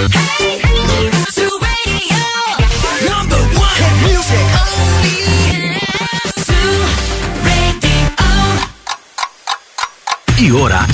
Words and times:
Η 0.00 0.06
ώρα 0.06 0.69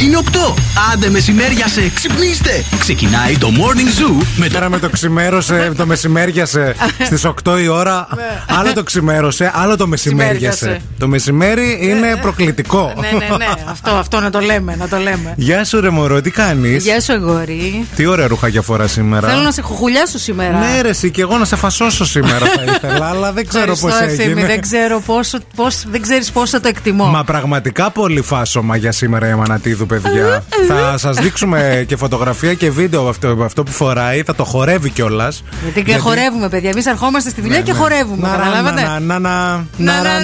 είναι 0.00 0.18
8. 0.32 0.36
Άντε 0.92 1.10
μεσημέριασε, 1.10 1.90
ξυπνήστε. 1.94 2.64
Ξεκινάει 2.78 3.38
το 3.38 3.48
Morning 3.56 4.00
Zoo 4.00 4.26
με 4.36 4.48
το... 4.48 4.70
με 4.70 4.78
το 4.78 4.88
ξημέρωσε, 4.88 5.72
το 5.76 5.86
μεσημέριασε 5.86 6.74
στις 7.06 7.26
8 7.44 7.60
η 7.62 7.68
ώρα. 7.68 8.08
Ναι. 8.16 8.22
άλλο 8.58 8.72
το 8.72 8.82
ξημέρωσε, 8.82 9.52
άλλο 9.54 9.76
το 9.76 9.86
μεσημέριασε. 9.86 10.80
Το 10.98 11.08
μεσημέρι 11.08 11.78
είναι 11.80 12.08
ναι. 12.08 12.16
προκλητικό. 12.16 12.92
Ναι, 13.00 13.18
ναι, 13.18 13.36
ναι. 13.36 13.46
Αυτό, 13.70 13.90
αυτό 13.90 14.20
να 14.20 14.30
το 14.30 14.40
λέμε, 14.40 14.76
να 14.76 14.88
το 14.88 14.96
λέμε. 14.96 15.34
Γεια 15.36 15.64
σου 15.64 15.80
ρε 15.80 15.90
μωρό, 15.90 16.20
τι 16.20 16.30
κάνεις; 16.30 16.84
Γεια 16.84 17.00
σου 17.00 17.12
εγωρή. 17.12 17.86
Τι 17.96 18.06
ωραία 18.06 18.28
για 18.48 18.62
φορά 18.62 18.86
σήμερα. 18.86 19.28
Θέλω 19.28 19.42
να 19.42 19.52
σε 19.52 19.62
χουχουλιάσω 19.62 20.18
σήμερα. 20.18 20.58
Ναι 20.58 20.80
ρε 20.80 20.88
εσύ 20.88 21.10
και 21.10 21.20
εγώ 21.20 21.38
να 21.38 21.44
σε 21.44 21.56
φασώσω 21.56 22.04
σήμερα 22.04 22.46
θα 22.46 22.62
ήθελα, 22.62 23.08
αλλά 23.08 23.32
δεν 23.32 23.46
ξέρω 23.46 23.76
πώς 23.76 24.00
έγινε. 24.00 24.46
Δεν 24.46 24.60
ξέρω 24.60 25.00
πόσο, 25.00 25.38
πώς, 25.56 25.84
δεν 25.88 26.02
ξέρεις 26.02 26.30
πόσο 26.30 26.60
το 26.60 26.68
εκτιμώ. 26.68 27.04
Μα 27.04 27.24
πραγματικά 27.24 27.90
πολύ 27.90 28.22
φάσομα 28.22 28.76
για 28.76 28.92
σήμερα 28.92 29.28
η 29.28 29.30
Αμανατίδου 29.30 29.85
παιδιά. 29.86 30.44
θα 30.68 30.98
σα 30.98 31.10
δείξουμε 31.10 31.84
και 31.88 31.96
φωτογραφία 31.96 32.54
και 32.54 32.70
βίντεο 32.70 33.08
αυτό, 33.08 33.38
αυτό 33.44 33.62
που 33.62 33.70
φοράει. 33.70 34.22
Θα 34.22 34.34
το 34.34 34.44
χορεύει 34.44 34.90
κιόλα. 34.90 35.32
Γιατί 35.62 35.82
και 35.82 35.96
χορεύουμε, 35.96 36.48
παιδιά. 36.48 36.70
Εμεί 36.70 36.82
ερχόμαστε 36.86 37.30
στη 37.30 37.40
δουλειά 37.40 37.58
ναι, 37.58 37.64
και 37.64 37.72
ναι. 37.72 37.78
χορεύουμε. 37.78 38.28
Καταλάβατε. 38.28 38.82
Να, 38.82 39.18
να, 39.18 39.18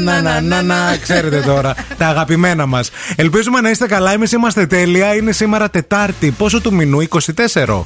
να, 0.00 0.40
να, 0.40 0.62
να, 0.62 0.96
ξέρετε 1.02 1.40
τώρα. 1.40 1.74
Τα 1.98 2.06
αγαπημένα 2.06 2.66
μα. 2.66 2.80
Ελπίζουμε 3.16 3.60
να 3.60 3.70
είστε 3.70 3.86
καλά. 3.86 4.12
Εμεί 4.12 4.26
είμαστε 4.34 4.66
τέλεια. 4.66 5.14
Είναι 5.14 5.32
σήμερα 5.32 5.70
Τετάρτη. 5.70 6.30
Πόσο 6.30 6.60
του 6.60 6.74
μηνού, 6.74 6.98
24. 7.08 7.18
24 7.24 7.82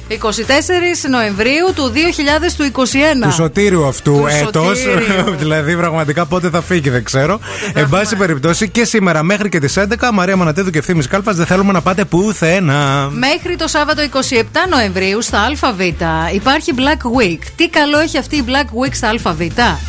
Νοεμβρίου 1.09 1.73
του 1.75 1.91
2021. 3.21 3.27
Του 3.27 3.33
σωτήριου 3.33 3.85
αυτού 3.85 4.25
έτο. 4.41 4.63
δηλαδή, 5.39 5.75
πραγματικά 5.75 6.25
πότε 6.25 6.49
θα 6.49 6.61
φύγει, 6.61 6.89
δεν 6.89 7.03
ξέρω. 7.03 7.39
Εν 7.73 7.89
πάση 7.89 8.15
περιπτώσει 8.15 8.69
και 8.69 8.85
σήμερα 8.85 9.23
μέχρι 9.23 9.49
και 9.49 9.59
τι 9.59 9.73
11 9.75 10.09
Μαρία 10.13 10.35
Μανατέδου 10.35 10.69
και 10.69 10.77
ευθύνη 10.77 11.03
Κάλπα 11.03 11.33
δεν 11.33 11.45
θέλουμε 11.45 11.66
να 11.71 11.81
πάτε 11.81 12.05
πουθενά. 12.05 13.09
Μέχρι 13.13 13.55
το 13.55 13.67
Σάββατο 13.67 14.01
27 14.13 14.43
Νοεμβρίου 14.69 15.21
στα 15.21 15.49
ΑΒ 15.61 15.79
υπάρχει 16.33 16.73
Black 16.77 17.21
Week. 17.21 17.39
Τι 17.55 17.69
καλό 17.69 17.99
έχει 17.99 18.17
αυτή 18.17 18.35
η 18.35 18.43
Black 18.47 18.85
Week 18.85 18.91
στα 18.91 19.09
ΑΒ. 19.23 19.41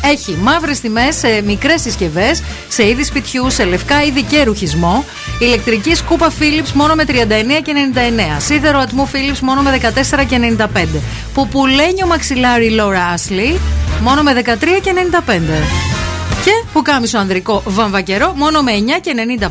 Έχει 0.03 0.37
μαύρες 0.41 0.79
τιμές 0.79 1.15
σε 1.15 1.41
μικρές 1.45 1.81
συσκευές, 1.81 2.43
σε 2.67 2.87
είδη 2.87 3.03
σπιτιού, 3.03 3.49
σε 3.49 3.63
λευκά 3.63 4.03
είδη 4.03 4.23
και 4.23 4.43
ρουχισμό. 4.43 5.05
Ηλεκτρική 5.39 5.95
σκούπα 5.95 6.31
Philips 6.39 6.71
μόνο 6.73 6.95
με 6.95 7.03
39 7.07 7.11
και 7.63 7.73
99. 8.37 8.41
Σίδερο 8.41 8.79
ατμού 8.79 9.09
Philips 9.13 9.39
μόνο 9.39 9.61
με 9.61 9.79
14 10.19 10.25
και 10.27 10.55
95. 10.57 11.01
Πουπουλένιο 11.33 12.07
μαξιλάρι 12.07 12.75
Laura 12.79 13.15
Ashley 13.15 13.57
μόνο 14.01 14.23
με 14.23 14.41
13 14.45 14.45
και 16.43 16.51
95. 16.51 16.61
Και 16.63 16.65
που 16.73 16.81
κάμισο 16.81 17.17
ανδρικό 17.17 17.61
βαμβακερό 17.65 18.33
μόνο 18.35 18.61
με 18.61 18.71
9 18.97 18.99
και 19.01 19.13
95 19.43 19.49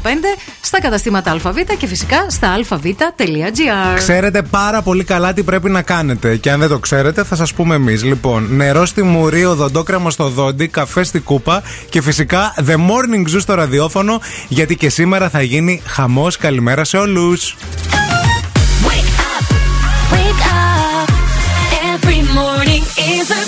στα 0.60 0.80
καταστήματα 0.80 1.30
ΑΒ 1.30 1.56
και 1.78 1.86
φυσικά 1.86 2.30
στα 2.30 2.52
αβ.gr. 2.70 3.96
Ξέρετε 3.96 4.42
πάρα 4.42 4.82
πολύ 4.82 5.04
καλά 5.04 5.32
τι 5.32 5.42
πρέπει 5.42 5.70
να 5.70 5.82
κάνετε. 5.82 6.36
Και 6.36 6.50
αν 6.50 6.60
δεν 6.60 6.68
το 6.68 6.78
ξέρετε, 6.78 7.24
θα 7.24 7.36
σας 7.36 7.54
πούμε 7.54 7.74
εμείς. 7.74 8.04
Λοιπόν, 8.04 8.46
νερό 8.50 8.86
στη 8.86 9.02
μουρή, 9.02 9.44
οδοντόκρεμα 9.44 10.10
στο 10.10 10.28
δόντι, 10.28 10.68
καφέ 10.68 11.02
στη 11.04 11.18
κούπα 11.18 11.62
και 11.90 12.02
φυσικά 12.02 12.54
The 12.66 12.74
Morning 12.74 13.34
Zoo 13.34 13.40
στο 13.40 13.54
ραδιόφωνο. 13.54 14.20
Γιατί 14.48 14.76
και 14.76 14.88
σήμερα 14.88 15.28
θα 15.28 15.42
γίνει 15.42 15.82
χαμός. 15.86 16.36
Καλημέρα 16.36 16.84
σε 16.84 16.96
όλους. 16.96 17.56
Every 21.94 22.22
morning 22.38 22.84
is 23.14 23.28
a 23.40 23.47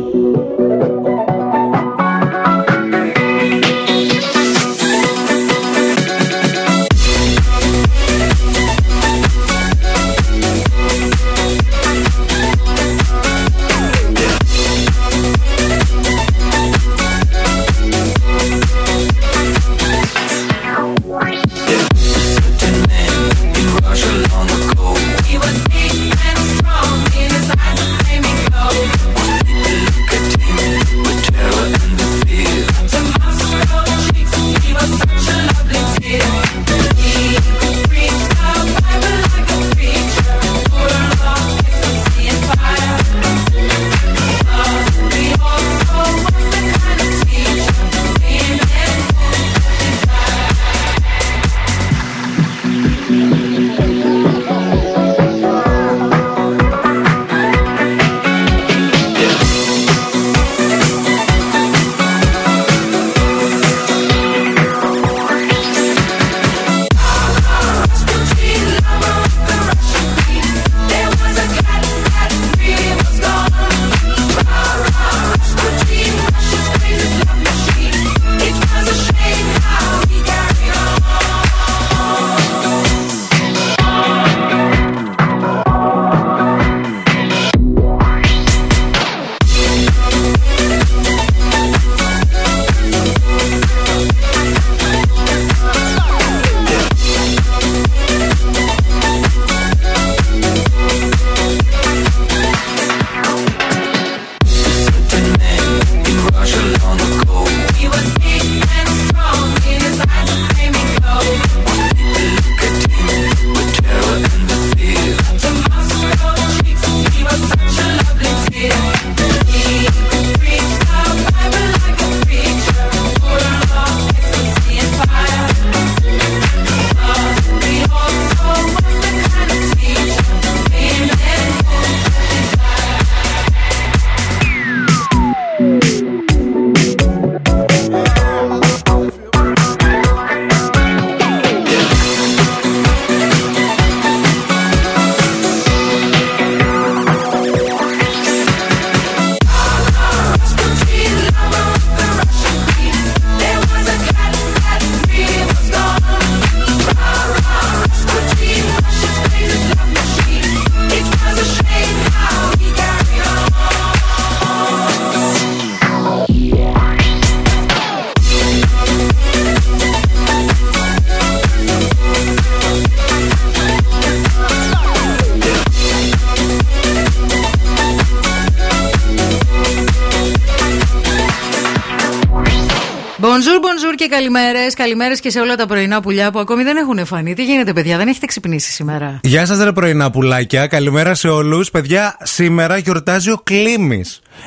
Καλημέρες. 184.91 184.99
Καλημέρε 185.01 185.15
και 185.15 185.29
σε 185.29 185.39
όλα 185.39 185.55
τα 185.55 185.65
πρωινά 185.65 186.01
πουλιά 186.01 186.31
που 186.31 186.39
ακόμη 186.39 186.63
δεν 186.63 186.77
έχουν 186.77 187.05
φανεί. 187.05 187.33
Τι 187.33 187.43
γίνεται, 187.43 187.73
παιδιά, 187.73 187.97
δεν 187.97 188.07
έχετε 188.07 188.25
ξυπνήσει 188.25 188.71
σήμερα; 188.71 189.19
Γεια 189.23 189.45
σας, 189.45 189.63
ρε 189.63 189.71
πρωινά 189.71 190.11
πουλάκια. 190.11 190.67
Καλημέρα 190.67 191.15
σε 191.15 191.27
όλους. 191.27 191.71
Παιδιά, 191.71 192.17
σήμερα 192.21 192.77
γιορτάζει 192.77 193.31
ο 193.31 193.37
Κλήμη. 193.43 194.03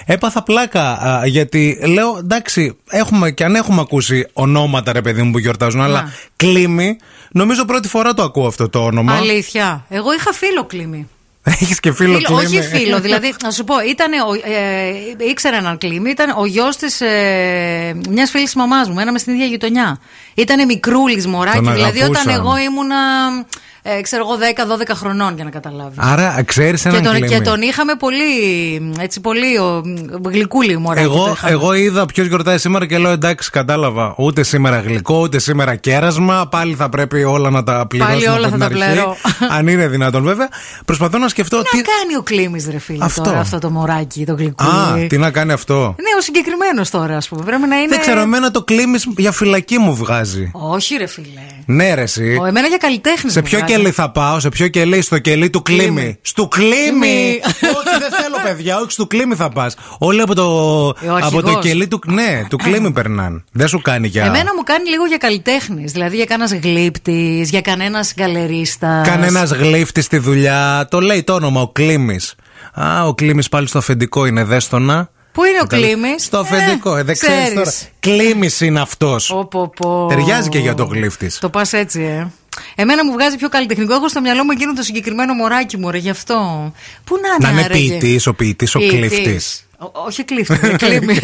Έπαθα 0.07 0.43
πλάκα 0.43 0.99
γιατί 1.25 1.79
λέω 1.87 2.17
εντάξει, 2.19 2.77
έχουμε 2.91 3.31
και 3.31 3.45
αν 3.45 3.55
έχουμε 3.55 3.81
ακούσει 3.81 4.27
ονόματα 4.33 4.93
ρε 4.93 5.01
παιδί 5.01 5.23
μου 5.23 5.31
που 5.31 5.39
γιορτάζουν, 5.39 5.81
αλλά 5.81 6.13
Κλήμη, 6.37 6.97
νομίζω 7.33 7.65
πρώτη 7.65 7.89
φορά 7.89 8.15
το 8.15 8.23
ακούω 8.23 8.47
αυτό 8.47 8.69
το 8.69 8.85
όνομα. 8.85 9.15
Αλήθεια. 9.15 9.85
Εγώ 9.89 10.13
είχα 10.13 10.33
φίλο 10.33 10.65
Κλήμη. 10.65 11.09
Έχεις 11.61 11.81
και 11.81 11.93
φίλο, 11.93 12.19
φίλο 12.19 12.37
Όχι 12.37 12.63
φίλο, 12.63 13.01
δηλαδή, 13.07 13.35
να 13.43 13.51
σου 13.51 13.65
πω, 13.65 13.75
ήταν, 13.81 14.13
ε, 14.13 15.25
ήξερα 15.29 15.57
έναν 15.57 15.79
κλίμη, 15.79 16.11
ήταν 16.11 16.35
ο 16.39 16.47
γιος 16.47 16.77
της 16.77 17.01
ε, 17.01 17.97
μιας 18.11 18.31
φίλης 18.31 18.55
μαμάς 18.55 18.89
μου, 18.89 18.95
μέναμε 18.95 19.19
στην 19.19 19.33
ίδια 19.35 19.47
γειτονιά. 19.47 20.01
Ήταν 20.35 20.67
μικρούλης 20.67 21.27
μωράκι, 21.27 21.71
δηλαδή 21.71 22.03
όταν 22.03 22.29
εγώ 22.29 22.57
ήμουνα 22.57 22.97
ε, 23.87 24.01
ξέρω 24.01 24.25
εγώ, 24.27 24.39
10-12 24.91 24.91
χρονών 24.95 25.35
για 25.35 25.45
να 25.45 25.51
καταλάβεις. 25.51 25.99
Άρα 26.01 26.43
ξέρεις 26.43 26.85
έναν 26.85 27.03
και 27.03 27.09
τον, 27.09 27.29
και 27.29 27.41
τον 27.41 27.63
είχαμε 27.63 27.95
πολύ, 27.95 28.25
έτσι, 29.01 29.21
πολύ 29.21 29.59
ο, 29.59 29.83
γλυκούλη 30.29 30.79
μωρέ. 30.79 31.01
Εγώ, 31.01 31.37
εγώ 31.45 31.75
είδα 31.75 32.07
ποιος 32.07 32.27
γιορτάει 32.27 32.59
σήμερα 32.59 32.87
και 32.87 32.99
λέω 32.99 33.11
εντάξει, 33.11 33.51
κατάλαβα. 33.51 34.15
Ούτε 34.19 34.43
σήμερα 34.43 34.81
γλυκό, 34.81 35.21
ούτε 35.21 35.39
σήμερα 35.39 35.75
κέρασμα. 35.75 36.49
Πάλι 36.51 36.75
θα 36.75 36.89
πρέπει 36.89 37.25
όλα 37.25 37.51
να 37.51 37.63
τα 37.63 37.87
πληρώσουμε. 37.87 38.21
Πάλι 38.21 38.39
όλα 38.39 38.49
θα 38.49 38.59
τα 38.59 38.69
πληρώ. 38.69 39.17
αν 39.57 39.69
είναι 39.69 39.89
δυνατόν 39.89 40.25
βέβαια. 40.25 40.49
Προσπαθώ 40.85 41.19
να 41.19 41.29
σκεφτώ. 41.29 41.63
Τι 41.63 41.77
να 41.77 41.83
κάνει 41.83 42.17
ο 42.19 42.23
Κλήμη, 42.23 42.65
ρε 42.71 42.79
φίλε, 42.79 43.05
αυτό. 43.05 43.23
Τώρα, 43.23 43.39
αυτό 43.39 43.59
το 43.59 43.71
μωράκι, 43.71 44.25
το 44.25 44.35
γλυκούλη. 44.35 45.05
Α, 45.05 45.07
τι 45.07 45.19
να 45.19 45.31
κάνει 45.31 45.53
αυτό; 45.53 45.75
Ναι, 45.75 46.19
ο 46.19 46.21
συγκεκριμένος 46.21 46.91
τώρα, 46.91 47.17
ας 47.17 47.29
πούμε. 47.29 47.45
Πρέπει 47.45 47.67
να 47.67 47.77
είναι. 47.77 47.89
Δεν 47.89 48.01
ξέρω, 48.01 48.21
εμένα 48.21 48.51
το 48.51 48.63
Κλήμη 48.63 48.99
για 49.17 49.33
φυλακή 49.33 49.79
μου 49.79 49.95
βγάζει. 49.95 50.51
Όχι, 50.53 50.97
ρε 50.97 51.07
φίλε. 51.07 51.41
Ναι, 51.67 51.95
ρε, 51.95 52.03
εσύ. 52.03 52.37
Ο, 52.41 52.45
εμένα 52.45 52.67
για 52.67 52.77
καλλιτέχνη. 52.77 53.31
Σε 53.31 53.43
ποιο 53.43 53.61
κελί 53.61 53.91
θα 53.91 54.11
πάω, 54.11 54.41
σε 54.41 54.49
ποιο 54.49 54.69
κελί, 54.69 55.03
στο 55.03 55.19
κελί 55.19 55.51
του 55.51 55.63
κλίμη. 55.63 56.19
Στου 56.23 56.49
κλίμη! 56.49 57.41
όχι, 57.77 57.99
δεν 57.99 58.11
θέλω, 58.21 58.37
παιδιά, 58.45 58.79
όχι, 58.79 58.91
στο 58.91 59.07
κλίμη 59.07 59.35
θα 59.35 59.49
πας. 59.49 59.77
Όλοι 59.99 60.21
από 60.21 60.35
το, 60.35 60.89
από 61.23 61.43
το 61.43 61.59
κελί 61.59 61.89
του. 61.89 62.01
Ναι, 62.07 62.43
του 62.49 62.57
κλίμη 62.57 62.93
περνάνε. 62.93 63.45
Δεν 63.53 63.69
σου 63.69 63.81
κάνει 63.81 64.07
για. 64.07 64.25
Εμένα 64.25 64.55
μου 64.57 64.63
κάνει 64.65 64.89
λίγο 64.89 65.05
για 65.05 65.17
καλλιτέχνη. 65.17 65.85
Δηλαδή 65.85 66.17
για 66.17 66.25
κανένας 66.25 66.53
γλύπτης, 66.53 67.51
για 67.51 67.61
κανένας 67.61 68.13
γκαλερίστα. 68.15 69.03
Κανένας 69.05 69.51
γλύφτη 69.51 70.01
στη 70.01 70.19
δουλειά. 70.19 70.87
Το 70.91 71.01
λέει 71.01 71.23
το 71.23 71.35
όνομα, 71.35 71.61
ο 71.61 71.69
κλίμης. 71.69 72.35
Α, 72.75 73.07
ο 73.07 73.15
κλίμης 73.15 73.49
πάλι 73.49 73.67
στο 73.67 73.79
αφεντικό 73.79 74.27
είναι, 74.27 74.45
δέστονα. 74.45 75.09
Πού 75.35 75.45
είναι 75.45 75.61
ο 75.63 75.67
Κλήμη. 75.67 76.15
Στο 76.19 76.39
αφεντικό, 76.39 76.97
ε, 76.97 77.03
δεν 77.03 77.15
ξέρεις 77.15 77.55
τώρα. 77.55 77.73
Κλήμη 78.01 78.49
είναι 78.61 78.81
αυτός. 78.81 79.35
Ταιριάζει 80.09 80.49
και 80.49 80.59
για 80.59 80.75
το 80.75 80.85
γλύφτης. 80.85 81.39
Το 81.39 81.49
πας 81.49 81.73
έτσι, 81.73 82.03
ε. 82.03 82.27
Εμένα 82.75 83.05
μου 83.05 83.13
βγάζει 83.13 83.37
πιο 83.37 83.49
καλλιτεχνικό. 83.49 83.95
Έχω 83.95 84.09
στο 84.09 84.21
μυαλό 84.21 84.45
μου 84.45 84.51
εκείνο 84.51 84.73
το 84.73 84.83
συγκεκριμένο 84.83 85.35
μωράκι 85.35 85.77
μου, 85.77 85.91
ρε, 85.91 85.99
γι' 85.99 86.11
αυτό. 86.11 86.73
Πού 87.05 87.19
να 87.23 87.29
είναι, 87.29 87.55
Να 87.55 87.61
είναι 87.61 87.69
ποιητής, 87.69 88.27
ο 88.27 88.35
ποιητής, 88.35 88.75
ο 88.75 88.79
κλήφτη. 88.79 89.41
Όχι 89.93 90.25
κλήφτη, 90.25 90.77
κλίμη. 90.77 91.19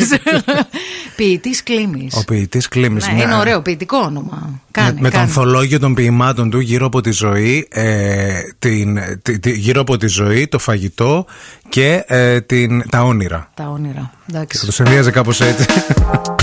Ποιητής 1.17 1.63
Κλίμη. 1.63 2.09
Ο 2.13 2.25
ποιητής 2.25 2.69
Κλίμη. 2.69 3.01
Ναι, 3.15 3.23
είναι 3.23 3.35
ωραίο 3.35 3.63
ποιητικό 3.63 3.97
όνομα. 3.97 4.61
Κάνε, 4.71 4.93
με, 4.93 5.01
με 5.01 5.11
το 5.11 5.19
ανθολόγιο 5.19 5.79
των 5.79 5.95
ποιημάτων 5.95 6.51
του 6.51 6.59
γύρω 6.59 6.87
από 6.87 7.01
τη 7.01 7.11
ζωή, 7.11 7.69
ε, 7.71 8.41
την, 8.59 8.99
τη, 9.41 9.51
γύρω 9.51 9.81
από 9.81 9.97
τη 9.97 10.07
ζωή, 10.07 10.49
το 10.49 10.59
φαγητό 10.59 11.25
και 11.69 12.05
ε, 12.07 12.41
την, 12.41 12.89
τα 12.91 13.03
όνειρα. 13.03 13.51
Τα 13.55 13.69
όνειρα. 13.69 14.11
Εντάξει. 14.29 14.59
Θα 14.59 14.67
το 14.67 14.73
συνδύαζε 14.73 15.11
κάπως 15.11 15.41
έτσι. 15.41 15.67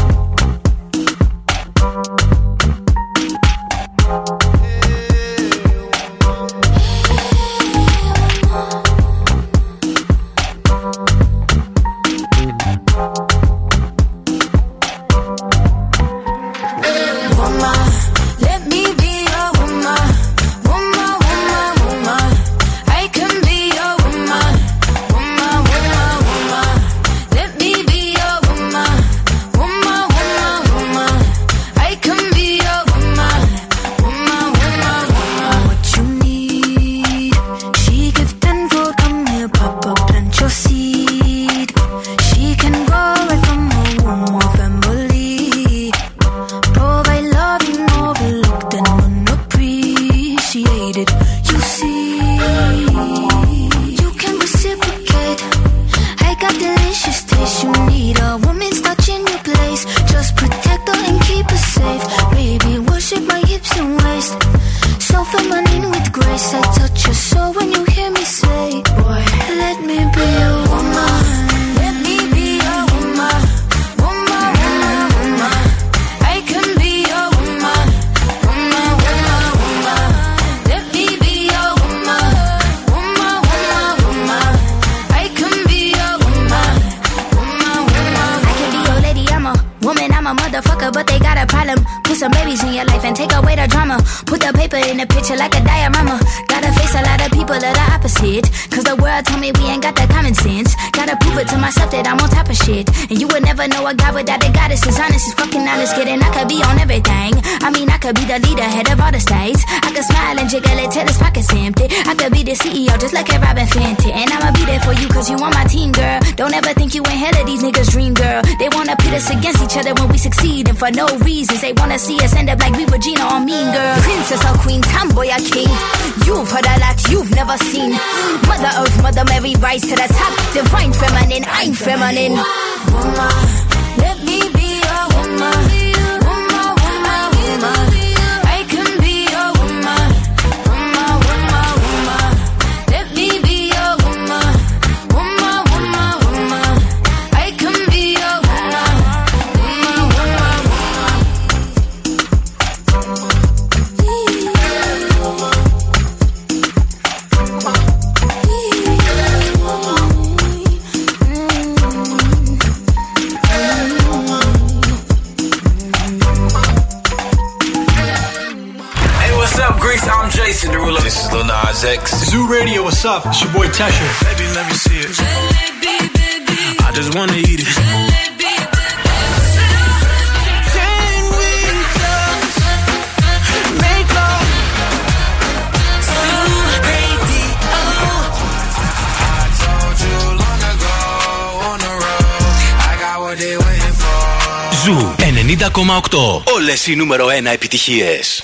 Ζου 194.84 195.16
εν 195.18 195.36
ην 195.36 195.50
ΗΔΚΟΜΑ 195.50 195.96
ΟΚΤΟ. 195.96 196.44
Οι 196.88 196.96
νούμερο 196.96 197.30
ένα 197.30 197.50
επιτυχίες. 197.50 198.44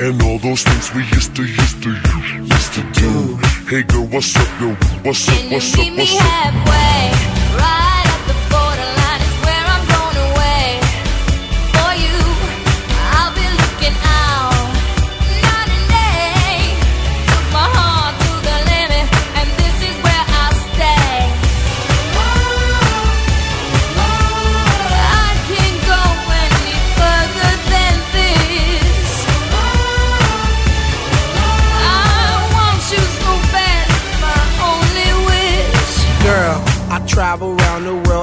And 0.00 0.22
all 0.22 0.38
those 0.38 0.62
things 0.62 0.94
we 0.94 1.02
used 1.04 1.36
to, 1.36 1.42
used 1.44 1.82
to, 1.82 1.90
used 1.90 2.72
to 2.74 2.82
do. 2.92 3.36
Hey 3.68 3.82
girl, 3.82 4.06
what's 4.06 4.34
up, 4.36 4.60
yo? 4.60 4.68
What's 5.04 5.28
up, 5.28 5.52
what's 5.52 5.78
up, 5.78 5.86
what's 5.96 6.16
up? 6.16 6.22
Halfway, 6.22 7.58
right? 7.58 7.91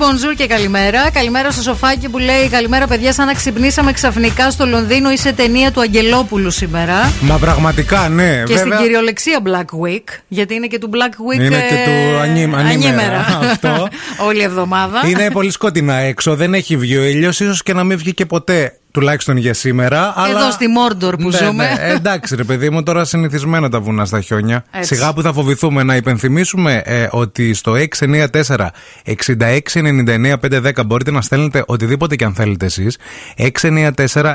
Bonjour, 0.00 0.12
bonjour 0.12 0.34
και 0.36 0.46
καλημέρα. 0.46 1.10
Καλημέρα 1.10 1.50
στο 1.50 1.62
σοφάκι 1.62 2.08
που 2.08 2.18
λέει 2.18 2.48
Καλημέρα, 2.48 2.86
παιδιά. 2.86 3.12
Σαν 3.12 3.26
να 3.26 3.32
ξυπνήσαμε 3.32 3.92
ξαφνικά 3.92 4.50
στο 4.50 4.66
Λονδίνο 4.66 5.10
ή 5.10 5.16
σε 5.16 5.32
ταινία 5.32 5.70
του 5.72 5.80
Αγγελόπουλου 5.80 6.50
σήμερα. 6.50 7.12
Μα 7.20 7.38
πραγματικά, 7.38 8.08
ναι. 8.08 8.42
Και 8.46 8.54
βέβαια. 8.54 8.56
στην 8.56 8.84
κυριολεξία 8.84 9.40
Black 9.44 9.86
Week. 9.86 10.04
Γιατί 10.28 10.54
είναι 10.54 10.66
και 10.66 10.78
του 10.78 10.90
Black 10.92 11.32
Week. 11.32 11.44
Είναι 11.44 11.48
και 11.68 11.74
του 11.84 11.90
ε, 11.90 12.20
ανή- 12.20 12.54
ανήμερα. 12.54 13.26
Αυτό. 13.50 13.88
Όλη 14.26 14.42
εβδομάδα. 14.42 15.00
Είναι 15.06 15.30
πολύ 15.30 15.50
σκοτεινά 15.50 15.94
έξω, 15.96 16.34
δεν 16.36 16.54
έχει 16.54 16.76
βγει 16.76 16.96
ο 16.96 17.02
ήλιος, 17.04 17.40
ίσως 17.40 17.62
και 17.62 17.72
να 17.72 17.84
μην 17.84 17.98
βγει 17.98 18.14
και 18.14 18.26
ποτέ. 18.26 18.79
Τουλάχιστον 18.92 19.36
για 19.36 19.54
σήμερα. 19.54 20.12
αλλά... 20.16 20.50
στη 20.50 20.66
Μόρντορ 20.68 21.16
που 21.16 21.28
Ναι, 21.28 21.36
ζούμε. 21.36 21.52
ναι. 21.64 21.76
Ε, 21.80 21.92
εντάξει, 21.94 22.36
ρε 22.36 22.44
παιδί 22.44 22.70
μου, 22.70 22.82
τώρα 22.82 23.04
συνηθισμένα 23.04 23.68
τα 23.68 23.80
βουνά 23.80 24.04
στα 24.04 24.20
χιόνια. 24.20 24.64
Έτσι. 24.70 24.94
Σιγά 24.94 25.12
που 25.12 25.22
θα 25.22 25.32
φοβηθούμε 25.32 25.82
να 25.82 25.96
υπενθυμίσουμε 25.96 26.82
ε, 26.84 27.08
ότι 27.10 27.54
στο 27.54 27.72
694 27.98 28.26
6699 29.04 30.34
510 30.40 30.86
μπορείτε 30.86 31.10
να 31.10 31.20
στέλνετε 31.20 31.64
οτιδήποτε 31.66 32.16
και 32.16 32.24
αν 32.24 32.34
θέλετε 32.34 32.64
εσείς. 32.66 32.98
694 33.62 34.32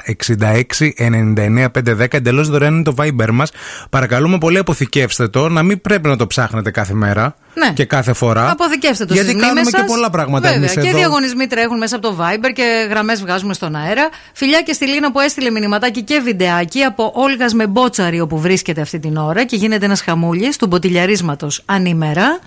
6699 0.97 1.65
510 1.71 2.13
εντελώς 2.13 2.49
δωρεάν 2.49 2.73
είναι 2.73 2.83
το 2.83 2.93
Viber 2.97 3.29
μας. 3.31 3.51
Παρακαλούμε 3.89 4.37
πολύ, 4.37 4.57
αποθηκεύστε 4.57 5.27
το, 5.27 5.49
να 5.49 5.63
μην 5.63 5.81
πρέπει 5.81 6.07
να 6.07 6.15
το 6.15 6.27
ψάχνετε 6.27 6.71
κάθε 6.71 6.93
μέρα 6.93 7.35
Ναι. 7.55 7.69
και 7.73 7.85
κάθε 7.85 8.13
φορά. 8.13 8.49
Αποθηκεύστε 8.51 9.05
το 9.05 9.13
Γιατί 9.13 9.29
στις 9.29 9.41
κάνουμε 9.41 9.59
μνήμες 9.61 9.73
και 9.73 9.79
σας. 9.87 9.95
πολλά 9.95 10.09
πράγματα 10.09 10.47
Βέβαια, 10.47 10.57
εμείς 10.57 10.73
και 10.73 10.87
εδώ. 10.87 10.97
διαγωνισμοί 10.97 11.47
τρέχουν 11.47 11.77
μέσα 11.77 11.95
από 11.95 12.07
το 12.07 12.17
Viber 12.19 12.51
και 12.53 12.87
γραμμές 12.89 13.21
βγάζουμε 13.21 13.53
στον 13.53 13.75
αέρα. 13.75 14.09
Φιλιά 14.33 14.61
και 14.61 14.73
στη 14.73 14.85
Λίνα 14.87 15.11
που 15.11 15.19
έστειλε 15.19 15.49
μηνυματάκι 15.49 16.01
και 16.01 16.19
βιντεάκι 16.23 16.81
από 16.81 17.11
Όλγας 17.15 17.53
με 17.53 17.67
Μπότσαρη 17.67 18.19
όπου 18.19 18.39
βρίσκεται 18.39 18.81
αυτή 18.81 18.99
την 18.99 19.17
ώρα 19.17 19.43
και 19.45 19.55
γίνεται 19.55 19.85
ένας 19.85 20.01
χαμούλης 20.01 20.57
του 20.57 20.67
μποτιλιαρίσματος 20.67 21.61
ανήμερα. 21.65 22.39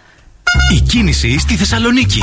Η 0.76 0.80
κίνηση 0.80 1.38
στη 1.38 1.54
Θεσσαλονίκη. 1.56 2.20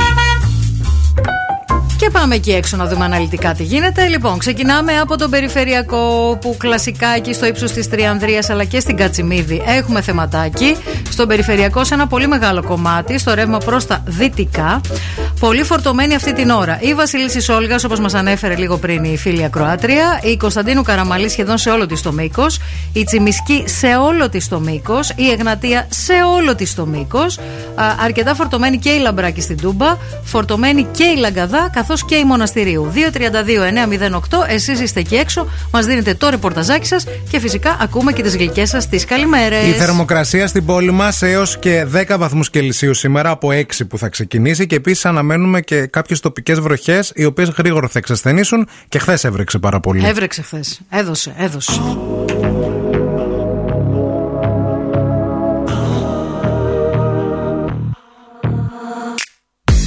Και 1.98 2.10
πάμε 2.10 2.34
εκεί 2.34 2.52
έξω 2.52 2.76
να 2.76 2.86
δούμε 2.86 3.04
αναλυτικά 3.04 3.54
τι 3.54 3.62
γίνεται. 3.62 4.06
Λοιπόν, 4.06 4.38
ξεκινάμε 4.38 4.98
από 4.98 5.16
τον 5.16 5.30
περιφερειακό 5.30 6.38
που 6.40 6.56
κλασικά 6.58 7.08
εκεί 7.08 7.32
στο 7.32 7.46
ύψος 7.46 7.72
της 7.72 7.88
Τριανδρίας 7.88 8.50
αλλά 8.50 8.64
και 8.64 8.80
στην 8.80 8.96
Κατσιμίδη 8.96 9.62
έχουμε 9.66 10.00
θεματάκι. 10.00 10.76
Στον 11.10 11.28
περιφερειακό 11.28 11.84
σε 11.84 11.94
ένα 11.94 12.06
πολύ 12.06 12.26
μεγάλο 12.26 12.62
κομμάτι, 12.62 13.18
στο 13.18 13.34
ρεύμα 13.34 13.58
προς 13.58 13.86
τα 13.86 14.02
δυτικά. 14.06 14.80
Πολύ 15.40 15.62
φορτωμένη 15.62 16.14
αυτή 16.14 16.32
την 16.32 16.50
ώρα. 16.50 16.78
Η 16.80 16.94
Βασιλίση 16.94 17.52
Όλγας, 17.52 17.84
όπως 17.84 18.00
μας 18.00 18.14
ανέφερε 18.14 18.56
λίγο 18.56 18.76
πριν 18.76 19.04
η 19.04 19.16
φίλη 19.16 19.44
Ακροάτρια. 19.44 20.20
Η 20.22 20.36
Κωνσταντίνου 20.36 20.82
Καραμαλή 20.82 21.28
σχεδόν 21.28 21.58
σε 21.58 21.70
όλο 21.70 21.86
της 21.86 22.02
το 22.02 22.12
μήκος. 22.12 22.58
Η 22.92 23.04
Τσιμισκή 23.04 23.64
σε 23.66 23.86
όλο 23.86 24.28
της 24.28 24.48
το 24.48 24.60
μήκος. 24.60 25.10
Η 25.16 25.30
Εγνατία 25.30 25.86
σε 25.90 26.12
όλο 26.36 26.54
της 26.54 26.74
το 26.74 26.86
μήκος. 26.86 27.38
Αρκετά 28.04 28.34
φορτωμένη 28.34 28.78
και 28.78 28.90
η 28.90 28.98
Λαμπράκη 28.98 29.40
στην 29.40 29.60
Τούμπα. 29.60 29.96
Φορτωμένη 30.24 30.86
και 30.92 31.04
η 31.04 31.16
Λαγκαδά 31.18 31.70
καθώς 31.88 32.04
και 32.04 32.14
η 32.14 32.24
Μοναστηρίου. 32.24 32.92
232-908. 32.94 34.46
Εσείς 34.48 34.80
είστε 34.80 35.00
εκεί 35.00 35.14
έξω. 35.14 35.46
Μας 35.72 35.86
δίνετε 35.86 36.14
το 36.14 36.28
ρεπορταζάκι 36.28 36.86
σας 36.86 37.06
και 37.30 37.40
φυσικά 37.40 37.76
ακούμε 37.80 38.12
και 38.12 38.22
τις 38.22 38.36
γλυκές 38.36 38.68
σας 38.68 38.88
τις 38.88 39.04
καλημέρες. 39.04 39.66
Η 39.66 39.72
θερμοκρασία 39.72 40.46
στην 40.46 40.64
πόλη 40.64 40.90
μας 40.90 41.22
έως 41.22 41.58
και 41.58 41.86
10 41.92 42.18
βαθμούς 42.18 42.50
Κελσίου 42.50 42.94
σήμερα 42.94 43.30
από 43.30 43.48
6 43.52 43.86
που 43.88 43.98
θα 43.98 44.08
ξεκινήσει 44.08 44.66
και 44.66 44.74
επίσης 44.74 45.04
αναμένουμε 45.04 45.60
και 45.60 45.86
κάποιες 45.86 46.20
τοπικές 46.20 46.60
βροχές 46.60 47.12
οι 47.14 47.24
οποίες 47.24 47.48
γρήγορα 47.48 47.88
θα 47.88 47.98
εξασθενήσουν 47.98 48.68
και 48.88 48.98
χθες 48.98 49.24
έβρεξε 49.24 49.58
πάρα 49.58 49.80
πολύ. 49.80 50.06
Έβρεξε 50.06 50.42
χθες. 50.42 50.80
Έδωσε, 50.90 51.34
έδωσε. 51.38 51.80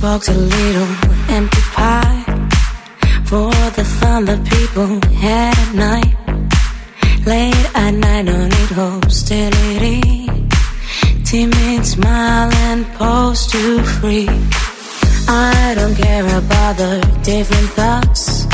box 0.00 0.28
a 0.28 0.32
little 0.34 0.88
empty 1.28 1.60
pie 1.74 2.24
for 3.26 3.50
the 3.76 3.84
fun 4.00 4.24
that 4.24 4.40
people 4.46 4.98
had 5.16 5.52
at 5.58 5.74
night. 5.74 6.14
Late 7.26 7.66
at 7.74 7.90
night, 7.90 8.24
don't 8.26 8.48
need 8.48 8.70
hostility. 8.80 10.00
Timid 11.24 11.84
smile 11.84 12.50
and 12.68 12.86
pose 12.94 13.46
to 13.48 13.82
free. 14.00 14.28
I 15.28 15.74
don't 15.76 15.94
care 15.94 16.24
about 16.24 16.76
the 16.78 16.94
different 17.22 17.68
thoughts. 17.78 18.44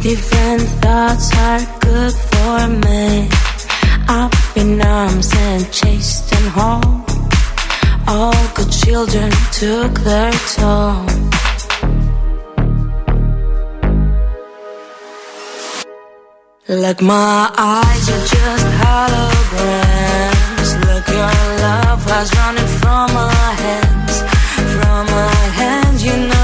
Different 0.00 0.62
thoughts 0.82 1.26
are 1.36 1.62
good 1.80 2.14
for 2.30 2.58
me. 2.86 3.28
Up 4.08 4.34
in 4.56 4.80
arms 4.80 5.30
and 5.34 5.70
chased 5.70 6.34
and 6.34 6.48
home. 6.48 7.09
All 8.06 8.48
good 8.54 8.72
children 8.72 9.30
took 9.52 9.92
their 10.00 10.32
toll. 10.54 11.06
Like 16.68 17.02
my 17.02 17.50
eyes 17.56 18.08
are 18.14 18.26
just 18.34 18.66
holograms. 18.82 20.70
Look, 20.86 21.06
your 21.08 21.34
love 21.66 22.02
has 22.10 22.30
running 22.38 22.70
from 22.80 23.06
my 23.12 23.32
hands, 23.64 24.14
from 24.74 25.06
my 25.06 25.34
hands. 25.60 26.04
You 26.04 26.16
know 26.28 26.39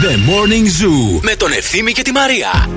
The 0.00 0.14
Morning 0.30 0.66
Zoo 0.66 1.20
με 1.22 1.34
τον 1.36 1.52
Ευθύμη 1.52 1.92
και 1.92 2.02
τη 2.02 2.12
Μαρία. 2.12 2.68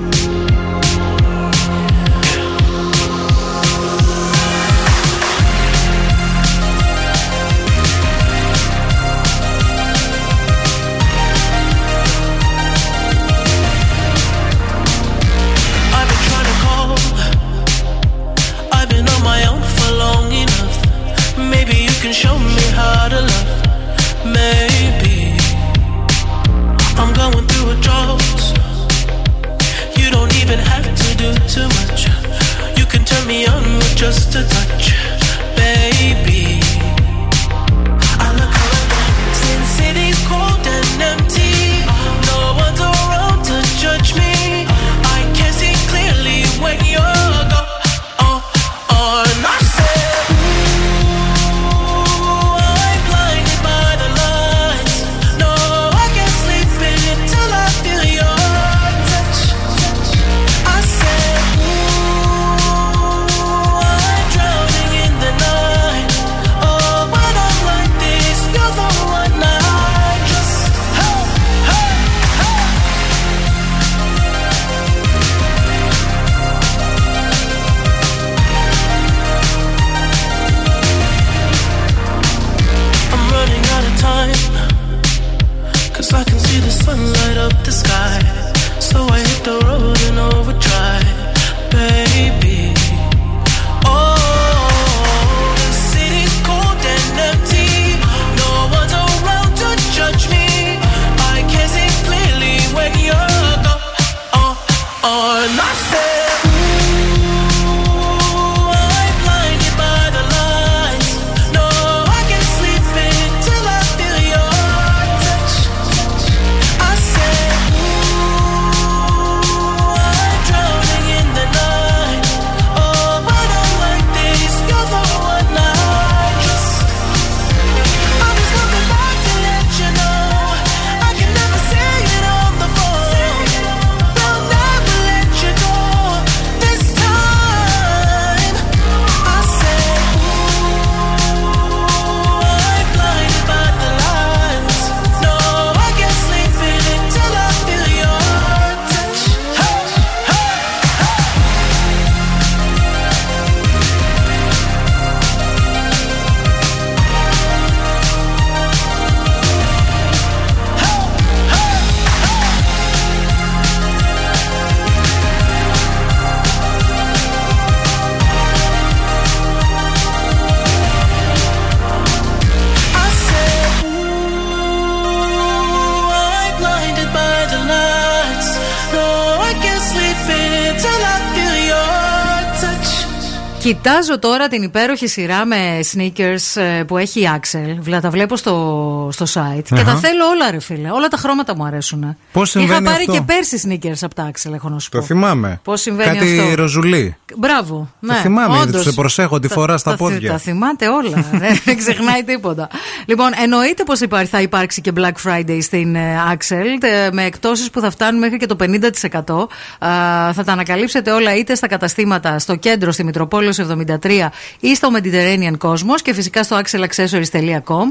Κοιτάζω 184.02 184.18
τώρα 184.20 184.48
την 184.48 184.62
υπέροχη 184.62 185.06
σειρά 185.06 185.44
με 185.46 185.80
sneakers 185.92 186.60
ε, 186.60 186.82
που 186.82 186.96
έχει 186.98 187.20
η 187.20 187.28
Axel. 187.40 187.98
Τα 188.00 188.10
βλέπω 188.10 188.36
στο, 188.36 189.08
στο 189.12 189.24
site 189.34 189.62
και 189.74 189.82
τα 189.84 189.96
θέλω 189.96 190.24
όλα, 190.34 190.50
ρε 190.50 190.60
φίλε. 190.60 190.90
Όλα 190.90 191.08
τα 191.08 191.16
χρώματα 191.16 191.56
μου 191.56 191.64
αρέσουν. 191.64 192.16
Πώς 192.32 192.50
συμβαίνει 192.50 192.72
Είχα 192.72 192.82
πάρει 192.82 193.04
αυτό; 193.08 193.12
και 193.12 193.20
πέρσι 193.20 193.60
sneakers 193.68 193.98
από 194.00 194.14
τα 194.14 194.30
Axel, 194.32 194.52
έχω 194.54 194.68
να 194.68 194.78
σου 194.78 194.88
πω. 194.88 194.98
Το 194.98 195.04
θυμάμαι. 195.04 195.60
Πώς 195.64 195.80
συμβαίνει 195.80 196.18
Κάτι 196.18 196.38
αυτό; 196.40 196.54
ροζουλί. 196.54 197.16
Μπράβο. 197.36 197.90
Ναι, 198.00 198.14
Το 198.14 198.20
θυμάμαι, 198.20 198.54
γιατί 198.56 198.68
όντως. 198.68 198.82
σε 198.82 198.92
προσέχω 198.92 199.38
τη 199.38 199.48
Τα- 199.48 199.54
φορά 199.54 199.76
στα 199.76 199.90
τα- 199.90 199.96
πόδια. 199.96 200.30
Τα 200.30 200.38
θυμάται 200.38 200.88
όλα. 200.88 201.24
Δεν 201.64 201.76
ξεχνάει 201.76 202.24
τίποτα. 202.24 202.68
Λοιπόν, 203.06 203.30
εννοείται 203.42 203.82
πως 203.84 204.00
θα 204.30 204.40
υπάρξει 204.40 204.80
και 204.80 204.92
Black 204.96 205.28
Friday 205.30 205.58
στην 205.62 205.94
ε, 205.94 206.16
Axel 206.32 206.82
ε, 206.82 207.08
με 207.12 207.24
εκτόσει 207.24 207.70
που 207.70 207.80
θα 207.80 207.90
φτάνουν 207.90 208.18
μέχρι 208.20 208.36
και 208.36 208.46
το 208.46 208.56
50%. 208.60 209.46
Α, 209.86 210.32
Θα 210.32 210.44
τα 210.44 210.52
ανακαλύψετε 210.52 211.10
όλα 211.10 211.36
είτε 211.36 211.54
στα 211.54 211.66
καταστήματα 211.66 212.38
στο 212.38 212.56
κέντρο 212.56 212.92
στη 212.92 213.04
Μητροπόλεως 213.04 213.58
73 214.02 214.28
ή 214.60 214.74
στο 214.74 214.88
Mediterranean 214.96 215.56
Cosmos 215.68 216.00
και 216.02 216.14
φυσικά 216.14 216.42
στο 216.42 216.60
axelaccessories.com. 216.64 217.84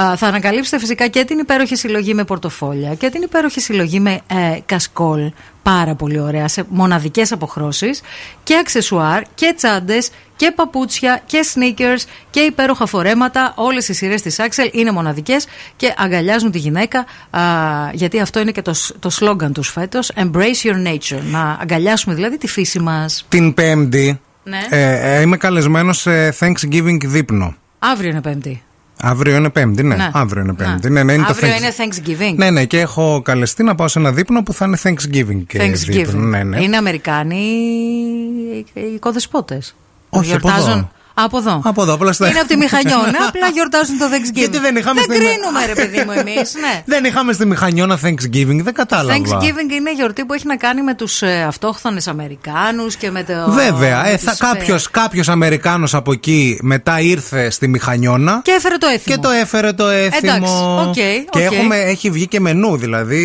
Α, 0.00 0.16
Θα 0.16 0.26
ανακαλύψετε 0.26 0.78
φυσικά 0.78 1.06
και 1.06 1.24
την 1.24 1.38
υπέροχη 1.38 1.76
συλλογή 1.76 2.14
με 2.14 2.24
πορτοφόλια 2.24 2.94
και 2.94 3.08
την 3.10 3.22
υπέροχη 3.22 3.60
συλλογή 3.60 4.00
με 4.00 4.20
ε, 4.26 4.58
κασκόλ. 4.66 5.30
Πάρα 5.62 5.94
πολύ 5.94 6.20
ωραία, 6.20 6.48
σε 6.48 6.64
μοναδικές 6.68 7.32
αποχρώσεις 7.32 8.00
και 8.42 8.56
αξεσουάρ 8.56 9.22
και 9.34 9.52
τσάντες 9.56 10.10
και 10.36 10.52
παπούτσια 10.54 11.22
και 11.26 11.46
sneakers 11.54 12.02
και 12.30 12.40
υπέροχα 12.40 12.86
φορέματα. 12.86 13.52
Όλες 13.56 13.88
οι 13.88 13.92
σειρές 13.94 14.22
της 14.22 14.36
Axel 14.38 14.68
είναι 14.72 14.90
μοναδικές 14.90 15.46
και 15.76 15.94
αγκαλιάζουν 15.96 16.50
τη 16.50 16.58
γυναίκα, 16.58 16.98
α, 17.30 17.40
γιατί 17.92 18.20
αυτό 18.20 18.40
είναι 18.40 18.50
και 18.50 18.62
το, 18.62 18.72
σ- 18.74 18.94
το 18.98 19.10
σλόγκαν 19.10 19.52
τους 19.52 19.68
φέτος. 19.68 20.12
Embrace 20.14 20.62
your 20.64 20.86
nature. 20.86 21.20
Να 21.30 21.58
αγκαλιάσουμε 21.60 22.14
δηλαδή 22.14 22.38
τη 22.38 22.46
φύση 22.46 22.78
μας. 22.78 23.24
Την 23.28 23.54
Πέμπτη 23.54 24.20
Ναι. 24.48 24.58
ε, 24.70 25.16
ε, 25.16 25.20
είμαι 25.20 25.36
καλεσμένος 25.36 25.98
σε 26.00 26.34
Thanksgiving 26.40 26.96
δείπνο. 27.06 27.54
Αύριο 27.78 28.10
είναι 28.10 28.20
Πέμπτη. 28.20 28.62
Αύριο 29.00 29.36
είναι 29.36 29.48
Πέμπτη, 29.50 29.82
ναι. 29.82 29.94
Ναι. 29.96 30.10
Αύριο 30.12 30.42
είναι 30.42 30.54
Ναι. 30.58 30.64
Πέμπτη. 30.64 30.90
Ναι, 30.90 31.02
ναι, 31.02 31.12
είναι 31.12 31.22
το 31.24 31.28
Αύριο 31.30 31.52
Thanks- 31.52 31.58
είναι 31.60 31.72
Thanksgiving. 31.76 32.34
Ναι, 32.36 32.50
ναι, 32.50 32.64
και 32.64 32.80
έχω 32.80 33.22
καλεστεί 33.24 33.62
να 33.62 33.74
πάω 33.74 33.88
σε 33.88 33.98
ένα 33.98 34.12
δείπνο 34.12 34.42
που 34.42 34.52
θα 34.52 34.64
είναι 34.64 34.78
Thanksgiving. 34.82 35.42
και 35.46 35.58
Thanksgiving. 35.60 35.90
δείπνο. 35.90 36.20
Ναι, 36.20 36.42
ναι. 36.42 36.62
Είναι 36.62 36.76
Αμερικάνοι 36.76 37.36
οι 38.72 38.80
οικοδεσπότες. 38.94 39.60
Όχι, 40.08 40.34
από 40.34 40.48
εδώ. 40.50 40.90
Από 41.24 41.38
εδώ. 41.38 41.60
Από 41.64 41.82
εδώ, 41.82 41.92
απλά 41.94 42.12
στα- 42.12 42.28
Είναι 42.28 42.38
από 42.38 42.48
τη 42.48 42.56
Μηχανιώνα, 42.56 43.18
απλά 43.28 43.48
γιορτάζουν 43.54 43.98
το 43.98 44.04
Thanksgiving. 44.04 44.32
Γιατί 44.34 44.58
δεν 44.58 44.76
είχαμε 44.76 45.00
Δεν 45.00 45.16
στην- 45.16 45.26
κρίνουμε, 45.26 45.66
ρε 45.66 45.72
παιδί 45.74 46.02
μου, 46.06 46.12
εμείς. 46.12 46.54
Ναι. 46.54 46.82
Δεν 46.94 47.04
είχαμε 47.04 47.32
στη 47.32 47.46
Μηχανιώνα 47.46 47.98
Thanksgiving, 48.04 48.60
δεν 48.62 48.74
κατάλαβα. 48.74 49.14
Thanksgiving 49.18 49.70
είναι 49.78 49.92
γιορτή 49.94 50.24
που 50.24 50.32
έχει 50.34 50.46
να 50.46 50.56
κάνει 50.56 50.82
με 50.82 50.94
τους 50.94 51.22
ε, 51.22 51.44
αυτόχθονες 51.48 52.06
Αμερικάνους 52.08 52.96
και 52.96 53.10
με 53.10 53.22
το. 53.24 53.52
Βέβαια, 53.52 54.02
με 54.02 54.10
ε, 54.10 54.14
τους, 54.14 54.22
θα, 54.22 54.30
ε, 54.30 54.36
κάποιος, 54.54 54.90
κάποιος 54.90 55.28
Αμερικάνος 55.28 55.94
από 55.94 56.12
εκεί 56.12 56.58
μετά 56.62 57.00
ήρθε 57.00 57.50
στη 57.50 57.68
Μηχανιώνα 57.68 58.40
Και 58.44 58.50
έφερε 58.56 58.76
το 58.76 58.86
έθιμο. 58.86 59.16
και 59.16 59.22
το 59.22 59.30
έφερε 59.30 59.72
το 59.72 59.86
έθιμο. 59.88 60.32
Εντάξει, 60.36 60.52
οκ, 60.88 60.92
Και 60.94 61.24
οκ. 61.34 61.40
έχουμε, 61.52 61.76
έχει 61.76 62.10
βγει 62.10 62.26
και 62.28 62.40
μενού, 62.40 62.76
δηλαδή 62.76 63.22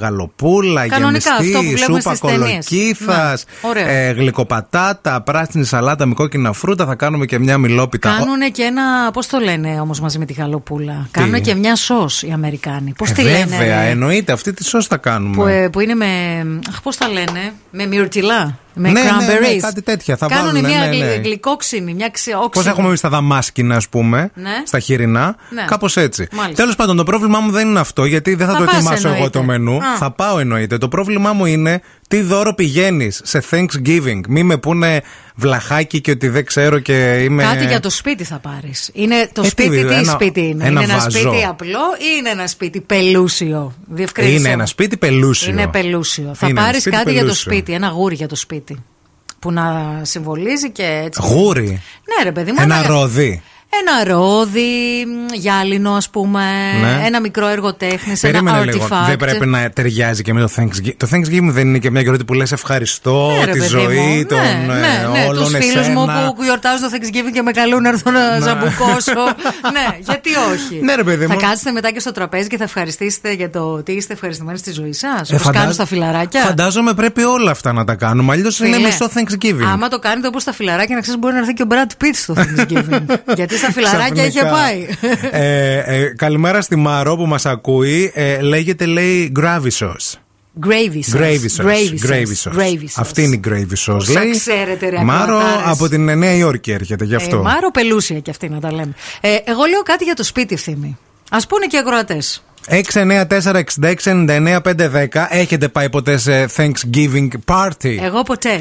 γαλοπούλα, 0.00 0.86
Κανονικά, 0.88 1.30
αυτό 1.30 1.42
που 1.42 1.48
γεμιστή, 1.50 1.74
βλέπουμε 1.74 2.00
σούπα 2.00 2.14
στις 2.14 2.30
ταινίες. 2.30 2.66
κολοκύθας, 2.68 3.44
Ναι, 3.62 3.68
ωραίο. 3.68 3.86
ε, 3.88 4.10
γλυκοπατάτα, 4.12 5.20
πράσινη 5.22 5.64
σαλάτα 5.64 6.06
με 6.06 6.14
κόκκινα 6.14 6.52
φρούτα. 6.52 6.86
Θα 6.86 6.94
κάνουμε 6.94 7.26
και 7.32 7.38
μια 7.38 7.58
μηλόπιτα. 7.58 8.14
Κάνουν 8.18 8.52
και 8.52 8.62
ένα. 8.62 9.10
Πώς 9.12 9.26
το 9.26 9.38
λένε 9.38 9.80
όμως 9.80 10.00
μαζί 10.00 10.18
με 10.18 10.24
τη 10.24 10.32
γαλοπούλα; 10.32 11.08
Κάνουν 11.10 11.40
και 11.40 11.54
μια 11.54 11.76
σος 11.76 12.22
οι 12.22 12.30
Αμερικάνοι. 12.32 12.92
Πώς 12.98 13.10
Ε, 13.10 13.12
τη 13.12 13.22
λένε. 13.22 13.56
Βέβαια, 13.56 13.82
ρε; 13.82 13.88
εννοείται, 13.90 14.32
αυτή 14.32 14.52
τη 14.52 14.64
σως 14.64 14.86
θα 14.86 14.96
κάνουμε. 14.96 15.36
Που, 15.36 15.46
ε, 15.46 15.68
που 15.68 15.80
είναι 15.80 15.94
με. 15.94 16.06
Αχ, 16.68 16.82
πώς 16.82 16.96
τα 16.96 17.08
λένε. 17.08 17.52
Με 17.70 17.86
μυρτιλά. 17.86 18.58
Με 18.74 18.90
Ναι, 18.90 19.00
ναι, 19.02 19.10
ναι, 19.10 19.10
cranberries. 19.16 19.58
κάτι 19.60 19.82
τέτοια 19.82 20.16
θα 20.16 20.26
Κάνουν 20.26 20.44
βάλουνε, 20.46 20.68
μια 20.68 20.78
ναι, 20.78 20.86
ναι. 20.86 20.96
γλυ- 20.96 21.24
γλυκόξινη, 21.24 21.94
μια 21.94 22.08
ξεόξινη. 22.08 22.50
Πώς 22.64 22.66
έχουμε 22.66 22.88
εμεί 22.88 22.98
τα 22.98 23.08
δαμάσκηνα, 23.08 23.76
ας 23.76 23.88
πούμε, 23.88 24.30
Ναι. 24.34 24.50
στα 24.66 24.78
χοιρινά. 24.78 25.36
Ναι. 25.50 25.64
Κάπως 25.66 25.96
έτσι. 25.96 26.28
Μάλιστα. 26.32 26.62
Τέλος 26.62 26.76
πάντων, 26.76 26.96
το 26.96 27.02
πρόβλημά 27.04 27.40
μου 27.40 27.50
δεν 27.50 27.68
είναι 27.68 27.80
αυτό, 27.80 28.04
γιατί 28.04 28.34
δεν 28.34 28.46
θα, 28.46 28.52
Θα 28.52 28.58
το 28.58 28.64
πας, 28.64 28.74
ετοιμάσω 28.74 29.06
εγώ 29.06 29.14
εννοείται. 29.14 29.38
το 29.38 29.44
μενού. 29.44 29.76
Α. 29.76 29.96
Θα 29.98 30.10
πάω 30.10 30.38
εννοείται. 30.38 30.78
Το 30.78 30.88
πρόβλημά 30.88 31.32
μου 31.32 31.46
είναι 31.46 31.80
τι 32.08 32.20
δώρο 32.20 32.54
πηγαίνεις 32.54 33.20
σε 33.24 33.42
Thanksgiving. 33.50 34.20
Μη 34.28 34.42
με 34.42 34.56
πούνε 34.56 35.02
βλαχάκι 35.34 36.00
και 36.00 36.10
ότι 36.10 36.28
δεν 36.28 36.44
ξέρω 36.46 36.78
και 36.78 37.18
είμαι. 37.22 37.42
Κάτι 37.42 37.66
για 37.66 37.80
το 37.80 37.90
σπίτι 37.90 38.24
θα 38.24 38.38
πάρεις. 38.38 38.90
Είναι 38.92 39.30
το 39.32 39.42
Ε, 39.44 39.48
σπίτι, 39.48 39.68
τι, 39.68 39.84
τι 39.86 39.94
ένα- 39.94 40.12
σπίτι 40.12 40.40
είναι; 40.40 40.64
ένα 40.66 40.80
είναι 40.82 40.92
ένα 40.92 41.02
βαζό. 41.02 41.20
σπίτι 41.20 41.44
απλό 41.44 41.78
ή 41.98 42.04
είναι 42.18 42.30
ένα 42.30 42.46
σπίτι 42.46 42.80
πελούσιο; 42.80 43.74
Διευκρίνησε. 43.88 44.34
Είναι 44.36 44.48
μου. 44.48 44.54
ένα 44.54 44.66
σπίτι 44.66 44.96
πελούσιο. 44.96 45.50
Είναι 45.52 45.66
πελούσιο. 45.66 46.30
Θα 46.34 46.46
Είναι 46.48 46.58
ένα 46.60 46.66
πάρεις 46.66 46.80
σπίτι 46.80 46.96
κάτι 46.96 47.10
για 47.10 47.20
το 47.20 47.26
πελούσιο. 47.26 47.52
σπίτι, 47.52 47.72
ένα 47.72 47.88
γούρι 47.88 48.14
για 48.14 48.28
το 48.28 48.36
σπίτι. 48.36 48.61
Που 49.38 49.52
να 49.52 49.98
συμβολίζει 50.02 50.70
και 50.70 51.02
έτσι. 51.04 51.20
Γούρι. 51.24 51.68
Ναι, 51.70 52.24
ρε 52.24 52.32
παιδί 52.32 52.52
μου. 52.52 52.58
Ένα 52.60 52.86
ρόδι. 52.86 53.42
Ένα 53.80 54.14
ρόδι, 54.14 55.04
μ, 55.06 55.34
γυάλινο 55.34 55.92
ας 55.92 56.08
πούμε. 56.10 56.42
Ναι. 56.80 57.06
Ένα 57.06 57.20
μικρό 57.20 57.46
έργο 57.48 57.74
τέχνης. 57.74 58.22
Ένα 58.22 58.32
Περίμενε 58.32 58.64
λίγο. 58.72 58.86
artifact. 58.90 59.06
Δεν 59.06 59.16
πρέπει 59.16 59.46
να 59.46 59.70
ταιριάζει 59.70 60.22
και 60.22 60.32
με 60.32 60.40
το 60.40 60.48
Thanksgiving. 60.56 60.92
Το 60.96 61.08
Thanksgiving 61.12 61.48
δεν 61.50 61.68
είναι 61.68 61.78
και 61.78 61.90
μια 61.90 62.00
γιορτή 62.00 62.24
που 62.24 62.34
λες 62.34 62.52
ευχαριστώ 62.52 63.32
Ναι, 63.38 63.44
ρε 63.44 63.52
τη 63.52 63.58
παιδί 63.58 63.68
ζωή 63.70 63.96
μου. 63.98 64.26
των 64.26 64.38
ναι, 64.38 64.74
ναι, 64.74 64.86
ε, 64.86 65.06
ναι. 65.20 65.26
όλων 65.28 65.44
Τους 65.44 65.52
φίλους 65.54 65.88
μου 65.88 66.02
εσένα. 66.08 66.32
που 66.36 66.42
γιορτάζουν 66.42 66.90
το 66.90 66.96
Thanksgiving 66.96 67.32
και 67.32 67.42
με 67.42 67.50
καλούν 67.50 67.82
να 67.82 67.88
έρθω 67.88 68.10
να 68.10 68.40
ζαμπουκώσω. 68.40 69.24
ναι, 69.76 69.96
γιατί 70.00 70.30
όχι. 70.52 70.80
Ναι, 70.82 70.94
ρε 70.94 71.02
παιδί 71.04 71.26
θα 71.26 71.34
μου. 71.34 71.40
κάτσετε 71.40 71.70
μετά 71.70 71.90
και 71.90 72.00
στο 72.00 72.12
τραπέζι 72.12 72.48
και 72.48 72.56
θα 72.56 72.64
ευχαριστήσετε 72.64 73.32
για 73.32 73.50
το 73.50 73.60
ότι 73.60 73.92
είστε 73.92 74.12
ευχαριστημένοι 74.12 74.58
στη 74.58 74.72
ζωή 74.72 74.92
σας. 74.92 75.30
Ε, 75.30 75.34
Όπως 75.34 75.42
φαντάζ- 75.46 75.56
κάνουν 75.58 75.72
στα 75.72 75.86
φιλαράκια. 75.86 76.40
Φαντάζομαι 76.42 76.94
πρέπει 76.94 77.22
όλα 77.22 77.50
αυτά 77.50 77.72
να 77.72 77.84
τα 77.84 77.94
κάνουμε. 77.94 78.32
Αλλιώς 78.32 78.58
είναι 78.60 78.74
Φίλε, 78.76 78.86
μισό 78.86 79.10
Thanksgiving. 79.14 79.66
Άμα 79.72 79.88
το 79.88 79.98
κάνετε 79.98 80.26
όπως 80.26 80.42
στα 80.42 80.52
φιλαράκια, 80.52 80.94
να 80.94 81.00
ξέρεις 81.00 81.20
μπορεί 81.20 81.32
να 81.34 81.38
έρθει 81.40 81.52
και 81.52 81.62
ο 81.62 81.66
Brad 81.70 82.04
Pitt 82.04 82.14
στο 82.14 82.34
Thanksgiving. 82.36 83.02
γιατί 83.38 83.56
στα 83.62 83.72
φιλαράκια 83.72 84.24
είχε 84.26 84.38
Ξαφνικά. 84.38 84.56
πάει. 84.62 84.86
ε, 85.42 85.76
ε, 86.00 86.04
καλημέρα 86.16 86.60
στη 86.60 86.76
Μαρό 86.76 87.16
που 87.16 87.26
μας 87.26 87.46
ακούει. 87.46 88.12
Ε, 88.14 88.40
λέγεται, 88.40 88.86
λέει, 88.86 89.32
gravy 89.40 89.70
sauce. 89.78 90.14
Gravy 90.66 91.14
sauce. 91.14 91.18
Gravy 91.20 91.48
sauce. 91.56 91.64
Gravy 91.66 92.08
Gravy 92.08 92.24
sauce. 92.26 92.52
sauce. 92.52 92.56
Gravy 92.58 92.82
sauce. 92.82 92.94
Αυτή 92.96 93.22
είναι 93.22 93.34
η 93.34 93.40
gravy 93.48 93.92
sauce. 93.92 93.96
Όσα 93.96 94.22
λέει. 94.22 94.30
ξέρετε, 94.30 94.88
ρε, 94.88 95.02
Μάρο 95.02 95.36
ακροατάρες. 95.36 95.66
από 95.66 95.88
την 95.88 96.18
Νέα 96.18 96.32
Υόρκη 96.34 96.70
έρχεται 96.70 97.04
γι' 97.04 97.14
αυτό. 97.14 97.36
Ε, 97.36 97.40
Μάρο 97.40 97.70
πελούσια 97.70 98.18
κι 98.18 98.30
αυτή 98.30 98.48
να 98.48 98.60
τα 98.60 98.72
λέμε. 98.72 98.92
Ε, 99.20 99.28
εγώ 99.44 99.64
λέω 99.64 99.82
κάτι 99.82 100.04
για 100.04 100.14
το 100.14 100.24
σπίτι 100.24 100.54
ευθύμη. 100.54 100.98
Α 101.30 101.38
πούνε 101.48 101.66
και 101.66 101.76
οι 101.76 101.78
ακροατές. 101.78 102.44
694-6699-510 102.70 105.26
Έχετε 105.28 105.68
πάει 105.68 105.90
ποτέ 105.90 106.16
σε 106.18 106.48
Thanksgiving 106.56 107.28
party; 107.46 107.96
Εγώ 108.02 108.22
ποτέ. 108.22 108.60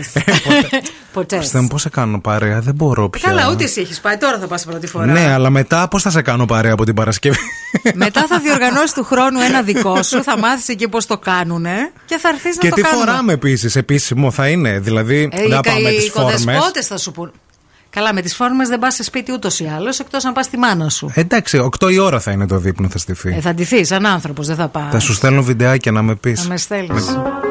ποτέ. 1.14 1.38
Χριστέ 1.38 1.60
μου, 1.60 1.68
πώς 1.68 1.82
σε 1.82 1.90
κάνω 1.90 2.20
παρέα, 2.22 2.60
δεν 2.62 2.74
μπορώ 2.74 3.10
πια. 3.10 3.30
Καλά, 3.30 3.50
ούτε 3.52 3.64
εσύ 3.64 3.82
έχεις 3.82 4.00
πάει. 4.00 4.18
Τώρα 4.18 4.40
θα 4.40 4.48
πας 4.48 4.66
πρώτη 4.66 4.88
φορά. 4.88 5.06
Ναι, 5.06 5.32
αλλά 5.34 5.50
μετά 5.50 5.88
πώς 5.88 6.02
θα 6.02 6.10
σε 6.10 6.22
κάνω 6.22 6.46
παρέα 6.46 6.74
από 6.74 6.86
την 6.86 6.94
Παρασκευή; 6.94 7.38
Μετά 7.94 8.26
θα 8.28 8.40
διοργανώσεις 8.40 8.92
του 8.94 9.04
χρόνου 9.04 9.40
ένα 9.40 9.62
δικό 9.62 10.04
σου, 10.04 10.24
θα 10.24 10.38
μάθεις 10.38 10.68
εκεί 10.68 10.88
πώς 10.88 11.06
το 11.06 11.18
κάνουνε 11.18 11.92
και 12.06 12.18
θα 12.18 12.30
έρθεις 12.30 12.56
να 12.56 12.62
και 12.62 12.70
το 12.70 12.76
τι 12.76 12.82
κάνουμε. 12.82 13.06
φοράμε 13.06 13.34
επίσης, 13.34 13.76
επίσημο 13.76 14.32
θα 14.32 14.48
είναι. 14.48 14.80
Δηλαδή, 14.80 15.30
Ε, 15.32 15.42
δεν 15.42 15.50
θα 15.52 15.58
οι 15.58 15.62
πάμε 15.74 15.90
οι 15.90 15.96
τις 15.96 16.10
φόρμε. 16.12 16.32
οικοδεσπότες 16.32 16.88
θα 16.88 16.98
σου 16.98 17.12
πούν. 17.12 17.32
Καλά, 17.92 18.14
με 18.14 18.22
τις 18.22 18.36
φόρμες 18.36 18.68
δεν 18.68 18.80
πας 18.80 18.94
σε 18.94 19.04
σπίτι 19.04 19.32
ούτως 19.32 19.60
ή 19.60 19.66
άλλως, 19.76 20.00
εκτός 20.00 20.26
αν 20.26 20.34
πας 20.34 20.46
στη 20.46 20.58
μάνα 20.58 20.90
σου. 20.90 21.12
Εντάξει, 21.16 21.58
8 21.80 21.92
η 21.92 21.98
ώρα 21.98 22.20
θα 22.20 22.32
είναι 22.32 22.48
το 22.48 22.58
δείπνο, 22.58 22.90
θα 22.90 22.98
στηθεί. 22.98 23.30
Ε, 23.30 23.42
θα 23.42 23.54
ντυθεί 23.54 23.86
σαν 23.86 24.06
άνθρωπος, 24.06 24.48
δεν 24.48 24.56
θα 24.56 24.68
πας. 24.68 24.92
Θα 24.92 25.00
σου 25.00 25.14
στέλνω 25.14 25.44
βιντεάκια 25.44 25.92
να 25.92 26.02
με 26.02 26.16
πεις. 26.16 26.42
Θα 26.42 26.48
με 26.48 26.58
στέλνεις. 26.58 27.06
I 27.16 27.51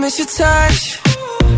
your 0.00 0.26
touch. 0.26 0.98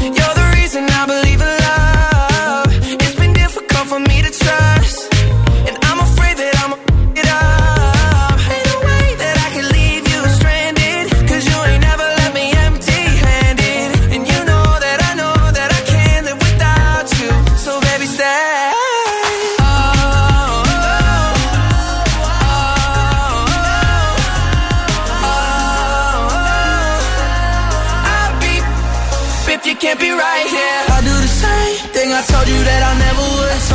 You're 0.02 0.34
the 0.34 0.52
reason 0.56 0.84
I 0.90 1.06
believe 1.06 1.40
in 1.40 1.54
love. 1.68 2.66
It's 3.00 3.14
been 3.14 3.32
difficult 3.32 3.86
for 3.86 4.00
me 4.00 4.22
to 4.22 4.30
trust. 4.30 5.03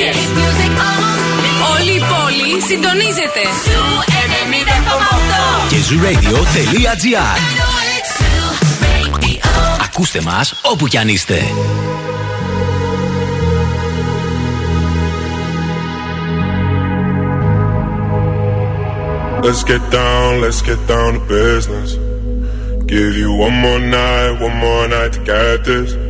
1 0.00 0.02
επιτυχίες. 0.02 0.16
Όλη 1.72 1.90
η 1.90 2.02
πόλη 2.10 2.62
συντονίζεται. 2.68 3.42
Zoo 3.64 3.88
90,8. 4.42 5.68
Και 5.68 5.76
zooradio.gr 5.88 7.38
Ακούστε 9.84 10.20
μας 10.20 10.54
όπου 10.62 10.86
κι 10.86 10.98
αν 10.98 11.08
είστε. 11.08 11.42
Let's 19.42 19.64
get 19.64 19.82
down, 19.90 20.30
let's 20.44 20.60
get 20.70 20.80
down 20.86 21.10
to 21.16 21.22
business. 21.38 21.90
Give 22.94 23.12
you 23.22 23.30
one 23.46 23.56
more 23.64 23.80
night, 23.98 24.32
one 24.46 24.56
more 24.64 24.86
night 24.94 25.12
to 25.16 25.20
get 25.30 25.64
this. 25.64 26.09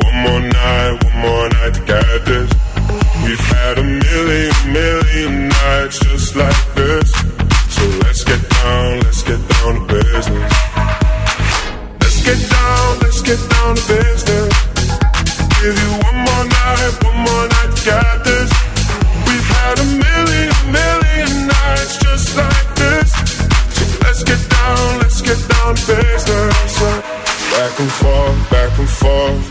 more 0.23 0.41
night, 0.41 1.03
one 1.03 1.17
more 1.21 1.49
night 1.49 1.73
to 1.73 1.81
get 1.85 2.25
this. 2.25 2.49
We've 3.23 3.45
had 3.55 3.77
a 3.77 3.83
million, 3.83 4.53
million 4.71 5.49
nights 5.49 5.99
just 5.99 6.35
like 6.35 6.61
this. 6.75 7.11
So 7.75 7.83
let's 8.03 8.23
get 8.23 8.41
down, 8.49 8.99
let's 9.01 9.23
get 9.23 9.41
down 9.53 9.71
to 9.75 9.83
business. 9.87 10.51
Let's 12.01 12.19
get 12.27 12.39
down, 12.49 12.99
let's 13.03 13.21
get 13.21 13.41
down 13.49 13.75
to 13.75 13.83
business. 13.87 14.53
Give 15.61 15.77
you 15.83 15.91
one 16.07 16.19
more 16.27 16.45
night, 16.59 16.93
one 17.07 17.19
more 17.25 17.45
night 17.55 17.71
to 17.75 17.81
get 17.85 18.17
this. 18.25 18.49
We've 19.27 19.49
had 19.57 19.75
a 19.79 19.87
million, 20.05 20.51
million 20.77 21.31
nights 21.47 21.97
just 21.97 22.35
like 22.37 22.67
this. 22.75 23.09
So 23.75 23.83
let's 24.05 24.23
get 24.23 24.41
down, 24.49 24.99
let's 24.99 25.21
get 25.21 25.39
down 25.49 25.75
to 25.75 25.83
business. 25.87 26.73
Back 27.53 27.79
and 27.79 27.91
forth, 27.99 28.49
back 28.49 28.79
and 28.79 28.89
forth 28.89 29.50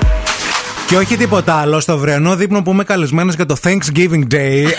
Και 0.91 0.97
όχι 0.97 1.17
τίποτα 1.17 1.53
άλλο, 1.53 1.79
στο 1.79 1.97
βρεανό 1.97 2.35
δείπνο 2.35 2.61
που 2.61 2.71
είμαι 2.71 2.83
καλεσμένος 2.83 3.35
για 3.35 3.45
το 3.45 3.55
Thanksgiving 3.63 4.23
Day. 4.33 4.33
ε, 4.33 4.63
ε, 4.63 4.69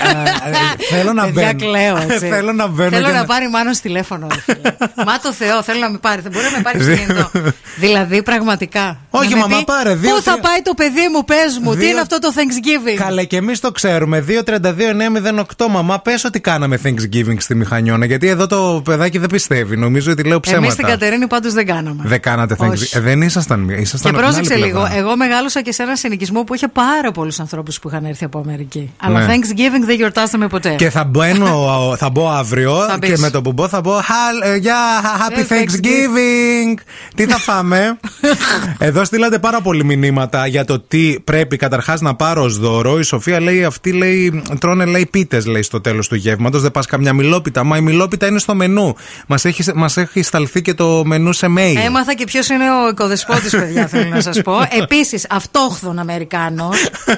θέλω 0.90 1.12
να 1.12 1.24
Παιδιά, 1.24 1.54
μπαίνω. 1.56 1.70
κλαίω, 1.72 1.96
έτσι. 1.96 2.26
θέλω 2.26 2.52
να 2.52 2.66
μπαίνω. 2.66 2.90
Θέλω 2.90 3.06
και 3.06 3.12
να 3.12 3.24
πάρει 3.24 3.48
μάλλον 3.48 3.72
τηλέφωνο. 3.82 4.26
ρε 4.34 4.40
φίλε. 4.40 4.72
Μα 5.08 5.18
το 5.22 5.32
Θεό, 5.32 5.62
θέλω 5.62 5.78
να 5.78 5.90
με 5.90 5.98
πάρει. 5.98 6.20
Δεν 6.20 6.32
μπορεί 6.32 6.44
να 6.44 6.56
με 6.56 6.62
πάρει 6.62 6.82
στο 6.82 6.94
κινητό. 6.96 7.30
Δηλαδή, 7.78 8.22
πραγματικά. 8.22 8.98
Όχι, 9.10 9.28
Να 9.30 9.34
με 9.36 9.40
μαμά, 9.40 9.56
πει, 9.58 9.64
πάρε, 9.64 9.94
δύο, 9.94 10.14
Πού 10.14 10.22
θα 10.22 10.30
τρία- 10.32 10.42
πάει 10.42 10.62
το 10.62 10.74
παιδί 10.74 11.08
μου, 11.12 11.24
πες 11.24 11.58
μου, 11.62 11.72
τι 11.72 11.78
Δύο- 11.78 11.88
είναι 11.88 12.00
αυτό 12.00 12.18
το 12.18 12.28
Thanksgiving; 12.36 12.96
Καλέ, 12.96 13.24
και 13.24 13.36
εμείς 13.36 13.60
το 13.60 13.70
ξέρουμε. 13.70 14.20
2-32-908. 14.20 15.68
Μαμά, 15.70 15.98
πες 16.00 16.24
ότι 16.24 16.40
κάναμε 16.40 16.78
Thanksgiving 16.84 17.36
στη 17.38 17.54
Μηχανιώνα. 17.54 18.04
Γιατί 18.06 18.28
εδώ 18.28 18.46
το 18.46 18.80
παιδάκι 18.84 19.18
δεν 19.18 19.28
πιστεύει. 19.28 19.76
Νομίζω 19.76 20.10
ότι 20.12 20.22
λέω 20.22 20.40
ψέματα. 20.40 20.64
Εμεί 20.64 20.72
στην 20.74 20.86
Κατερίνη 20.86 21.26
πάντως 21.26 21.52
δεν 21.52 21.66
κάναμε. 21.66 22.02
Δεν 22.04 22.20
κάνατε 22.20 22.56
Όχι. 22.58 22.70
Thanksgiving. 22.70 22.96
Ε, 22.96 23.00
δεν 23.00 23.22
ήσασταν. 23.22 23.68
ήσασταν 23.68 24.12
Και 24.12 24.18
από 24.18 24.26
την 24.26 24.26
πρόσεξε 24.26 24.54
άλλη 24.54 24.64
λίγο. 24.64 24.80
πλευρά. 24.80 24.98
Εγώ 24.98 25.16
μεγάλωσα 25.16 25.62
και 25.62 25.72
σε 25.72 25.82
ένα 25.82 25.96
συνοικισμό 26.02 26.42
που 26.44 26.54
είχε 26.54 26.68
πάρα 26.68 27.10
πολλούς 27.12 27.40
ανθρώπους 27.40 27.78
που 27.78 27.88
είχαν 27.88 28.04
έρθει 28.04 28.24
από 28.24 28.38
Αμερική. 28.38 28.92
Αλλά 29.00 29.18
Ναι. 29.20 29.26
Thanksgiving 29.34 29.84
δεν 29.86 29.96
γιορτάσαμε 29.96 30.46
ποτέ. 30.46 30.74
Και 30.74 30.90
θα, 30.90 31.04
μπαίνω, 31.04 31.94
θα 31.98 32.10
μπω 32.10 32.28
αύριο 32.30 32.74
Θα 32.88 32.96
μπεις. 33.00 33.10
και 33.10 33.18
με 33.18 33.30
το 33.30 33.42
που 33.42 33.52
μπω 33.52 33.68
θα 33.68 33.80
πω 33.80 33.90
«Χαλ- 33.90 34.44
ε, 34.54 34.56
Γεια, 34.56 34.76
happy 35.02 35.38
Ε, 35.38 35.44
Thanksgiving. 35.48 36.80
Τι 37.14 37.24
θα 37.26 37.36
φάμε; 37.38 37.98
Εδώ 38.78 39.04
στείλατε 39.04 39.38
πάρα 39.38 39.60
πολλοί 39.60 39.84
μηνύματα 39.84 40.46
για 40.46 40.64
το 40.64 40.80
τι 40.80 41.20
πρέπει 41.24 41.56
καταρχάς 41.56 42.00
να 42.00 42.14
πάρω 42.14 42.42
ως 42.42 42.58
δώρο. 42.58 42.98
Η 42.98 43.02
Σοφία 43.02 43.40
λέει: 43.40 43.64
Αυτή 43.64 43.92
λέει, 43.92 44.42
τρώνε 44.60 44.84
λέει 44.84 45.06
πίτες 45.10 45.46
λέει 45.46 45.62
στο 45.62 45.80
τέλος 45.80 46.08
του 46.08 46.14
γεύματος. 46.14 46.62
Δεν 46.62 46.70
πας 46.70 46.86
καμιά 46.86 47.12
μιλόπιτα. 47.12 47.64
Μα 47.64 47.76
η 47.76 47.80
μιλόπιτα 47.80 48.26
είναι 48.26 48.38
στο 48.38 48.54
μενού. 48.54 48.94
Μας 49.26 49.44
έχει, 49.44 49.62
μας 49.74 49.96
έχει 49.96 50.22
σταλθεί 50.22 50.62
και 50.62 50.74
το 50.74 51.02
μενού 51.04 51.32
σε 51.32 51.46
mail. 51.58 51.76
Έμαθα 51.86 52.14
και 52.14 52.24
ποιος 52.24 52.48
είναι 52.48 52.64
ο 52.84 52.88
οικοδεσπότης, 52.88 53.50
παιδιά, 53.50 53.86
θέλω 53.86 54.08
να 54.08 54.20
σας 54.20 54.42
πω. 54.42 54.52
Επίσης, 54.82 55.26
αυτόχθονο 55.30 55.91
τον 55.92 56.00
Αμερικάνο 56.00 56.70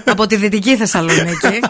από 0.04 0.26
τη 0.26 0.36
Δυτική 0.36 0.76
Θεσσαλονίκη. 0.76 1.60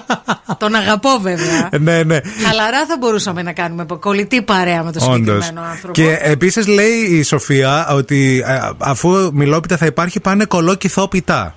τον 0.59 0.75
αγαπώ 0.75 1.19
βέβαια. 1.21 1.69
ναι, 1.81 2.03
ναι. 2.03 2.21
Χαλαρά 2.47 2.87
θα 2.89 2.97
μπορούσαμε 3.01 3.43
να 3.43 3.53
κάνουμε 3.53 3.87
κολλητή 4.01 4.43
παρέα 4.43 4.83
με 4.83 4.93
τον 4.93 5.03
Όντως. 5.03 5.15
συγκεκριμένο 5.15 5.61
άνθρωπο. 5.71 5.93
Και 5.93 6.19
επίσης 6.21 6.67
λέει 6.67 6.93
η 7.11 7.23
Σοφία 7.23 7.89
ότι 7.91 8.45
ε, 8.47 8.59
αφού 8.79 9.31
μιλόπιτα 9.33 9.77
θα 9.77 9.87
υπάρχει, 9.87 10.21
πάνε 10.21 10.45
κολόκυθόπιτα. 10.45 11.55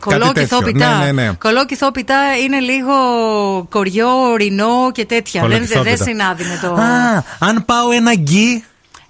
Κάτι 0.00 0.18
Κολόκυθό 0.20 0.58
τέτοιο. 0.58 0.72
πιτά. 0.72 0.98
Ναι, 0.98 1.12
ναι, 1.12 1.22
ναι. 1.22 1.32
Κολόκυθό 1.38 1.90
πιτά 1.92 2.16
είναι 2.44 2.58
λίγο 2.60 2.92
κοριό, 3.68 4.08
ορεινό 4.32 4.90
και 4.92 5.04
τέτοια. 5.06 5.40
Δεν, 5.40 5.50
δεν 5.50 5.58
Κολόκυθόπιτα. 5.58 6.04
συνάδει 6.04 6.44
με 6.44 6.58
το. 6.62 6.72
Α, 6.74 7.24
αν 7.38 7.64
πάω 7.64 7.90
ένα 7.90 8.14
γκί 8.14 8.64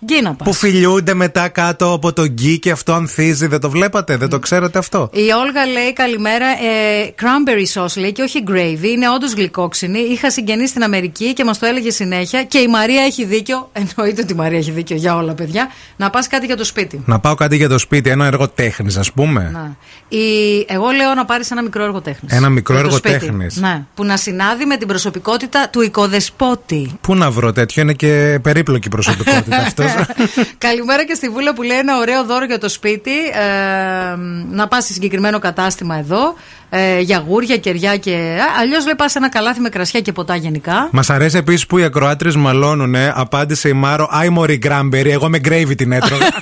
Γκί 0.04 0.22
να 0.22 0.34
πας. 0.34 0.48
που 0.48 0.54
φιλιούνται 0.54 1.14
μετά 1.14 1.48
κάτω 1.48 1.92
από 1.92 2.12
το 2.12 2.26
γκί 2.26 2.58
και 2.58 2.70
αυτό 2.70 2.92
ανθίζει, 2.92 3.46
δεν 3.46 3.60
το 3.60 3.70
βλέπατε, 3.70 4.16
δεν 4.16 4.28
το 4.28 4.38
ξέρετε 4.38 4.78
αυτό. 4.78 5.10
Η 5.12 5.30
Όλγα 5.30 5.66
λέει 5.66 5.92
καλημέρα. 5.92 6.46
Ε, 6.46 7.14
cranberry 7.20 7.82
sauce 7.82 7.96
λέει 7.96 8.12
και 8.12 8.22
όχι 8.22 8.42
gravy. 8.48 8.84
Είναι 8.84 9.10
όντως 9.14 9.32
γλυκόξινη. 9.32 9.98
Είχα 9.98 10.30
συγγενεί 10.30 10.68
στην 10.68 10.82
Αμερική 10.82 11.32
και 11.32 11.44
μας 11.44 11.58
το 11.58 11.66
έλεγε 11.66 11.90
συνέχεια. 11.90 12.44
Και 12.44 12.58
η 12.58 12.68
Μαρία 12.68 13.02
έχει 13.02 13.24
δίκιο. 13.24 13.70
Εννοείται 13.96 14.22
ότι 14.22 14.32
η 14.32 14.36
Μαρία 14.36 14.58
έχει 14.58 14.70
δίκιο 14.70 14.96
για 14.96 15.16
όλα, 15.16 15.32
παιδιά. 15.34 15.68
Να 15.96 16.10
πας 16.10 16.26
κάτι 16.28 16.46
για 16.46 16.56
το 16.56 16.64
σπίτι. 16.64 17.02
Να 17.06 17.18
πάω 17.18 17.34
κάτι 17.34 17.56
για 17.56 17.68
το 17.68 17.78
σπίτι, 17.78 18.10
ένα 18.10 18.26
έργο 18.26 18.48
τέχνης, 18.48 18.96
ας 18.96 19.12
πούμε. 19.12 19.50
Να. 19.52 19.76
Η... 20.08 20.26
Εγώ 20.68 20.90
λέω 20.90 21.14
να 21.14 21.24
πάρεις 21.24 21.50
ένα 21.50 21.62
μικρό 21.62 21.82
έργο 21.82 22.00
τέχνης. 22.00 22.32
Ένα 22.32 22.48
μικρό 22.48 22.76
έργο 22.78 23.00
τέχνης. 23.00 23.56
Ναι. 23.56 23.84
Που 23.94 24.04
να 24.04 24.16
συνάδει 24.16 24.64
με 24.64 24.76
την 24.76 24.88
προσωπικότητα 24.88 25.68
του 25.72 25.80
οικοδεσπότη. 25.80 26.98
Πού 27.00 27.14
να 27.14 27.30
βρω 27.30 27.52
τέτοιο, 27.52 27.82
είναι 27.82 27.92
και 27.92 28.38
περίπλοκη 28.42 28.88
προσωπικότητα 28.88 29.56
αυτό. 29.66 29.82
Καλημέρα 30.68 31.04
και 31.04 31.14
στη 31.14 31.28
Βούλα 31.28 31.54
που 31.54 31.62
λέει 31.62 31.78
ένα 31.78 31.98
ωραίο 31.98 32.24
δώρο 32.24 32.44
για 32.44 32.58
το 32.58 32.68
σπίτι. 32.68 33.26
Ε, 33.26 34.16
να 34.50 34.68
πας 34.68 34.84
σε 34.84 34.92
συγκεκριμένο 34.92 35.38
κατάστημα 35.38 35.96
εδώ. 35.96 36.34
Ε, 36.70 37.00
για 37.00 37.24
γούρια, 37.26 37.56
κεριά 37.56 37.96
και. 37.96 38.38
Αλλιώς 38.60 38.84
λέει 38.84 38.94
πας 38.94 39.10
σε 39.10 39.18
ένα 39.18 39.28
καλάθι 39.28 39.60
με 39.60 39.68
κρασιά 39.68 40.00
και 40.00 40.12
ποτά 40.12 40.36
γενικά. 40.36 40.88
Μας 40.92 41.10
αρέσει 41.10 41.36
επίσης 41.36 41.66
που 41.66 41.78
οι 41.78 41.84
ακροάτρες 41.84 42.36
μαλώνουνε. 42.36 43.12
Απάντησε 43.16 43.68
η 43.68 43.72
Μάρο, 43.72 44.08
Άι 44.10 44.28
Μωρή 44.28 44.56
Γκράμπερι, 44.56 45.10
εγώ 45.10 45.28
με 45.28 45.38
γκρέιβι 45.38 45.74
την 45.74 45.92
έτρωγα. 45.92 46.26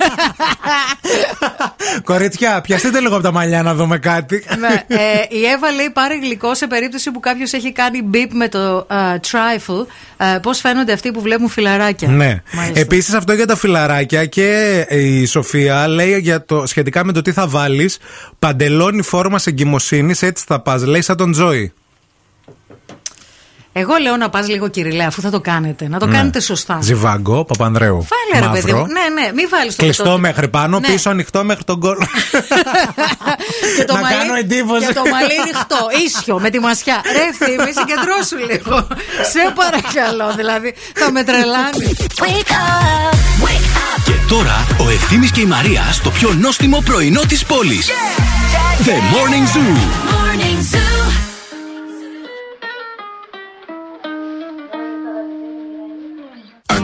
Κοριτσιά, 2.03 2.61
πιαστείτε 2.61 2.99
λίγο 2.99 3.13
από 3.13 3.23
τα 3.23 3.31
μαλλιά 3.31 3.63
να 3.63 3.75
δούμε 3.75 3.97
κάτι. 3.97 4.43
ναι. 4.59 4.83
ε, 4.87 4.97
η 5.29 5.45
Εύα 5.45 5.71
λέει 5.71 5.89
πάρε 5.93 6.15
γλυκό 6.15 6.55
σε 6.55 6.67
περίπτωση 6.67 7.11
που 7.11 7.19
κάποιος 7.19 7.53
έχει 7.53 7.71
κάνει 7.71 8.01
μπίπ 8.01 8.33
με 8.33 8.47
το 8.47 8.87
uh, 8.89 8.95
trifle. 8.95 9.85
Uh, 10.17 10.39
Πώς 10.41 10.59
φαίνονται 10.59 10.93
αυτοί 10.93 11.11
που 11.11 11.21
βλέπουν 11.21 11.49
φιλαράκια. 11.49 12.07
Ναι. 12.07 12.41
Μάλιστα. 12.51 12.79
Επίσης 12.79 13.13
αυτό 13.13 13.33
για 13.33 13.45
τα 13.45 13.55
φιλαράκια 13.55 14.25
και 14.25 14.79
η 14.89 15.25
Σοφία 15.25 15.87
λέει 15.87 16.19
για 16.19 16.45
το, 16.45 16.65
σχετικά 16.65 17.05
με 17.05 17.11
το 17.11 17.21
τι 17.21 17.31
θα 17.31 17.47
βάλεις. 17.47 17.97
Παντελόνι 18.39 19.01
φόρμα 19.01 19.39
εγκυμοσύνη, 19.45 20.13
έτσι 20.21 20.43
θα 20.47 20.59
πας. 20.59 20.85
Λέει 20.85 21.01
σαν 21.01 21.17
τον 21.17 21.31
Τζόι. 21.31 21.73
Εγώ 23.79 23.93
λέω 24.01 24.15
να 24.17 24.29
πας 24.29 24.47
λίγο 24.47 24.67
κυριλέ, 24.67 25.03
αφού 25.03 25.21
θα 25.21 25.29
το 25.29 25.39
κάνετε. 25.39 25.87
Να 25.87 25.99
το 25.99 26.05
Ναι. 26.05 26.15
κάνετε 26.17 26.39
σωστά. 26.39 26.77
Ζιβάγκο, 26.81 27.45
Παπανδρέου. 27.45 28.07
Βάλε 28.31 28.45
ρε 28.45 28.51
παιδί 28.51 28.71
Μαύρο. 28.71 28.85
μου. 28.85 28.91
Ναι, 28.91 29.21
ναι, 29.21 29.31
μην 29.33 29.47
βάλεις 29.51 29.75
το 29.75 29.83
Κλειστό 29.83 30.03
πρωτότυπο. 30.03 30.27
μέχρι 30.27 30.47
πάνω, 30.49 30.79
Ναι. 30.79 30.87
πίσω 30.87 31.09
ανοιχτό 31.09 31.43
μέχρι 31.43 31.63
τον 31.63 31.79
κόλλο. 31.79 32.07
Και 33.77 33.83
το 33.83 33.93
Να 33.93 33.99
μαλλί- 34.01 34.17
κάνω 34.19 34.33
εντύπωση. 34.35 34.85
Και 34.87 34.93
το 34.93 35.01
μαλλί 35.11 35.33
ρηχτό, 35.47 35.79
ίσιο, 36.05 36.39
με 36.39 36.49
τη 36.49 36.59
μασιά. 36.59 37.01
Ρε 37.15 37.23
ευθύμη, 37.31 37.71
συγκεντρώσου 37.79 38.37
λίγο. 38.51 38.87
Σε 39.33 39.41
παρακαλώ, 39.59 40.33
δηλαδή 40.35 40.73
θα 40.95 41.11
με 41.11 41.23
τρελάνεις. 41.23 41.93
Και 44.05 44.13
τώρα 44.27 44.65
ο 44.85 44.89
Ευθύμης 44.89 45.31
και 45.31 45.41
η 45.41 45.45
Μαρία 45.45 45.83
στο 45.91 46.09
πιο 46.09 46.33
νόστιμο 46.39 46.81
πρωινό 46.85 47.21
της 47.27 47.45
πόλης. 47.45 47.87
The 48.85 48.89
Morning 48.89 49.45
Zoo. 49.55 49.77
Morning 50.13 50.75
Zoo. 50.75 51.16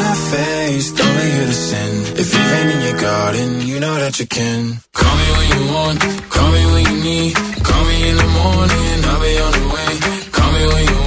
I'm 0.00 0.06
not 0.06 0.16
faced, 0.16 0.98
only 0.98 1.30
here 1.30 1.46
to 1.46 1.52
sin. 1.52 1.92
If 2.16 2.32
you 2.32 2.40
rain 2.52 2.68
in 2.74 2.80
your 2.88 3.00
garden, 3.00 3.60
you 3.68 3.80
know 3.80 3.94
that 4.00 4.18
you 4.18 4.26
can. 4.26 4.80
Call 4.94 5.14
me 5.20 5.28
when 5.36 5.48
you 5.54 5.74
want, 5.74 6.00
call 6.30 6.50
me 6.52 6.62
when 6.72 6.84
you 6.88 7.04
need. 7.04 7.34
Call 7.36 7.84
me 7.84 8.08
in 8.08 8.16
the 8.16 8.28
morning, 8.40 8.96
I'll 9.10 9.20
be 9.20 9.32
on 9.46 9.52
the 9.58 9.66
way. 9.74 9.92
Call 10.32 10.52
me 10.56 10.62
when 10.72 10.84
you 10.88 10.99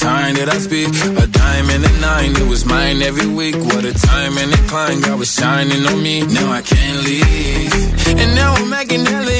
time 0.00 0.34
that 0.34 0.48
I 0.48 0.58
speak. 0.58 0.88
A 0.88 1.26
dime 1.26 1.68
and 1.70 1.84
a 1.84 1.92
nine, 2.00 2.32
it 2.32 2.48
was 2.48 2.64
mine 2.64 3.02
every 3.02 3.28
week. 3.28 3.56
What 3.56 3.84
a 3.84 3.92
time 3.92 4.38
and 4.38 4.52
a 4.52 4.60
climb, 4.68 5.00
God 5.02 5.18
was 5.18 5.32
shining 5.34 5.84
on 5.86 6.02
me. 6.02 6.22
Now 6.22 6.50
I 6.50 6.62
can't 6.62 7.04
leave. 7.04 8.18
And 8.20 8.34
now 8.34 8.54
I'm 8.54 8.70
making 8.70 9.04
hella. 9.04 9.36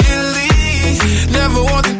Never 1.32 1.62
want 1.64 1.99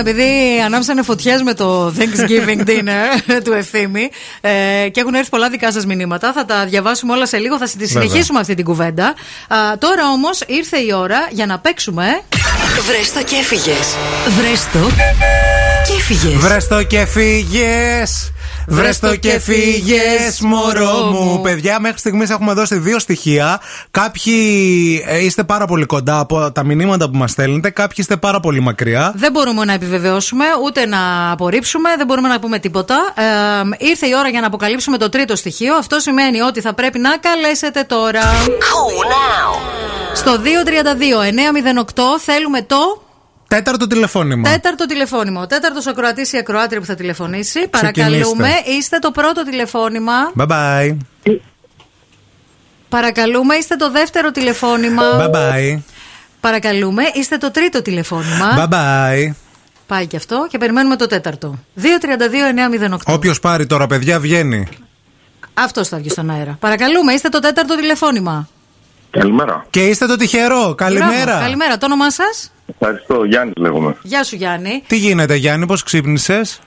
επειδή 0.00 0.60
ανάψανε 0.64 1.02
φωτιές 1.02 1.42
με 1.42 1.54
το 1.54 1.94
Thanksgiving 1.98 2.66
dinner 2.66 3.20
του 3.44 3.52
ευθύμη 3.52 4.10
ε, 4.40 4.50
και 4.88 5.00
έχουν 5.00 5.14
έρθει 5.14 5.30
πολλά 5.30 5.48
δικά 5.50 5.72
σας 5.72 5.86
μηνύματα, 5.86 6.32
θα 6.32 6.44
τα 6.44 6.64
διαβάσουμε 6.64 7.12
όλα 7.12 7.26
σε 7.26 7.36
λίγο, 7.36 7.58
θα 7.58 7.68
τη 7.78 7.88
συνεχίσουμε 7.88 8.40
αυτή 8.40 8.54
την 8.54 8.64
κουβέντα. 8.64 9.06
Α, 9.48 9.78
τώρα 9.78 10.08
όμως 10.12 10.40
ήρθε 10.46 10.78
η 10.78 10.92
ώρα 10.92 11.28
για 11.30 11.46
να 11.46 11.58
παίξουμε. 11.58 12.04
Βρες 12.86 13.12
το 13.12 13.22
και 13.22 13.36
έφυγες. 13.36 13.96
Βρες 14.38 14.66
το 14.72 14.78
και 15.86 15.92
έφυγες. 15.98 16.36
Βρες 16.36 16.68
το 16.68 16.82
και 16.82 17.06
φύγε. 17.06 18.02
Βρες 18.72 18.98
το 18.98 19.16
και 19.16 19.38
φύγες, 19.38 20.40
μωρό 20.40 21.10
μου. 21.12 21.40
Παιδιά, 21.40 21.80
μέχρι 21.80 21.98
στιγμής 21.98 22.30
έχουμε 22.30 22.52
δώσει 22.52 22.78
δύο 22.78 22.98
στοιχεία. 22.98 23.60
Κάποιοι 23.90 25.04
ε, 25.06 25.24
είστε 25.24 25.44
πάρα 25.44 25.66
πολύ 25.66 25.84
κοντά 25.84 26.18
από 26.18 26.52
τα 26.52 26.64
μηνύματα 26.64 27.10
που 27.10 27.16
μας 27.16 27.30
στέλνετε, 27.30 27.70
κάποιοι 27.70 27.96
είστε 27.98 28.16
πάρα 28.16 28.40
πολύ 28.40 28.60
μακριά. 28.60 29.12
Δεν 29.16 29.32
μπορούμε 29.32 29.64
να 29.64 29.72
επιβεβαιώσουμε 29.72 30.44
ούτε 30.64 30.86
να 30.86 31.30
απορρίψουμε, 31.30 31.90
δεν 31.96 32.06
μπορούμε 32.06 32.28
να 32.28 32.40
πούμε 32.40 32.58
τίποτα. 32.58 33.14
Ε, 33.78 33.86
ήρθε 33.86 34.06
η 34.06 34.12
ώρα 34.18 34.28
για 34.28 34.40
να 34.40 34.46
αποκαλύψουμε 34.46 34.96
το 34.98 35.08
τρίτο 35.08 35.36
στοιχείο. 35.36 35.74
Αυτό 35.74 35.98
σημαίνει 35.98 36.40
ότι 36.40 36.60
θα 36.60 36.74
πρέπει 36.74 36.98
να 36.98 37.16
καλέσετε 37.16 37.82
τώρα. 37.82 38.22
Στο 40.14 40.32
232-908 40.34 40.40
θέλουμε 42.24 42.62
το. 42.62 43.02
Τέταρτο 43.50 43.86
τηλεφώνημα. 43.86 44.50
Τέταρτο 44.50 44.86
τηλεφώνημα. 44.86 45.40
Ο 45.40 45.46
τέταρτος 45.46 45.86
ακροατής 45.86 46.32
ή 46.32 46.36
ακροάτρια 46.38 46.80
που 46.80 46.86
θα 46.86 46.94
τηλεφωνήσει. 46.94 47.68
Παρακαλούμε, 47.68 48.48
είστε 48.78 48.98
το 48.98 49.10
πρώτο 49.10 49.44
τηλεφώνημα. 49.44 50.12
Bye 50.38 50.46
bye. 50.46 50.96
Παρακαλούμε, 52.88 53.54
είστε 53.54 53.76
το 53.76 53.90
δεύτερο 53.90 54.30
τηλεφώνημα. 54.30 55.02
Bye 55.18 55.30
bye. 55.36 55.78
Παρακαλούμε, 56.40 57.02
είστε 57.14 57.36
το 57.36 57.50
τρίτο 57.50 57.78
Bye 57.78 57.84
τηλεφώνημα. 57.84 58.68
bye. 58.70 59.34
Πάει 59.86 60.06
και 60.06 60.16
αυτό 60.16 60.46
και 60.50 60.58
περιμένουμε 60.58 60.96
το 60.96 61.06
τέταρτο. 61.06 61.58
232-908. 61.76 62.96
Όποιος 63.04 63.40
πάρει 63.40 63.66
τώρα, 63.66 63.86
παιδιά, 63.86 64.20
βγαίνει. 64.20 64.68
Αυτός 65.54 65.88
θα 65.88 65.96
βγει 65.96 66.10
στον 66.10 66.30
αέρα. 66.30 66.56
Παρακαλούμε, 66.60 67.12
είστε 67.12 67.28
το 67.28 67.38
τέταρτο 67.38 67.76
τηλεφώνημα. 67.76 68.48
Καλημέρα. 69.10 69.66
Και 69.70 69.86
είστε 69.86 70.06
το 70.06 70.16
τυχερό. 70.16 70.74
Καλημέρα. 70.74 71.24
Μπράβο, 71.24 71.40
καλημέρα. 71.40 71.78
Το 71.78 71.86
όνομά 71.86 72.10
σας; 72.10 72.52
Ευχαριστώ, 72.78 73.24
Γιάννης 73.24 73.54
λέγομαι. 73.58 73.96
Γεια 74.02 74.24
σου, 74.24 74.36
Γιάννη. 74.36 74.82
Τι 74.86 74.96
γίνεται, 74.96 75.34
Γιάννη, 75.34 75.66
πώς 75.66 75.82
ξύπνησες; 75.82 76.60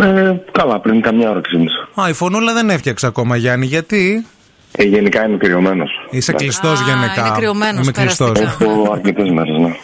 Ε, 0.00 0.32
καλά, 0.52 0.80
πριν 0.80 1.00
καμιά 1.00 1.30
ώρα 1.30 1.40
ξύπνησα. 1.40 1.88
Α, 2.02 2.08
η 2.08 2.12
φωνούλα 2.12 2.52
δεν 2.52 2.70
έφτιαξε 2.70 3.06
ακόμα, 3.06 3.36
Γιάννη. 3.36 3.66
Γιατί; 3.66 4.26
Ε, 4.72 4.82
γενικά 4.84 5.26
είμαι 5.26 5.36
κρυωμένος. 5.36 5.90
Είσαι 6.10 6.32
κλειστός 6.32 6.80
γενικά. 6.80 7.20
είναι 7.26 7.36
κρυωμένος, 7.36 7.82
Είμαι 7.82 7.92
κλειστός. 7.92 8.32
περαστικά. 8.32 8.64
Έχω 8.70 8.92
αρκετές 8.92 9.30
μέρες, 9.30 9.58
ναι. 9.58 9.66
Α, 9.68 9.74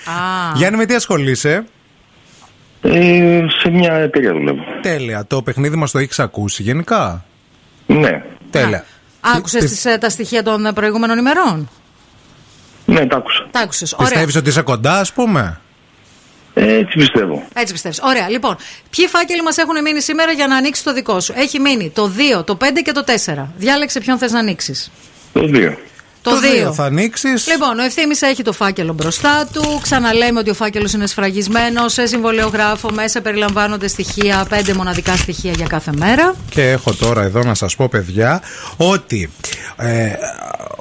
Γιάννη, 0.54 0.78
με 0.78 0.86
τι 0.86 0.94
ασχολείσαι; 0.94 1.64
Ε, 2.82 3.40
σε 3.62 3.70
μια 3.70 3.92
εταιρεία 3.94 4.32
δουλεύω. 4.32 4.62
Τέλεια. 4.82 5.24
Το 5.26 5.42
παιχνίδι 5.42 5.76
μας 5.76 5.90
το 5.90 5.98
έχεις 5.98 6.18
ακούσει 6.18 6.62
γενικά; 6.62 7.24
Ναι, 7.86 8.22
Τέλεια. 8.50 8.84
άκουσες 9.36 9.86
τα 10.00 10.08
στοιχεία 10.08 10.42
των 10.42 10.66
ε, 10.66 10.72
προηγούμενων 10.72 11.18
ημερών; 11.18 11.68
Ναι, 12.92 13.06
τα 13.06 13.16
άκουσα. 13.16 13.46
Τα 13.50 13.60
άκουσες. 13.60 13.92
Ωραία. 13.92 14.08
Πιστεύεις 14.08 14.36
ότι 14.36 14.48
είσαι 14.48 14.62
κοντά, 14.62 14.98
ας 14.98 15.12
πούμε; 15.12 15.60
Ε, 16.54 16.74
έτσι 16.74 16.98
πιστεύω. 16.98 17.46
Έτσι 17.54 17.72
πιστεύεις. 17.72 18.00
Ωραία. 18.02 18.28
Λοιπόν, 18.28 18.56
ποιοι 18.90 19.06
φάκελοι 19.06 19.42
μας 19.42 19.56
έχουν 19.56 19.82
μείνει 19.82 20.00
σήμερα 20.02 20.32
για 20.32 20.46
να 20.46 20.56
ανοίξει 20.56 20.84
το 20.84 20.92
δικό 20.92 21.20
σου; 21.20 21.32
Έχει 21.36 21.60
μείνει 21.60 21.90
το 21.90 22.10
2, 22.38 22.44
το 22.44 22.56
5 22.60 22.82
και 22.84 22.92
το 22.92 23.04
4. 23.04 23.52
Διάλεξε 23.56 24.00
ποιον 24.00 24.18
θες 24.18 24.32
να 24.32 24.38
ανοίξεις. 24.38 24.90
Το 25.32 25.46
δύο. 25.46 25.78
Το 26.22 26.30
2. 26.68 26.72
θα 26.72 26.84
ανοίξεις. 26.84 27.46
Λοιπόν, 27.46 27.78
ο 27.78 27.82
ευθύνη 27.82 28.14
έχει 28.20 28.42
το 28.42 28.52
φάκελο 28.52 28.92
μπροστά 28.92 29.48
του. 29.52 29.78
Ξαναλέμε 29.82 30.38
ότι 30.38 30.50
ο 30.50 30.54
φάκελος 30.54 30.92
είναι 30.92 31.06
σφραγισμένος. 31.06 31.92
Σε 31.92 32.06
συμβολιογράφο 32.06 32.90
μέσα 32.92 33.20
περιλαμβάνονται 33.20 33.88
στοιχεία, 33.88 34.46
πέντε 34.48 34.74
μοναδικά 34.74 35.16
στοιχεία 35.16 35.52
για 35.52 35.66
κάθε 35.66 35.90
μέρα. 35.96 36.34
Και 36.50 36.70
έχω 36.70 36.94
τώρα 36.94 37.22
εδώ 37.22 37.42
να 37.42 37.54
σας 37.54 37.76
πω 37.76 37.88
παιδιά 37.88 38.42
ότι 38.76 39.30
ε, 39.76 40.12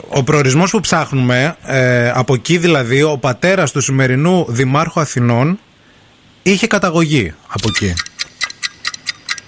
ο 0.08 0.24
προορισμός 0.24 0.72
που 0.72 0.80
ψάχνουμε 0.80 1.56
ε, 1.66 2.10
από 2.10 2.34
εκεί 2.34 2.58
δηλαδή 2.58 3.02
ο 3.02 3.18
πατέρας 3.18 3.72
του 3.72 3.82
σημερινού 3.82 4.46
Δημάρχου 4.48 5.00
Αθηνών 5.00 5.60
είχε 6.44 6.68
καταγωγή 6.68 7.34
από 7.48 7.68
εκεί. 7.68 7.94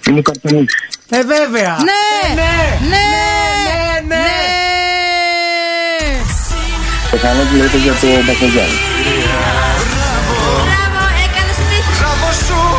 Είναι 0.08 0.20
καρτονίτσι. 0.20 0.76
Ε 1.10 1.22
βέβαια! 1.22 1.76
Ναι! 1.76 2.34
ναι! 2.34 2.42
Ναι! 2.42 2.88
ναι! 2.88 3.31
Πιθανόν 7.12 7.56
λέτε 7.56 7.76
για 7.76 7.92
το 7.92 8.06
Μπακογιάννη. 8.26 8.78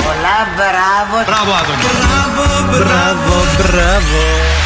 Πολλά 0.05 0.37
μπράβο. 0.55 1.15
Μπράβο, 1.25 1.51
Άδωνη. 1.59 1.83
Μπράβο, 2.01 2.43
μπράβο! 2.71 3.35
Μπράβο. 3.57 4.62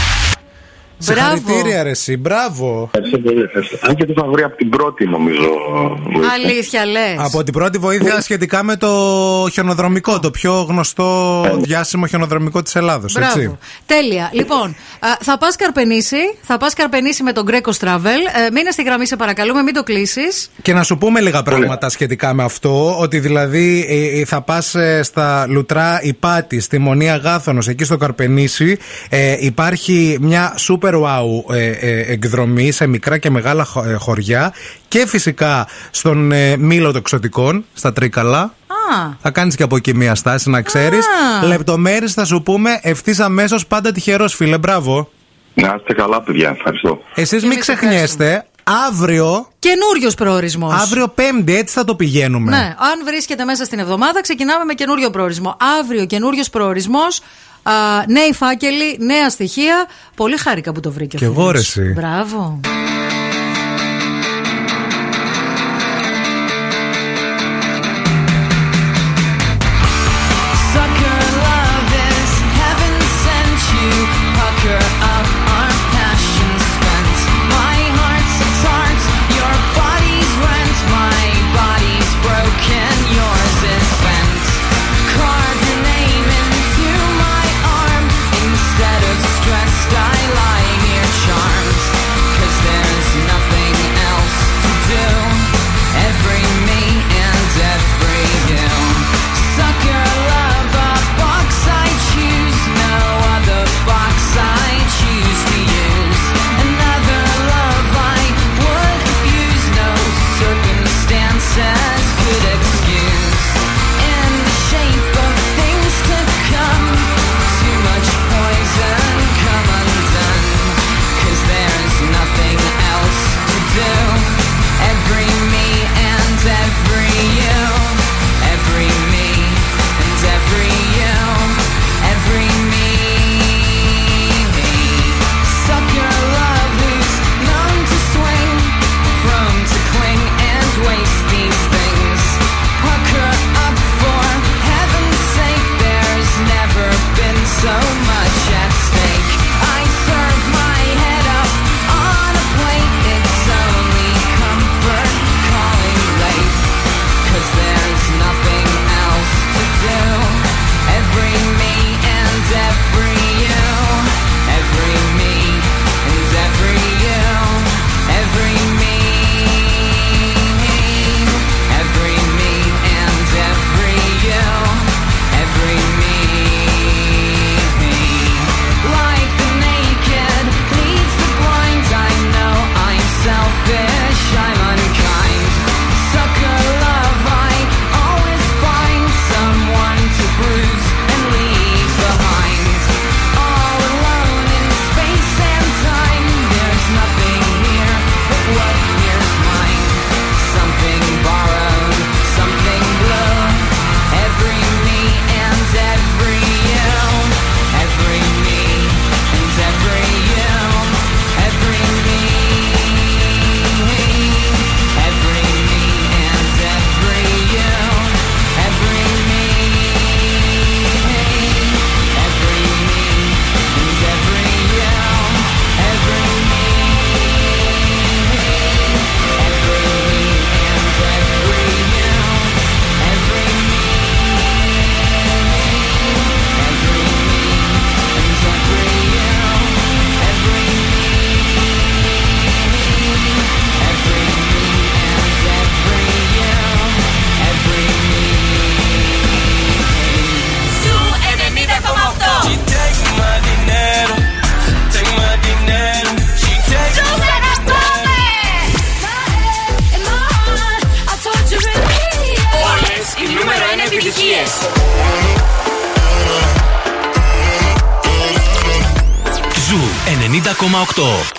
Συγχαρητήρια 0.98 1.84
ρε 1.84 1.90
εσύ, 1.90 2.18
μπράβο! 2.18 2.90
Ευχαριστώ 2.94 3.20
πολύ. 3.20 3.42
ευχαριστώ. 3.42 3.78
Αν 3.82 3.96
και 3.96 4.06
το 4.06 4.14
είχα 4.18 4.28
βρει 4.28 4.44
από 4.44 4.56
την 4.56 4.70
πρώτη, 4.70 5.06
νομίζω. 5.06 5.50
βοήθεια. 6.04 6.32
Αλήθεια 6.34 6.86
λες. 6.86 7.16
Από 7.18 7.44
την 7.44 7.54
πρώτη 7.54 7.78
βοήθεια 7.78 8.22
σχετικά 8.22 8.64
με 8.64 8.76
το 8.76 8.88
χιονοδρομικό, 9.52 10.20
το 10.20 10.32
πιο 10.32 10.66
γνωστό 10.70 11.42
διάσημο 11.62 12.06
χιονοδρομικό 12.08 12.62
της 12.62 12.76
Ελλάδος, 12.76 13.16
έτσι. 13.16 13.40
Μπράβο. 13.40 13.58
Τέλεια. 13.86 14.30
Λοιπόν, 14.34 14.76
α, 15.00 15.08
θα 15.20 15.38
πας 15.38 15.56
καρπενήσει. 15.56 16.18
Θα 16.42 16.58
πας 16.58 16.74
καρπενήσει 16.74 17.24
με 17.24 17.32
τον 17.32 17.46
Greco 17.50 17.72
Travel. 17.86 18.46
Ε, 18.48 18.52
μείνε 18.52 18.72
στη 18.72 18.84
γραμμή, 18.84 19.08
σε 19.08 19.16
παρακαλούμε, 19.16 19.62
μην 19.62 19.74
το 19.74 19.84
κλείσεις. 19.84 20.52
Και 20.62 20.74
να 20.74 20.84
σου 20.84 20.98
πούμε 20.98 21.20
λίγα 21.20 21.44
πράγματα 21.44 21.90
σχετικά 21.90 22.34
με 22.34 22.44
αυτό. 22.44 23.00
Ότι 23.00 23.20
δηλαδή 23.20 23.86
ε, 23.90 24.20
ε, 24.20 24.26
θα 24.26 24.42
πας 24.42 24.76
στα 25.02 25.46
Λουτρά 25.50 26.00
Υπάτη, 26.02 26.60
στη 26.60 26.78
Μονή 26.78 27.10
Αγάθωνο, 27.12 27.62
εκεί 27.68 27.84
στο 27.84 27.98
Καρπενήσι. 27.98 28.78
Ε, 29.10 29.36
υπάρχει 29.40 30.18
μια 30.22 30.54
super 30.88 30.94
wow 31.02 31.56
ε, 31.56 31.68
ε, 31.70 32.12
εκδρομή 32.12 32.72
σε 32.72 32.88
μικρά 32.88 33.18
και 33.18 33.30
μεγάλα 33.30 33.64
χω- 33.66 33.86
ε, 33.86 33.94
χωριά. 33.94 34.54
Και 34.88 35.06
φυσικά 35.08 35.68
στον 35.92 36.32
ε, 36.32 36.58
Μήλο 36.58 36.88
των 36.88 36.96
Εξωτικών, 36.96 37.66
στα 37.74 37.94
Τρίκαλα. 37.94 38.40
Α, 38.42 39.10
Θα 39.22 39.32
κάνεις 39.32 39.56
και 39.56 39.64
από 39.64 39.76
εκεί 39.76 39.96
μια 39.96 40.16
στάση, 40.16 40.50
να 40.50 40.62
ξέρεις. 40.62 41.06
Α. 41.44 41.46
Λεπτομέρειες 41.48 42.14
θα 42.14 42.26
σου 42.26 42.42
πούμε 42.44 42.80
ευθύς 42.82 43.20
αμέσως. 43.20 43.68
Πάντα 43.68 43.92
τυχερός, 43.92 44.36
φίλε. 44.36 44.58
Μπράβο. 44.58 45.10
Να 45.54 45.76
είστε 45.78 45.94
καλά, 45.94 46.22
παιδιά. 46.22 46.50
Ευχαριστώ. 46.50 47.02
Εσείς 47.16 47.42
μην 47.42 47.52
εμείς 47.52 47.64
ξεχνιέστε, 47.64 48.46
αύριο. 48.88 49.48
Καινούριος 49.60 50.16
προορισμός. 50.16 50.74
Αύριο 50.82 51.08
Πέμπτη, 51.08 51.56
έτσι 51.56 51.74
θα 51.74 51.84
το 51.84 51.96
πηγαίνουμε. 51.96 52.52
Ναι, 52.52 52.76
αν 52.78 53.06
βρίσκεται 53.06 53.44
μέσα 53.44 53.66
στην 53.66 53.80
εβδομάδα, 53.80 54.22
ξεκινάμε 54.22 54.64
με 54.66 54.74
καινούριο 54.74 55.10
προορισμό. 55.10 55.58
Αύριο 55.80 56.06
καινούριος 56.06 56.50
προορισμός. 56.50 57.20
Νέοι 58.08 58.34
φάκελοι, 58.34 58.98
νέα 59.00 59.30
στοιχεία. 59.30 59.86
Πολύ 60.16 60.38
χάρηκα 60.38 60.72
που 60.72 60.80
το 60.80 60.92
βρήκε 60.92 61.16
ο 61.16 61.20
Κι 61.20 61.26
εγώ, 61.26 61.34
φίλος. 61.34 61.52
ρε, 61.52 61.60
εσύ. 61.60 61.92
Μπράβο. 61.94 62.60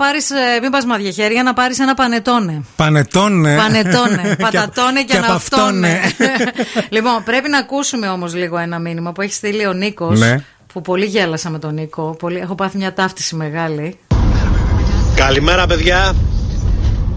Πάρεις. 0.00 0.30
Μην 0.62 0.70
πας 0.70 0.84
μαδια 0.84 1.10
χέρια, 1.10 1.42
να 1.42 1.52
πάρεις 1.52 1.78
ένα 1.78 1.94
πανετόνε. 1.94 2.62
Πανετόνε. 2.76 3.56
Πανετόνε. 3.56 4.36
Πατατόνε 4.44 5.00
και, 5.00 5.12
και 5.12 5.16
αναυτόνε. 5.16 6.00
λοιπόν, 6.96 7.22
πρέπει 7.24 7.48
να 7.48 7.58
ακούσουμε 7.58 8.08
όμως 8.08 8.34
λίγο 8.34 8.58
ένα 8.58 8.78
μήνυμα 8.78 9.12
που 9.12 9.22
έχει 9.22 9.32
στείλει 9.32 9.66
ο 9.66 9.72
Νίκος. 9.72 10.18
Ναι. 10.18 10.44
Που 10.72 10.80
πολύ 10.80 11.04
γέλασα 11.04 11.50
με 11.50 11.58
τον 11.58 11.74
Νίκο. 11.74 12.16
Πολύ... 12.18 12.38
Έχω 12.38 12.54
πάθει 12.54 12.76
μια 12.76 12.92
ταύτιση 12.92 13.34
μεγάλη. 13.34 13.98
Καλημέρα 15.14 15.66
παιδιά 15.66 16.14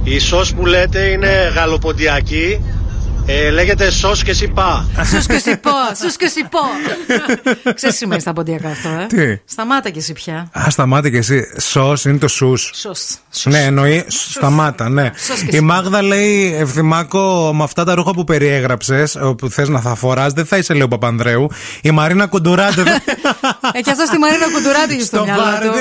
Η 0.04 0.20
σως 0.20 0.54
που 0.54 0.66
λέτε 0.66 1.00
είναι 1.00 1.52
γαλοποντιακή 1.56 2.62
ε, 3.26 3.50
Λέγεται 3.50 3.92
σως 3.92 4.24
και 4.24 4.34
σιπά 4.34 4.88
Σους 5.04 5.26
και 5.26 5.38
σιπώ, 5.38 5.70
σους 6.02 6.16
και 6.16 6.28
σιπώ. 6.28 6.60
Ξέρεις 7.74 7.96
σημαίνει 7.96 8.22
στα 8.22 8.34
ποντιακά 8.34 8.70
αυτό, 8.70 8.90
ε; 8.90 9.06
Τι; 9.06 9.42
Σταμάτα 9.46 9.90
και 9.90 10.00
εσύ 10.00 10.14
πια. 10.14 10.50
Α, 10.60 10.70
σταμάτα 10.70 11.10
και 11.10 11.18
εσύ. 11.18 11.46
Σος 11.58 12.06
είναι 12.06 12.18
το 12.18 12.28
σους. 12.28 12.72
Σως. 12.74 13.18
Ναι, 13.44 13.60
εννοεί. 13.64 14.06
Σταμάτα, 14.08 14.90
ναι. 14.90 15.12
Σως 15.16 15.40
και 15.40 15.46
Η 15.46 15.50
εσύ. 15.50 15.62
Μάγδα 15.62 16.02
λέει, 16.02 16.56
Ευθυμάκο, 16.60 17.54
με 17.56 17.64
αυτά 17.64 17.84
τα 17.84 17.96
ρούχα 17.96 18.12
που 18.14 18.24
περιέγραψες, 18.24 19.18
που 19.38 19.50
θες 19.50 19.70
να 19.70 19.80
θα 19.80 19.96
φοράς, 19.96 20.34
δεν 20.34 20.46
θα 20.46 20.58
είσαι, 20.58 20.74
λέει 20.74 20.82
ο 20.82 20.88
Παπανδρέου. 20.88 21.48
Η 21.82 21.92
Μαρίνα 21.92 22.28
Κοντουράτε. 22.28 22.84
δεν- 22.84 22.96
Ε, 23.76 23.82
και 23.82 23.92
αυτός 23.92 24.08
στη 24.08 24.18
Μαρίνα 24.18 24.46
Κουντουράτη 24.52 24.94
έχει 24.94 25.02
στο 25.04 25.16
Στο 25.16 25.26
μυαλό 25.26 25.42
βάρ, 25.44 25.62
του. 25.62 25.72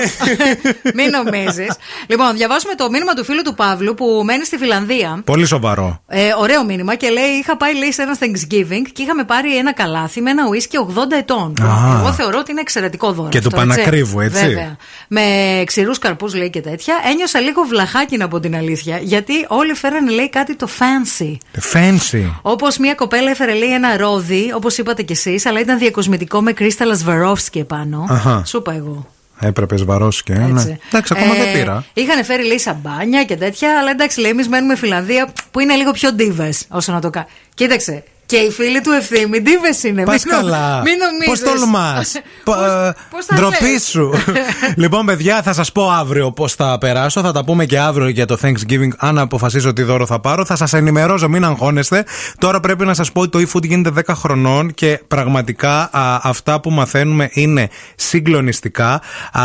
Μην 0.96 1.10
νομίζεις. 1.10 1.74
λοιπόν, 2.06 2.36
διαβάσουμε 2.36 2.74
το 2.74 2.90
μήνυμα 2.90 3.12
του 3.12 3.24
φίλου 3.24 3.42
του 3.42 3.54
Παύλου 3.54 3.94
που 3.94 4.22
μένει 4.24 4.44
στη 4.44 4.56
Φιλανδία. 4.56 5.22
Πολύ 5.24 5.46
σοβαρό. 5.46 6.02
Ε, 6.06 6.20
ωραίο 6.38 6.64
μήνυμα 6.64 6.94
και 6.94 7.08
λέει: 7.08 7.24
Είχα 7.40 7.56
πάει 7.56 7.76
λέει, 7.78 7.92
σε 7.92 8.02
ένα 8.02 8.16
Thanksgiving 8.20 8.82
και 8.92 9.02
είχαμε 9.02 9.24
πάρει 9.24 9.56
ένα 9.56 9.72
καλάθι 9.72 10.20
με 10.20 10.30
ένα 10.30 10.46
ουίσκι 10.48 10.76
80 10.88 11.12
ετών. 11.18 11.54
Α. 11.62 11.98
Εγώ 12.00 12.12
θεωρώ 12.12 12.38
ότι 12.38 12.50
είναι 12.50 12.60
εξαιρετικό 12.60 13.12
δώρο. 13.12 13.28
Και 13.28 13.40
του 13.40 13.46
αυτό, 13.52 13.58
Πανακρίβου, 13.60 14.20
έτσι. 14.20 14.46
Βέβαια. 14.46 14.76
Με 15.08 15.22
ξηρούς 15.66 15.98
καρπούς 15.98 16.34
λέει 16.34 16.50
και 16.50 16.60
τέτοια. 16.60 16.94
Ένιωσα 17.10 17.40
λίγο 17.42 17.62
βλαχάκινα 17.62 18.24
από 18.24 18.40
την 18.40 18.56
αλήθεια. 18.56 18.98
Γιατί 18.98 19.32
όλοι 19.48 19.74
φέρανε 19.74 20.10
λέει 20.10 20.30
κάτι 20.30 20.56
το 20.56 20.68
fancy. 20.78 21.36
Fancy. 21.72 22.30
Όπως 22.42 22.78
μια 22.78 22.94
κοπέλα 22.94 23.30
έφερε 23.30 23.54
λέει 23.54 23.72
ένα 23.72 23.96
ρόδι, 23.96 24.52
όπως 24.54 24.78
είπατε 24.78 25.02
κι 25.02 25.12
εσείς, 25.12 25.46
αλλά 25.46 25.60
ήταν 25.60 25.78
διακοσμητικό 25.78 26.42
με 26.42 26.52
κρίσταλα 26.52 26.98
Swarovski 27.06 27.60
επάνω. 27.60 28.06
Αχα. 28.08 28.42
Σου 28.44 28.56
είπα 28.56 28.72
εγώ. 28.74 29.06
Έπρεπε 29.40 29.76
βαρόσκε. 29.76 30.32
Ναι. 30.32 30.60
Έτσι. 30.60 30.78
Εντάξει, 30.88 31.12
ακόμα 31.16 31.34
Ε, 31.34 31.38
δεν 31.38 31.52
πήρα. 31.52 31.84
Είχαν 31.92 32.24
φέρει 32.24 32.46
λέει 32.46 32.58
σαμπάνια 32.58 33.24
και 33.24 33.36
τέτοια, 33.36 33.78
αλλά 33.78 33.90
εντάξει, 33.90 34.20
λέει, 34.20 34.30
εμείς 34.30 34.48
μένουμε 34.48 34.76
Φιλανδία 34.76 35.32
που 35.50 35.60
είναι 35.60 35.74
λίγο 35.74 35.90
πιο 35.90 36.12
ντίβε 36.12 36.52
όσο 36.68 36.92
να 36.92 37.00
το 37.00 37.10
κάνει. 37.10 37.26
Κοίταξε. 37.54 38.04
Και 38.32 38.38
οι 38.38 38.50
φίλοι 38.50 38.80
του 38.80 38.90
ευθύμη 38.90 39.40
ντίβε 39.40 39.88
είναι. 39.88 40.04
Πας 40.04 40.24
Μην 40.24 40.34
νο- 40.34 40.40
καλά. 40.40 40.82
Μην 40.82 40.94
νομίζεις. 40.98 41.26
Πώς 41.26 41.40
τολμάς. 41.40 42.12
πώς 43.10 43.26
τα 43.26 43.34
Ντροπή 43.34 43.70
λες; 43.72 43.84
σου. 43.84 44.12
λοιπόν, 44.82 45.06
παιδιά, 45.06 45.42
θα 45.42 45.52
σας 45.52 45.72
πω 45.72 45.90
αύριο 45.90 46.32
πώς 46.32 46.54
θα 46.54 46.78
περάσω. 46.78 47.20
Θα 47.20 47.32
τα 47.32 47.44
πούμε 47.44 47.64
και 47.64 47.78
αύριο 47.78 48.08
για 48.08 48.26
το 48.26 48.38
Thanksgiving. 48.42 48.88
Αν 48.96 49.18
αποφασίσω 49.18 49.72
τι 49.72 49.82
δώρο 49.82 50.06
θα 50.06 50.20
πάρω, 50.20 50.44
θα 50.44 50.56
σας 50.56 50.72
ενημερώσω. 50.72 51.28
Μην 51.28 51.44
αγχώνεστε. 51.44 52.04
Τώρα 52.38 52.60
πρέπει 52.60 52.84
να 52.84 52.94
σας 52.94 53.12
πω 53.12 53.20
ότι 53.20 53.30
το 53.30 53.48
eFood 53.50 53.62
γίνεται 53.64 54.02
10 54.06 54.14
χρονών 54.14 54.74
και 54.74 55.00
πραγματικά 55.08 55.90
α, 55.92 56.20
αυτά 56.22 56.60
που 56.60 56.70
μαθαίνουμε 56.70 57.28
είναι 57.32 57.68
συγκλονιστικά. 57.94 59.00
Α, 59.32 59.42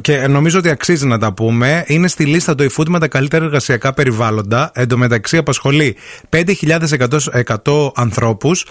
και 0.00 0.26
νομίζω 0.26 0.58
ότι 0.58 0.68
αξίζει 0.68 1.06
να 1.06 1.18
τα 1.18 1.32
πούμε. 1.32 1.84
Είναι 1.86 2.08
στη 2.08 2.24
λίστα 2.24 2.54
το 2.54 2.64
eFood 2.64 2.86
με 2.88 2.98
τα 2.98 3.08
καλύτερα 3.08 3.44
εργασιακά 3.44 3.92
περιβάλλοντα. 3.92 4.70
Εν 4.74 4.88
τω 4.88 4.96
μεταξύ 4.98 5.36
απασχολεί 5.36 5.96
5.100 6.30 6.38
ανθρώπου 7.94 8.11
ανθρώπους. 8.12 8.66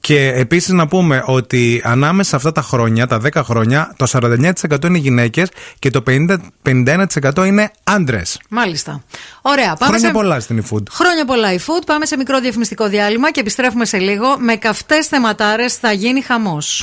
Και 0.00 0.32
επίσης 0.34 0.72
να 0.72 0.88
πούμε 0.88 1.22
ότι 1.26 1.82
ανάμεσα 1.84 2.28
σε 2.30 2.36
αυτά 2.36 2.52
τα 2.52 2.62
χρόνια, 2.62 3.06
τα 3.06 3.20
10 3.24 3.42
χρόνια, 3.44 3.94
το 3.96 4.06
49% 4.06 4.84
είναι 4.84 4.98
γυναίκες 4.98 5.48
και 5.78 5.90
το 5.90 6.02
50, 6.06 6.36
51% 6.62 7.46
είναι 7.46 7.70
άντρες. 7.84 8.40
Μάλιστα. 8.48 9.02
Ωραία. 9.42 9.76
Πάμε 9.76 9.86
Χρόνια 9.86 10.06
σε... 10.06 10.12
πολλά 10.12 10.40
στην 10.40 10.64
eFood. 10.64 10.82
Χρόνια 10.90 11.24
πολλά 11.24 11.52
η 11.52 11.58
food. 11.66 11.82
Πάμε 11.86 12.06
σε 12.06 12.16
μικρό 12.16 12.40
διαφημιστικό 12.40 12.88
διάλειμμα 12.88 13.30
και 13.30 13.40
επιστρέφουμε 13.40 13.84
σε 13.84 13.98
λίγο. 13.98 14.38
Με 14.38 14.56
καυτές 14.56 15.06
θεματάρες 15.06 15.74
θα 15.74 15.92
γίνει 15.92 16.20
χαμός. 16.20 16.82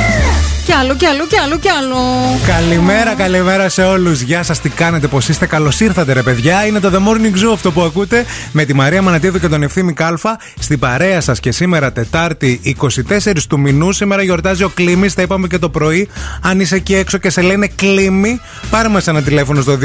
Κι 0.71 0.77
άλλο, 0.77 0.95
κι 0.95 1.05
άλλο, 1.05 1.27
κι 1.27 1.37
άλλο, 1.37 1.57
κι 1.57 1.69
άλλο. 1.69 1.97
Καλημέρα, 2.47 3.13
καλημέρα 3.13 3.69
σε 3.69 3.83
όλους. 3.83 4.21
Γεια 4.21 4.43
σας, 4.43 4.59
τι 4.59 4.69
κάνετε, 4.69 5.07
πώ 5.07 5.17
είστε, 5.29 5.45
καλώς 5.45 5.79
ήρθατε, 5.79 6.13
ρε 6.13 6.21
παιδιά. 6.21 6.65
Είναι 6.65 6.79
το 6.79 6.91
The 6.93 6.97
Morning 6.97 7.45
Zoo 7.45 7.53
αυτό 7.53 7.71
που 7.71 7.81
ακούτε 7.81 8.25
με 8.51 8.65
τη 8.65 8.73
Μαρία 8.73 9.01
Μανατίδου 9.01 9.39
και 9.39 9.47
τον 9.47 9.63
Ευθύμη 9.63 9.93
Κάλφα 9.93 10.39
στην 10.59 10.79
παρέα 10.79 11.21
σας 11.21 11.39
και 11.39 11.51
σήμερα 11.51 11.91
Τετάρτη 11.91 12.75
24 13.09 13.45
του 13.49 13.59
μηνού. 13.59 13.91
Σήμερα 13.91 14.23
γιορτάζει 14.23 14.63
ο 14.63 14.69
Κλίμης, 14.69 15.13
τα 15.13 15.21
είπαμε 15.21 15.47
και 15.47 15.57
το 15.57 15.69
πρωί. 15.69 16.09
Αν 16.41 16.59
είσαι 16.59 16.75
εκεί 16.75 16.95
έξω 16.95 17.17
και 17.17 17.29
σε 17.29 17.41
λένε 17.41 17.67
Κλίμη, 17.75 18.41
πάρε 18.69 18.87
μα 18.87 19.01
ένα 19.07 19.21
τηλέφωνο 19.21 19.61
στο 19.61 19.77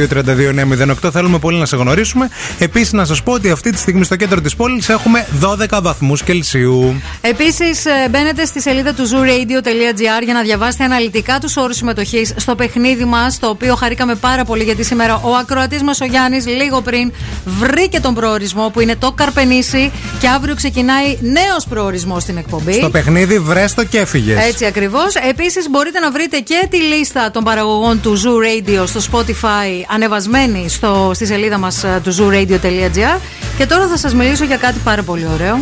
232-908. 1.03 1.11
Θέλουμε 1.13 1.39
πολύ 1.39 1.59
να 1.59 1.67
σε 1.67 1.77
γνωρίσουμε. 1.77 2.29
Επίσης, 2.59 2.93
να 2.93 3.05
σας 3.05 3.23
πω 3.23 3.33
ότι 3.33 3.51
αυτή 3.51 3.71
τη 3.71 3.79
στιγμή 3.79 4.05
στο 4.05 4.17
κέντρο 4.17 4.41
της 4.41 4.57
πόλης 4.57 4.89
έχουμε 4.89 5.27
12 5.41 5.81
βαθμούς 5.83 6.23
Κελσίου. 6.23 7.01
Επίσης, 7.21 7.85
μπαίνετε 8.11 8.45
στη 8.45 8.61
σελίδα 8.61 8.93
του 8.93 9.09
zooradio.gr 9.09 10.25
για 10.25 10.35
να 10.35 10.43
διαβάσετε 10.43 10.75
αναλυτικά 10.85 11.39
τους 11.39 11.57
όρους 11.57 11.77
συμμετοχής 11.77 12.33
στο 12.37 12.55
παιχνίδι 12.55 13.05
μας, 13.05 13.39
το 13.39 13.49
οποίο 13.49 13.75
χαρήκαμε 13.75 14.15
πάρα 14.15 14.45
πολύ 14.45 14.65
γιατί 14.65 14.85
σήμερα 14.85 15.21
ο 15.23 15.35
ακροατής 15.35 15.83
μας 15.83 16.01
ο 16.01 16.05
Γιάννης 16.05 16.47
λίγο 16.47 16.81
πριν 16.81 17.13
βρήκε 17.45 18.01
τον 18.01 18.15
προορισμό 18.15 18.71
που 18.73 18.81
είναι 18.81 18.97
το 18.97 19.13
Καρπενήσι 19.13 19.93
και 20.21 20.29
αύριο 20.29 20.55
ξεκινάει 20.55 21.19
νέος 21.21 21.67
προορισμός 21.69 22.23
στην 22.23 22.37
εκπομπή. 22.37 22.73
Στο 22.73 22.91
παιχνίδι 22.91 23.39
βρέστο 23.39 23.85
και 23.85 23.99
έφυγες. 23.99 24.47
Έτσι 24.47 24.65
ακριβώς. 24.65 25.15
Επίσης, 25.15 25.71
μπορείτε 25.71 25.99
να 25.99 26.11
βρείτε 26.11 26.39
και 26.39 26.67
τη 26.71 26.77
λίστα 26.77 27.31
των 27.31 27.45
παραγωγών 27.45 28.01
του 28.01 28.21
Zoo 28.23 28.77
Radio 28.77 28.87
στο 28.87 29.01
Spotify 29.13 29.85
ανεβασμένη 29.95 30.69
στο, 30.69 31.11
στη 31.15 31.27
σελίδα 31.27 31.59
μας 31.59 31.85
του 32.03 32.15
zooradio.gr. 32.15 33.21
Και 33.59 33.67
τώρα 33.67 33.87
θα 33.87 33.97
σας 33.97 34.15
μιλήσω 34.15 34.45
για 34.45 34.57
κάτι 34.57 34.79
πάρα 34.85 35.03
πολύ 35.03 35.27
ωραίο. 35.35 35.61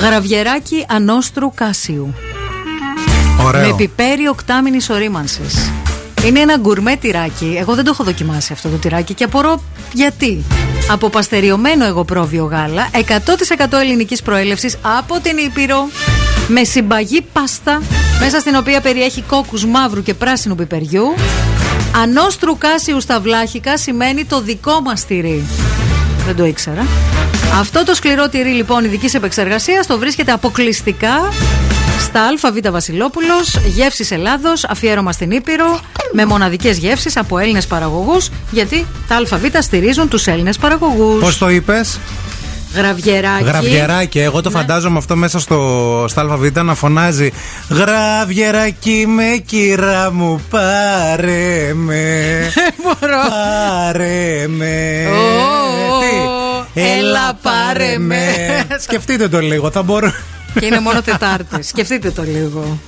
Γραβιεράκι 0.00 0.84
ανώστρου 0.88 1.54
Κάσιου. 1.54 2.14
Ωραίο. 3.44 3.66
Με 3.66 3.74
πιπέρι 3.74 4.28
οκτάμινης 4.28 4.90
ορίμανσης. 4.90 5.70
Είναι 6.24 6.40
ένα 6.40 6.56
γκουρμέ 6.56 6.96
τυράκι. 6.96 7.56
Εγώ 7.58 7.74
δεν 7.74 7.84
το 7.84 7.90
έχω 7.94 8.04
δοκιμάσει 8.04 8.52
αυτό 8.52 8.68
το 8.68 8.76
τυράκι 8.76 9.14
και 9.14 9.24
απορώ 9.24 9.62
γιατί. 9.92 10.44
Από 10.90 11.08
παστεριωμένο 11.08 11.84
εγωπρόβιο 11.84 12.44
γάλα, 12.44 12.88
100% 12.92 13.78
ελληνικής 13.80 14.22
προέλευσης 14.22 14.78
από 14.98 15.20
την 15.20 15.36
Ήπειρο, 15.36 15.88
με 16.48 16.64
συμπαγή 16.64 17.22
πάστα, 17.32 17.82
μέσα 18.20 18.40
στην 18.40 18.54
οποία 18.54 18.80
περιέχει 18.80 19.22
κόκκους 19.22 19.64
μαύρου 19.64 20.02
και 20.02 20.14
πράσινου 20.14 20.54
πιπεριού. 20.54 21.14
Ανώστρου 22.02 22.58
κάσιου 22.58 23.00
στα 23.00 23.20
βλάχικα 23.20 23.76
σημαίνει 23.76 24.24
το 24.24 24.40
δικό 24.40 24.80
μας 24.80 25.06
τυρί. 25.06 25.44
Δεν 26.26 26.36
το 26.36 26.44
ήξερα. 26.44 26.86
Αυτό 27.60 27.84
το 27.84 27.94
σκληρό 27.94 28.28
τυρί 28.28 28.50
λοιπόν 28.50 28.84
ειδικής 28.84 29.14
επεξεργασίας 29.14 29.86
το 29.86 29.98
βρίσκεται 29.98 30.32
αποκλειστικά 30.32 31.32
στα 32.00 32.22
ΑΒ 32.42 32.70
Βασιλόπουλος, 32.70 33.56
γεύσης 33.66 34.10
Ελλάδος, 34.10 34.64
αφιέρωμα 34.64 35.12
στην 35.12 35.30
Ήπειρο, 35.30 35.80
με 36.12 36.24
μοναδικές 36.24 36.78
γεύσεις 36.78 37.16
από 37.16 37.38
Έλληνες 37.38 37.66
παραγωγούς, 37.66 38.28
γιατί 38.50 38.86
τα 39.08 39.16
ΑΒ 39.16 39.44
στηρίζουν 39.58 40.08
τους 40.08 40.26
Έλληνες 40.26 40.56
παραγωγούς. 40.56 41.20
Πώς 41.20 41.38
το 41.38 41.50
είπες, 41.50 41.98
Γραβιεράκι. 42.74 43.44
Γραβιεράκι. 43.44 44.18
Εγώ 44.18 44.40
το 44.40 44.50
φαντάζομαι 44.50 44.98
αυτό 44.98 45.16
μέσα 45.16 45.40
στο 45.40 46.04
στα 46.08 46.20
ΑΒ 46.20 46.46
να 46.62 46.74
φωνάζει 46.74 47.30
Γραβιεράκι 47.68 49.04
με 49.06 49.42
κύρα 49.46 50.12
μου, 50.12 50.40
πάρε 50.50 51.72
με. 51.74 52.52
πάρε 53.00 54.46
με. 54.48 55.06
Τι, 56.00 56.80
Έλα, 56.80 57.38
πάρε 57.42 57.98
με. 57.98 58.24
Σκεφτείτε 58.78 59.28
το 59.28 59.40
λίγο, 59.40 59.70
θα 59.70 59.82
μπορώ. 59.82 60.12
Και 60.60 60.66
είναι 60.66 60.80
μόνο 60.80 61.02
Τετάρτη. 61.02 61.62
Σκεφτείτε 61.62 62.10
το 62.10 62.22
λίγο. 62.22 62.78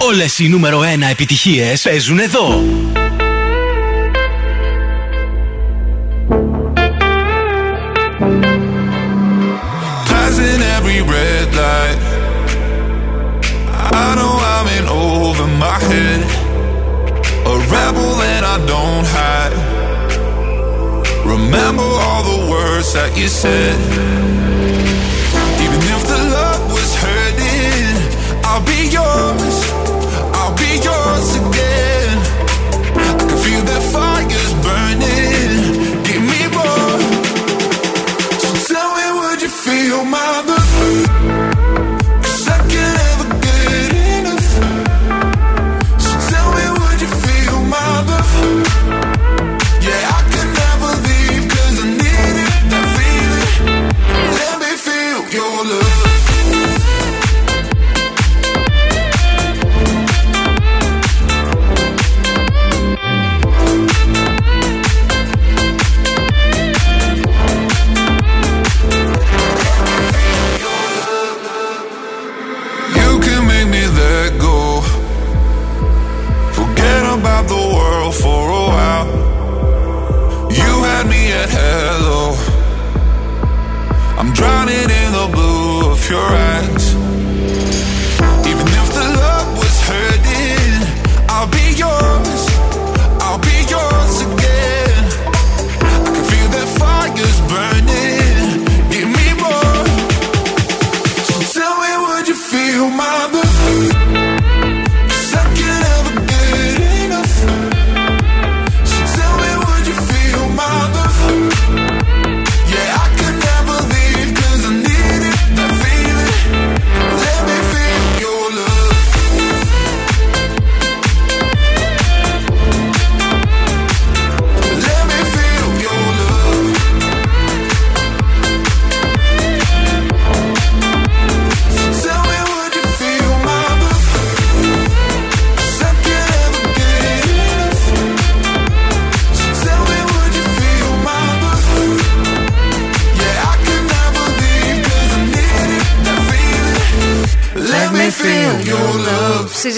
Όλες 0.00 0.38
οι 0.38 0.48
νούμερο 0.48 0.80
1 0.80 0.82
επιτυχίες 1.10 1.82
παίζουν 1.82 2.18
εδώ. 2.18 2.62
Passing 10.10 10.62
every 10.76 11.00
red 11.14 11.48
light. 11.62 12.00
I 14.04 14.08
know 14.16 14.34
I'm 14.54 14.66
in 14.78 14.86
over 14.88 15.46
my 15.64 15.78
head. 15.88 16.20
A 17.52 17.56
rebel 17.74 18.10
that 18.22 18.42
I 18.54 18.56
don't 18.72 19.06
hide. 19.16 19.56
Remember 21.34 21.88
all 22.04 22.22
the 22.32 22.40
words 22.52 22.88
that 22.96 23.10
you 23.20 23.28
said. 23.42 23.76
Oh. 29.20 29.47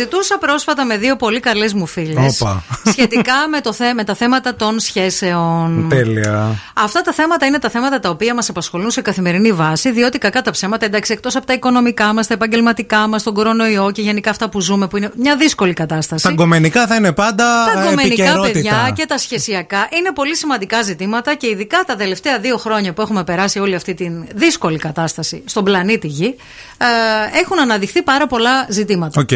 Συζητούσα 0.00 0.38
πρόσφατα 0.38 0.84
με 0.84 0.96
δύο 0.96 1.16
πολύ 1.16 1.40
καλές 1.40 1.72
μου 1.72 1.86
φίλες 1.86 2.40
Όπα. 2.40 2.62
σχετικά 2.92 3.34
με, 3.50 3.60
το 3.60 3.72
θε, 3.72 3.94
με 3.94 4.04
τα 4.04 4.14
θέματα 4.14 4.54
των 4.54 4.80
σχέσεων. 4.80 5.86
Τέλεια. 5.88 6.58
Αυτά 6.74 7.00
τα 7.00 7.12
θέματα 7.12 7.46
είναι 7.46 7.58
τα 7.58 7.70
θέματα 7.70 8.00
τα 8.00 8.08
οποία 8.08 8.34
μας 8.34 8.48
απασχολούν 8.48 8.90
σε 8.90 9.00
καθημερινή 9.00 9.52
βάση, 9.52 9.90
διότι 9.90 10.18
κακά 10.18 10.42
τα 10.42 10.50
ψέματα, 10.50 10.86
εντάξει, 10.86 11.12
εκτός 11.12 11.36
από 11.36 11.46
τα 11.46 11.52
οικονομικά 11.52 12.12
μας, 12.12 12.26
τα 12.26 12.34
επαγγελματικά 12.34 13.06
μας, 13.06 13.22
τον 13.22 13.34
κορονοϊό 13.34 13.90
και 13.90 14.02
γενικά 14.02 14.30
αυτά 14.30 14.48
που 14.48 14.60
ζούμε, 14.60 14.88
που 14.88 14.96
είναι 14.96 15.10
μια 15.16 15.36
δύσκολη 15.36 15.72
κατάσταση. 15.72 16.22
Τα 16.22 16.30
γκομενικά 16.32 16.86
θα 16.86 16.94
είναι 16.94 17.12
πάντα 17.12 17.44
Τα 17.74 17.80
ε, 17.80 17.82
γκομενικά 17.82 18.04
επικαιρότητα. 18.04 18.52
παιδιά 18.52 18.92
και 18.94 19.06
τα 19.06 19.18
σχεσιακά 19.18 19.88
είναι 19.98 20.12
πολύ 20.14 20.36
σημαντικά 20.36 20.82
ζητήματα 20.82 21.34
και 21.34 21.48
ειδικά 21.48 21.84
τα 21.86 21.96
τελευταία 21.96 22.38
δύο 22.38 22.56
χρόνια 22.56 22.92
που 22.92 23.02
έχουμε 23.02 23.24
περάσει 23.24 23.58
όλη 23.58 23.74
αυτή 23.74 23.94
την 23.94 24.24
δύσκολη 24.34 24.78
κατάσταση 24.78 25.42
στον 25.46 25.64
πλανήτη 25.64 26.06
Γη 26.06 26.36
ε, 26.78 27.38
έχουν 27.38 27.60
αναδειχθεί 27.60 28.02
πάρα 28.02 28.26
πολλά 28.26 28.66
ζητήματα. 28.68 29.20
Οκ. 29.20 29.30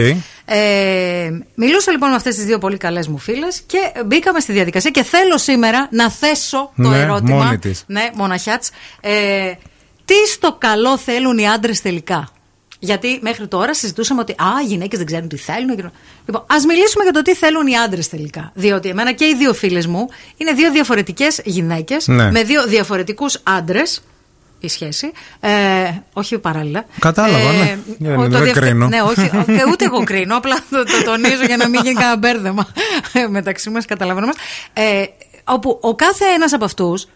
Ε, 0.46 1.30
μιλούσα 1.54 1.90
λοιπόν 1.92 2.08
με 2.10 2.14
αυτές 2.16 2.34
τις 2.34 2.44
δύο 2.44 2.58
πολύ 2.58 2.76
καλές 2.76 3.08
μου 3.08 3.18
φίλες 3.18 3.60
και 3.66 3.78
μπήκαμε 4.06 4.40
στη 4.40 4.52
διαδικασία 4.52 4.90
και 4.90 5.02
θέλω 5.02 5.38
σήμερα 5.38 5.88
να 5.90 6.10
θέσω 6.10 6.70
το 6.82 6.88
Ναι, 6.88 7.00
ερώτημα. 7.00 7.44
μόνη 7.44 7.58
της. 7.58 7.84
Ναι, 7.86 8.10
μοναχιάτς. 8.14 8.70
Ε, 9.00 9.52
τι 10.04 10.14
στο 10.32 10.56
καλό 10.58 10.98
θέλουν 10.98 11.38
οι 11.38 11.48
άντρες 11.48 11.80
τελικά; 11.80 12.28
Γιατί 12.78 13.18
μέχρι 13.22 13.46
τώρα 13.48 13.74
συζητούσαμε 13.74 14.20
ότι 14.20 14.32
α, 14.32 14.46
οι 14.64 14.66
γυναίκες 14.66 14.98
δεν 14.98 15.06
ξέρουν 15.06 15.28
τι 15.28 15.36
θέλουν. 15.36 15.92
Λοιπόν, 16.26 16.44
ας 16.46 16.64
μιλήσουμε 16.64 17.02
για 17.04 17.12
το 17.12 17.22
τι 17.22 17.34
θέλουν 17.34 17.66
οι 17.66 17.76
άντρες 17.76 18.08
τελικά. 18.08 18.50
Διότι 18.54 18.88
εμένα 18.88 19.12
και 19.12 19.24
οι 19.24 19.34
δύο 19.34 19.54
φίλες 19.54 19.86
μου 19.86 20.08
είναι 20.36 20.52
δύο 20.52 20.70
διαφορετικές 20.72 21.40
γυναίκες 21.44 22.06
Ναι. 22.06 22.30
με 22.30 22.42
δύο 22.42 22.66
διαφορετικούς 22.66 23.40
άντρες. 23.42 24.04
Η 24.64 24.68
σχέση. 24.68 25.12
Ε, 25.40 25.50
όχι 26.12 26.38
παράλληλα. 26.38 26.84
Κατάλαβα, 26.98 27.52
ναι. 27.52 27.78
Δεν- 27.98 28.16
ο- 28.18 28.22
το 28.22 28.28
δεν 28.28 28.42
διευκ- 28.42 28.60
κρίνω. 28.60 28.86
Ναι, 28.88 29.02
όχι, 29.02 29.30
και 29.56 29.64
ούτε 29.70 29.84
εγώ 29.84 30.04
κρίνω. 30.04 30.36
Απλά 30.36 30.56
το, 30.70 30.84
το 30.84 31.02
τονίζω 31.04 31.44
για 31.46 31.56
να 31.56 31.68
μην 31.68 31.80
γίνει 31.82 31.94
κανένα 31.94 32.16
μπέρδεμα 32.16 32.66
ε, 33.12 33.26
μεταξύ 33.26 33.70
μας. 33.70 33.84
Καταλαβαίνουμε. 33.84 34.32
Ε, 34.72 35.04
όπου 35.44 35.78
ο 35.82 35.94
κάθε 35.94 36.24
ένας 36.34 36.52
από 36.52 36.64
αυτούς 36.64 37.06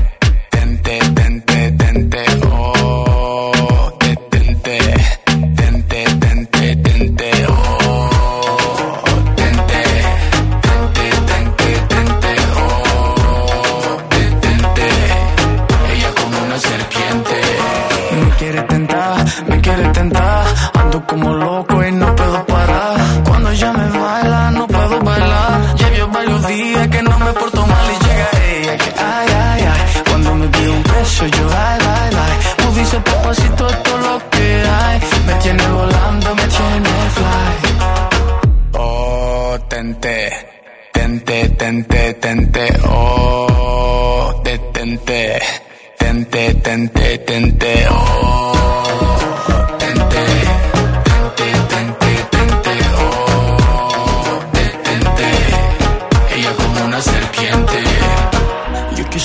Dice 32.91 33.03
papacito 33.03 33.67
es 33.69 33.75
lo 34.01 34.29
que 34.31 34.63
hay. 34.67 34.99
Me 35.25 35.33
tiene 35.35 35.65
volando, 35.69 36.35
me 36.35 36.43
tiene 36.47 36.89
fly. 37.15 37.55
Oh, 38.73 39.57
tente, 39.69 40.29
tente, 40.91 41.49
tente, 41.51 42.13
tente, 42.15 42.79
oh, 42.89 44.41
detente, 44.43 45.39
tente, 45.97 46.53
tente, 46.55 47.17
tente, 47.19 47.87
oh, 47.89 48.83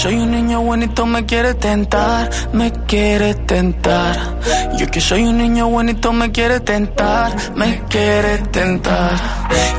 soy 0.06 0.18
un 0.18 0.30
niño 0.30 0.60
bonito 0.62 1.04
me 1.04 1.26
quiere 1.26 1.54
tentar, 1.54 2.30
me 2.52 2.70
quiere 2.86 3.34
tentar. 3.34 4.14
Yo 4.78 4.86
que 4.88 5.00
soy 5.00 5.24
un 5.24 5.36
niño 5.36 5.68
bonito 5.68 6.12
me 6.12 6.30
quiere 6.30 6.60
tentar, 6.60 7.34
me 7.56 7.82
quiere 7.88 8.38
tentar. 8.52 9.10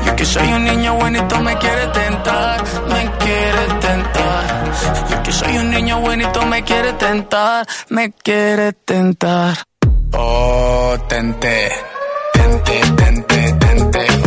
Yo 0.04 0.14
que 0.16 0.26
soy 0.26 0.48
un 0.52 0.64
niño 0.64 0.96
bonito 0.96 1.40
me 1.40 1.56
quiere 1.56 1.86
tentar, 1.86 2.62
me 2.90 3.10
quiere 3.24 3.64
tentar. 3.80 4.44
Yo 5.10 5.22
que 5.22 5.32
soy 5.32 5.56
un 5.56 5.70
niño 5.70 6.00
bonito 6.00 6.44
me 6.44 6.62
quiere 6.62 6.92
tentar, 6.92 7.66
me 7.88 8.12
quiere 8.12 8.74
tentar. 8.74 9.56
Oh, 10.12 10.94
tente, 11.08 11.72
tente, 12.34 12.80
tente, 12.98 13.52
tente, 13.60 14.17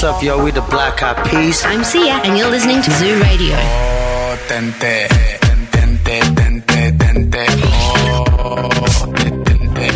What's 0.00 0.14
up, 0.14 0.22
yo? 0.22 0.44
We 0.44 0.52
the 0.52 0.60
Black 0.70 1.02
Eyed 1.02 1.18
Peas. 1.26 1.64
I'm 1.64 1.82
Sia, 1.82 2.22
and 2.22 2.38
you're 2.38 2.48
listening 2.48 2.80
to 2.82 2.90
Zoo 3.00 3.18
Radio. 3.20 3.56
Oh, 3.58 4.38
tente, 4.46 5.08
tente, 5.74 6.20
tente, 6.38 6.92
tente, 7.00 7.42
oh, 7.66 8.68
te- 9.18 9.34
tente. 9.42 9.88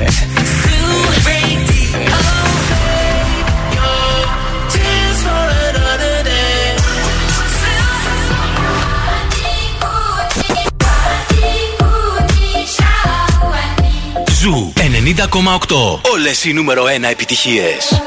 Ζου 14.40 14.72
90,8. 14.76 16.00
Όλες 16.12 16.44
οι 16.44 16.52
νούμερο 16.52 16.84
1 16.84 17.02
επιτυχίες. 17.10 18.02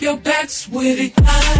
your 0.00 0.16
backs 0.16 0.68
with 0.68 0.98
it. 0.98 1.55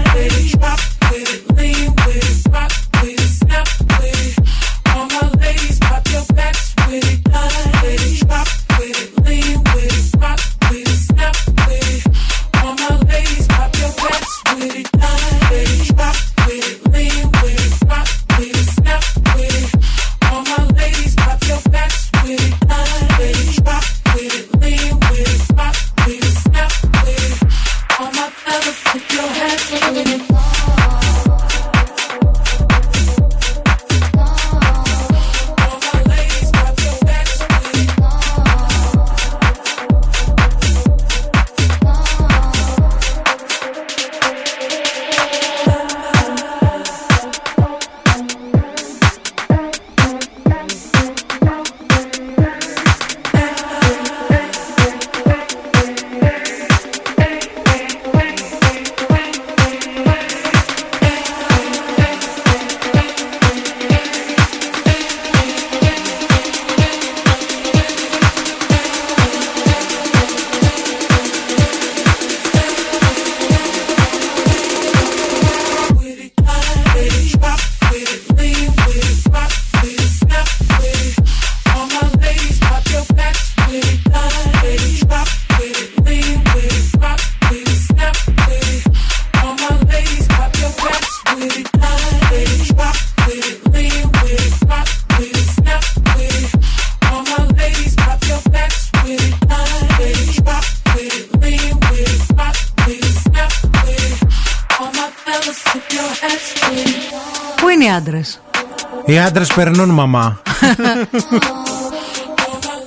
Άντρες 109.37 109.55
περνούν, 109.55 109.89
μαμά. 109.89 110.41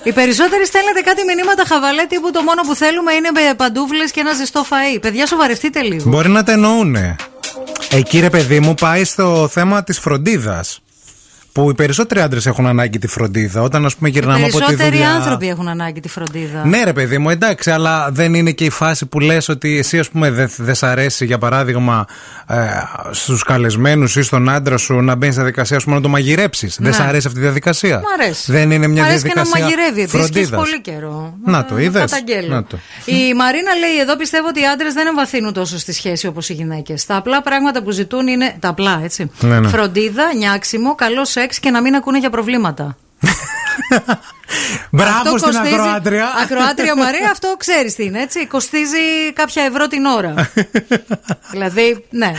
Οι 0.03 0.11
περισσότεροι 0.11 0.65
στέλνετε 0.65 1.01
κάτι 1.01 1.23
μηνύματα 1.23 1.63
χαβαλέ 1.67 2.05
τύπου 2.05 2.31
το 2.31 2.41
μόνο 2.41 2.61
που 2.61 2.75
θέλουμε 2.75 3.13
είναι 3.13 3.29
με 3.31 3.53
παντούφλε 3.55 4.05
και 4.05 4.19
ένα 4.19 4.33
ζεστό 4.33 4.65
φαΐ. 4.69 4.97
Παιδιά, 5.01 5.25
σοβαρευτείτε 5.25 5.81
λίγο. 5.81 6.09
Μπορεί 6.09 6.29
να 6.29 6.43
τα 6.43 6.51
εννοούνε. 6.51 7.15
Εκεί 7.89 8.19
ρε 8.19 8.29
παιδί 8.29 8.59
μου 8.59 8.73
πάει 8.73 9.03
στο 9.03 9.49
θέμα 9.51 9.83
της 9.83 9.99
φροντίδας. 9.99 10.81
Που 11.51 11.69
οι 11.69 11.73
περισσότεροι 11.73 12.21
άντρες 12.21 12.45
έχουν 12.45 12.67
ανάγκη 12.67 12.99
τη 12.99 13.07
φροντίδα. 13.07 13.61
Όταν 13.61 13.85
ας 13.85 13.95
πούμε 13.95 14.09
Οι 14.09 14.11
γυρνάμε 14.11 14.39
από 14.43 14.51
τη 14.51 14.57
περισσότεροι 14.57 14.89
δουλειά. 14.89 15.11
άνθρωποι 15.11 15.47
έχουν 15.49 15.67
ανάγκη 15.67 15.99
τη 15.99 16.09
φροντίδα. 16.09 16.65
Ναι, 16.65 16.83
ρε 16.83 16.93
παιδί 16.93 17.17
μου, 17.17 17.29
εντάξει, 17.29 17.71
αλλά 17.71 18.09
δεν 18.11 18.33
είναι 18.33 18.51
και 18.51 18.65
η 18.65 18.69
φάση 18.69 19.05
που 19.05 19.19
λες 19.19 19.49
ότι 19.49 19.77
εσύ, 19.77 19.99
ας 19.99 20.09
πούμε, 20.09 20.29
δεν 20.31 20.49
δεν 20.57 20.75
σ' 20.75 20.83
αρέσει, 20.83 21.25
για 21.25 21.37
παράδειγμα, 21.37 22.05
ε, 22.47 22.55
στους 23.11 23.43
καλεσμένους 23.43 24.15
ή 24.15 24.21
στον 24.21 24.49
άντρα 24.49 24.77
σου 24.77 24.93
να 25.01 25.15
μπαίνεις 25.15 25.33
στη 25.35 25.43
διαδικασία, 25.43 25.77
ας 25.77 25.83
πούμε, 25.83 25.95
να 25.95 26.01
το 26.01 26.09
μαγειρέψεις. 26.09 26.77
Δεν 26.79 26.87
Ναι. 26.89 26.95
σ' 26.95 26.99
αρέσει 26.99 27.27
αυτή 27.27 27.39
η 27.39 27.41
διαδικασία. 27.41 27.97
Μ' 27.99 28.21
αρέσει. 28.21 28.51
Δεν 28.51 28.71
είναι 28.71 28.87
μια 28.87 29.03
Μ' 29.03 29.05
αρέσει 29.05 29.21
και 29.27 29.31
να 29.35 29.41
διαδικασία. 29.41 29.63
μαγειρεύει 29.75 30.01
επίσης 30.01 30.29
και 30.29 30.37
έχεις 30.39 30.49
φροντίδας. 30.49 30.59
πολύ 30.69 30.81
καιρό. 30.81 31.33
Να 31.45 31.65
το, 31.65 31.77
είδες. 31.77 32.01
Καταγγέλω. 32.11 32.53
Να 32.53 32.63
το. 32.63 32.77
Η 33.05 33.33
Μαρίνα 33.33 33.73
λέει 33.75 33.99
εδώ 34.01 34.15
πιστεύω 34.15 34.47
ότι 34.47 34.59
οι 34.61 34.65
άντρες 34.73 34.93
δεν 34.93 35.07
εμβαθύνουν 35.07 35.53
τόσο 35.53 35.77
στη 35.77 35.93
σχέση 35.93 36.27
όπως 36.27 36.49
οι 36.49 36.53
γυναίκες. 36.53 37.05
Τα 37.05 37.15
απλά 37.15 37.41
πράγματα 37.41 37.83
που 37.83 37.91
ζητούν 37.91 38.27
είναι. 38.27 38.55
Τα 38.59 38.67
απλά, 38.69 38.99
έτσι. 39.03 39.31
Ναι, 39.39 39.59
ναι. 39.59 39.67
Φροντίδα, 39.67 40.23
νιάξιμο, 40.37 40.95
καλό 40.95 41.25
σεξ 41.39 41.59
και 41.59 41.71
να 41.71 41.81
μην 41.81 41.95
ακούνε 41.95 42.17
για 42.17 42.29
προβλήματα. 42.29 42.97
Μπράβο 44.91 45.11
Αυτό 45.17 45.37
στην 45.37 45.51
κοστίζει- 45.51 45.73
ακροάτρια. 45.79 46.27
Ακροάτρια 46.43 46.95
Μαρία, 46.95 47.29
αυτό 47.31 47.55
ξέρεις 47.57 47.95
τι 47.95 48.03
είναι, 48.03 48.21
έτσι. 48.21 48.47
Κοστίζει 48.47 48.97
κάποια 49.33 49.63
ευρώ 49.63 49.87
την 49.87 50.05
ώρα. 50.05 50.33
δηλαδή, 51.51 52.05
ναι. 52.09 52.31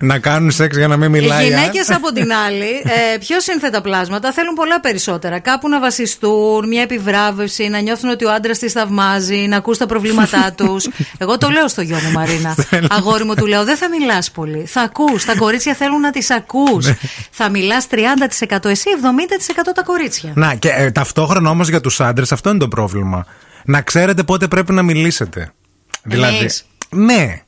να 0.00 0.18
κάνουν 0.18 0.50
σεξ 0.50 0.76
για 0.76 0.88
να 0.88 0.96
μην 0.96 1.10
μιλάει. 1.10 1.48
Οι 1.48 1.52
α. 1.54 1.56
γυναίκες 1.56 1.90
από 1.90 2.12
την 2.12 2.32
άλλη, 2.32 2.82
ε, 3.12 3.16
πιο 3.18 3.40
σύνθετα 3.40 3.80
πλάσματα, 3.80 4.32
θέλουν 4.32 4.54
πολλά 4.54 4.80
περισσότερα. 4.80 5.38
Κάπου 5.38 5.68
να 5.68 5.80
βασιστούν, 5.80 6.68
μια 6.68 6.82
επιβράβευση, 6.82 7.68
να 7.68 7.78
νιώθουν 7.78 8.10
ότι 8.10 8.24
ο 8.24 8.32
άντρας 8.32 8.58
τη 8.58 8.68
θαυμάζει, 8.68 9.36
να 9.36 9.56
ακούς 9.56 9.78
τα 9.78 9.86
προβλήματά 9.86 10.52
τους. 10.58 10.88
Εγώ 11.18 11.38
το 11.38 11.48
λέω 11.48 11.68
στο 11.68 11.82
γιο 11.82 11.96
μου, 12.04 12.10
Μαρίνα. 12.12 12.56
Αγόρι 12.98 13.24
μου, 13.24 13.34
του 13.34 13.46
λέω: 13.46 13.64
Δεν 13.64 13.76
θα 13.76 13.88
μιλάς 13.88 14.30
πολύ. 14.30 14.64
Θα 14.66 14.80
ακούς. 14.80 15.24
Τα 15.24 15.36
κορίτσια 15.36 15.74
θέλουν 15.74 16.00
να 16.00 16.10
τις 16.10 16.30
ακούς. 16.30 16.86
θα 17.30 17.48
μιλάς 17.48 17.86
30% 17.90 18.64
εσύ, 18.64 18.86
70% 19.02 19.72
τα 19.74 19.82
κορίτσια. 19.82 20.32
Να, 20.34 20.54
και 20.54 20.68
ε, 20.68 20.90
ταυτόχρονα 20.90 21.50
όμως 21.58 21.70
για 21.70 21.80
τους 21.80 22.00
άντρες 22.00 22.32
αυτό 22.32 22.50
είναι 22.50 22.58
το 22.58 22.68
πρόβλημα. 22.68 23.26
Να 23.64 23.80
ξέρετε 23.82 24.22
πότε 24.22 24.48
πρέπει 24.48 24.72
να 24.72 24.82
μιλήσετε. 24.82 25.52
Δηλαδή. 26.02 26.36
Εμείς. 26.36 26.64
Ναι. 26.90 27.42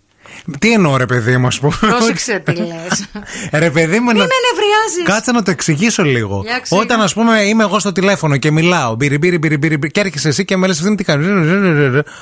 Τι 0.59 0.73
εννοώ, 0.73 0.97
ρε 0.97 1.07
παιδί 1.07 1.37
μου, 1.37 1.47
ας 1.47 1.59
πούμε. 1.59 1.77
Πρόσεξε 1.81 2.39
τι 2.39 2.53
λες. 2.53 3.07
Ρε 3.62 3.70
παιδί 3.70 3.99
μου, 4.01 4.12
Μη 4.12 4.19
να... 4.19 4.24
με 4.24 4.35
νευριάζεις. 4.51 5.05
Κάτσε 5.05 5.32
να 5.32 5.43
το 5.43 5.51
εξηγήσω 5.51 6.03
λίγο. 6.03 6.41
Για 6.45 6.55
εξήγα. 6.55 6.81
Όταν, 6.81 7.01
ας 7.01 7.15
πούμε, 7.15 7.41
είμαι 7.43 7.62
εγώ 7.62 7.78
στο 7.78 7.93
τηλέφωνο 7.93 8.37
και 8.37 8.51
μιλάω, 8.51 8.95
μπύρι, 8.95 9.19
μπύρι, 9.19 9.39
μπύρι, 9.39 9.57
μπύρι, 9.57 9.77
μπύρι, 9.77 9.91
και 9.91 10.01
έρχεσαι 10.01 10.28
εσύ 10.28 10.45
και 10.45 10.57
με 10.57 10.66
λες 10.66 10.81
αυτή 10.81 10.95
τι 10.95 11.05
κάνεις. 11.05 11.27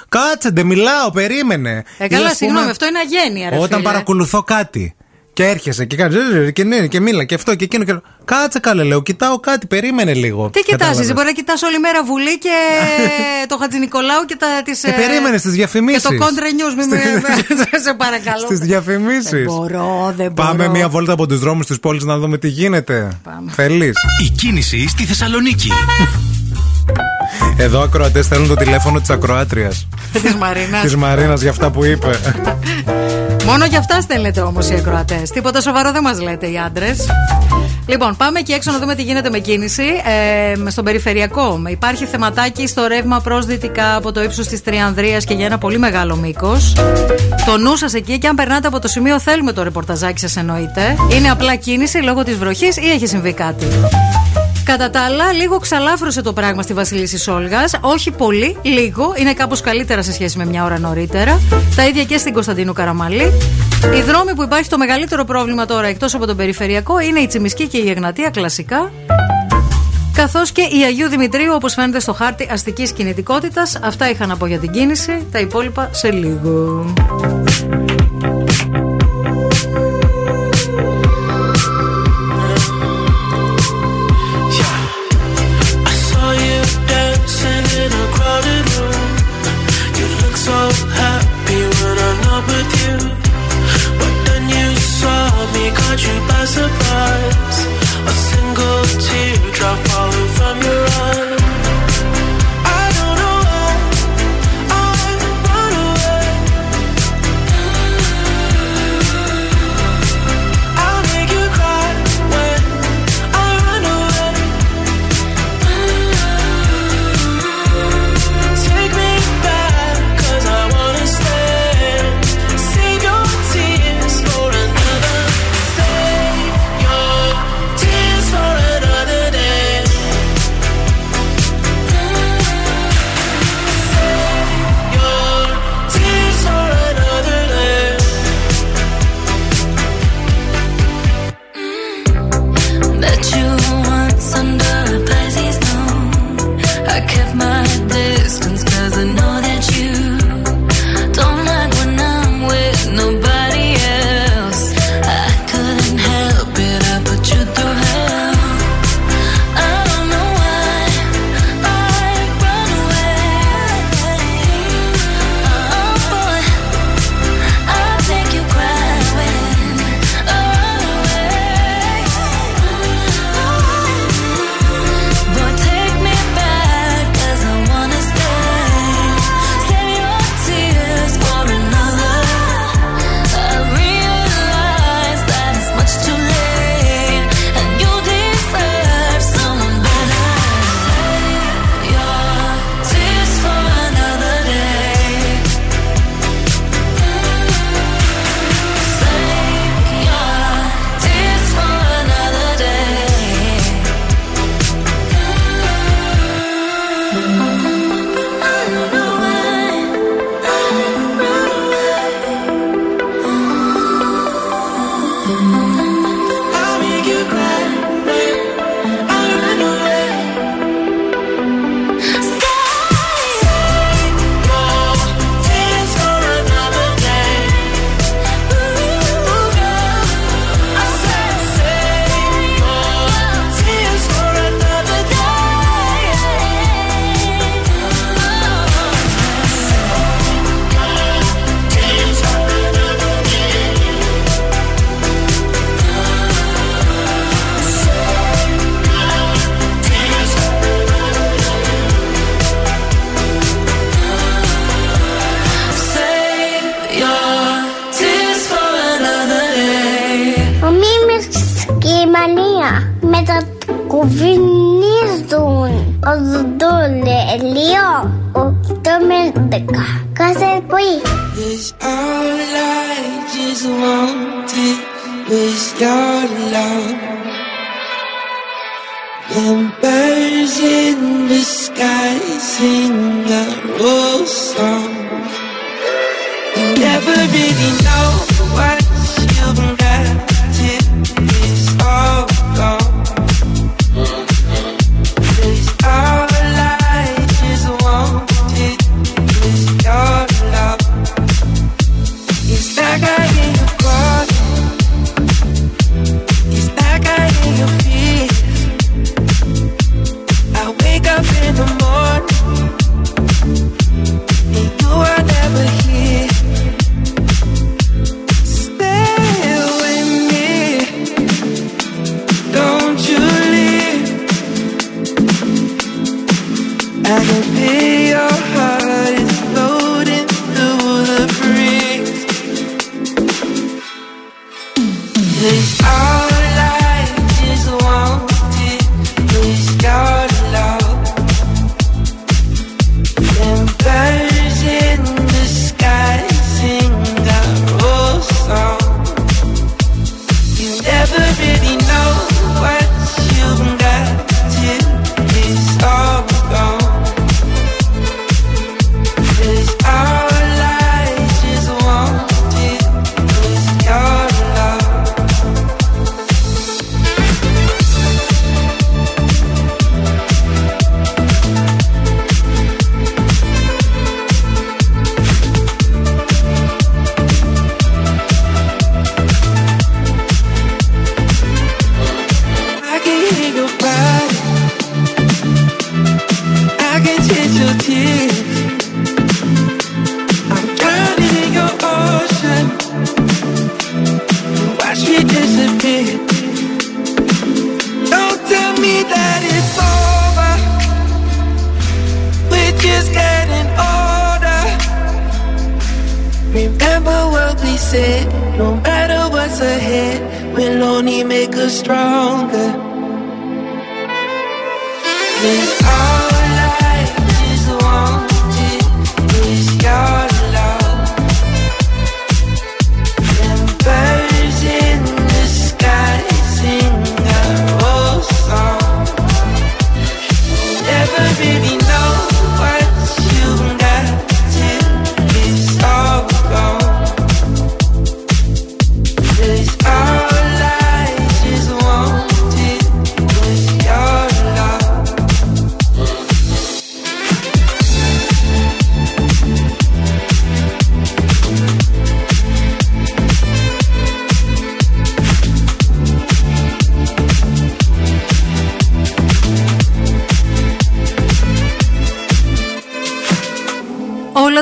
Κάτσε, 0.08 0.50
ντε, 0.50 0.64
μιλάω, 0.64 1.10
περίμενε. 1.10 1.84
Ε, 1.98 2.04
Ή, 2.04 2.08
καλά, 2.08 2.26
ας 2.26 2.36
πούμε, 2.38 2.50
συγγνώμη, 2.50 2.70
αυτό 2.70 2.86
είναι 2.86 2.98
αγένεια, 2.98 3.50
ρε 3.50 3.56
Όταν 3.56 3.68
φίλε. 3.68 3.82
παρακολουθώ 3.82 4.42
κάτι. 4.42 4.94
Και 5.38 5.44
έρχεσαι 5.46 5.84
και 5.84 5.96
κάνεις. 5.96 6.16
Και 6.52 6.64
ναι, 6.64 6.86
και 6.86 7.00
μίλα 7.00 7.24
και 7.24 7.34
αυτό 7.34 7.54
και 7.54 7.64
εκείνο. 7.64 7.84
Και... 7.84 7.94
Κάτσε 8.24 8.58
καλέ, 8.58 8.82
λέω. 8.82 9.02
Κοιτάω 9.02 9.40
κάτι, 9.40 9.66
περίμενε 9.66 10.14
λίγο. 10.14 10.50
Τι 10.52 10.60
κοιτάζει, 10.60 10.76
Κατάλαβες. 10.78 11.12
μπορεί 11.12 11.26
να 11.26 11.32
κοιτάς 11.32 11.62
όλη 11.62 11.78
μέρα 11.78 12.04
Βουλή 12.04 12.38
και 12.38 12.48
το 13.50 13.56
Χατζη 13.60 13.78
Νικολάου 13.78 14.24
και 14.24 14.36
τα 14.36 14.46
της, 14.64 14.82
Ε, 14.84 14.90
περίμενες 14.90 15.40
στις 15.40 15.52
διαφημίσεις. 15.52 16.02
Και 16.02 16.16
το 16.16 16.24
Contra 16.24 16.48
News, 16.58 16.74
μην 16.78 16.88
με- 17.22 17.78
σε 17.84 17.94
παρακαλώ. 17.96 18.44
Στις 18.44 18.58
διαφημίσεις. 18.58 19.30
Δεν 19.30 19.42
μπορώ, 19.44 20.12
δεν 20.16 20.32
μπορώ. 20.32 20.48
Πάμε 20.48 20.68
μία 20.68 20.88
βόλτα 20.88 21.12
από 21.12 21.26
τους 21.26 21.38
δρόμους 21.38 21.66
της 21.66 21.80
πόλης 21.80 22.04
να 22.04 22.18
δούμε 22.18 22.38
τι 22.38 22.48
γίνεται. 22.48 23.08
Θέλεις; 23.48 23.96
Η 24.26 24.28
κίνηση 24.30 24.88
στη 24.88 25.04
Θεσσαλονίκη. 25.04 25.70
Εδώ 27.66 27.80
ακροατές 27.82 28.26
θέλουν 28.26 28.48
το 28.48 28.54
τηλέφωνο 28.54 29.00
της 29.00 29.10
ακροάτριας. 29.10 29.86
Της 30.22 30.34
Μαρίνας. 30.34 30.82
Της 30.82 30.96
Μαρίνας 30.96 31.40
για 31.40 31.50
αυτά 31.50 31.70
που 31.70 31.84
είπε. 31.84 32.10
Μόνο 33.48 33.64
για 33.64 33.78
αυτά 33.78 34.00
στέλνετε 34.00 34.40
όμως 34.40 34.70
οι 34.70 34.74
ακροατές. 34.74 35.30
Τίποτα 35.30 35.60
σοβαρό 35.60 35.92
δεν 35.92 36.02
μας 36.02 36.20
λέτε 36.20 36.46
οι 36.46 36.58
άντρες. 36.58 37.06
Λοιπόν, 37.86 38.16
πάμε 38.16 38.40
και 38.40 38.52
έξω 38.52 38.70
να 38.70 38.78
δούμε 38.78 38.94
τι 38.94 39.02
γίνεται 39.02 39.30
με 39.30 39.38
κίνηση. 39.38 39.82
Ε, 40.64 40.70
στον 40.70 40.84
περιφερειακό 40.84 41.62
υπάρχει 41.68 42.04
θεματάκι 42.04 42.66
στο 42.66 42.86
ρεύμα 42.86 43.20
προς 43.20 43.46
δυτικά 43.46 43.96
από 43.96 44.12
το 44.12 44.22
ύψος 44.22 44.46
της 44.46 44.62
Τριανδρίας 44.62 45.24
και 45.24 45.34
για 45.34 45.46
ένα 45.46 45.58
πολύ 45.58 45.78
μεγάλο 45.78 46.16
μήκος. 46.16 46.72
Το 47.46 47.56
νου 47.56 47.76
σας 47.76 47.94
εκεί 47.94 48.18
και 48.18 48.28
αν 48.28 48.34
περνάτε 48.34 48.66
από 48.66 48.78
το 48.78 48.88
σημείο, 48.88 49.20
θέλουμε 49.20 49.52
το 49.52 49.62
ρεπορταζάκι 49.62 50.20
σας 50.20 50.36
εννοείται. 50.36 50.96
Είναι 51.12 51.30
απλά 51.30 51.54
κίνηση 51.54 51.98
λόγω 51.98 52.22
της 52.22 52.36
βροχής 52.36 52.76
ή 52.76 52.90
έχει 52.90 53.06
συμβεί 53.06 53.32
κάτι; 53.32 53.66
Κατά 54.68 54.90
τα 54.90 55.00
άλλα, 55.00 55.32
λίγο 55.32 55.58
ξαλάφρωσε 55.58 56.22
το 56.22 56.32
πράγμα 56.32 56.62
στη 56.62 56.72
Βασιλίση 56.74 57.30
Όλγα. 57.30 57.64
Όχι 57.80 58.10
πολύ, 58.10 58.56
λίγο. 58.62 59.14
Είναι 59.16 59.34
κάπως 59.34 59.60
καλύτερα 59.60 60.02
σε 60.02 60.12
σχέση 60.12 60.38
με 60.38 60.44
μια 60.44 60.64
ώρα 60.64 60.78
νωρίτερα. 60.78 61.40
Τα 61.76 61.86
ίδια 61.86 62.04
και 62.04 62.18
στην 62.18 62.32
Κωνσταντίνου 62.32 62.72
Καραμαλή. 62.72 63.32
Οι 63.96 64.02
δρόμοι 64.02 64.34
που 64.34 64.42
υπάρχει 64.42 64.68
το 64.68 64.78
μεγαλύτερο 64.78 65.24
πρόβλημα 65.24 65.66
τώρα 65.66 65.86
εκτός 65.86 66.14
από 66.14 66.26
τον 66.26 66.36
περιφερειακό 66.36 67.00
είναι 67.00 67.20
η 67.20 67.26
Τσιμισκή 67.26 67.66
και 67.66 67.78
η 67.78 67.90
Εγνατία 67.90 68.30
κλασικά. 68.30 68.92
Καθώς 70.12 70.52
και 70.52 70.62
η 70.62 70.84
Αγίου 70.86 71.08
Δημητρίου, 71.08 71.52
όπως 71.54 71.74
φαίνεται 71.74 72.00
στο 72.00 72.12
χάρτη 72.12 72.48
αστικής 72.50 72.92
κινητικότητας. 72.92 73.78
Αυτά 73.82 74.10
είχα 74.10 74.26
να 74.26 74.36
πω 74.36 74.46
για 74.46 74.58
την 74.58 74.70
κίνηση. 74.70 75.26
Τα 75.32 75.38
υπόλοιπα 75.38 75.88
σε 75.92 76.10
λίγο. 76.10 76.84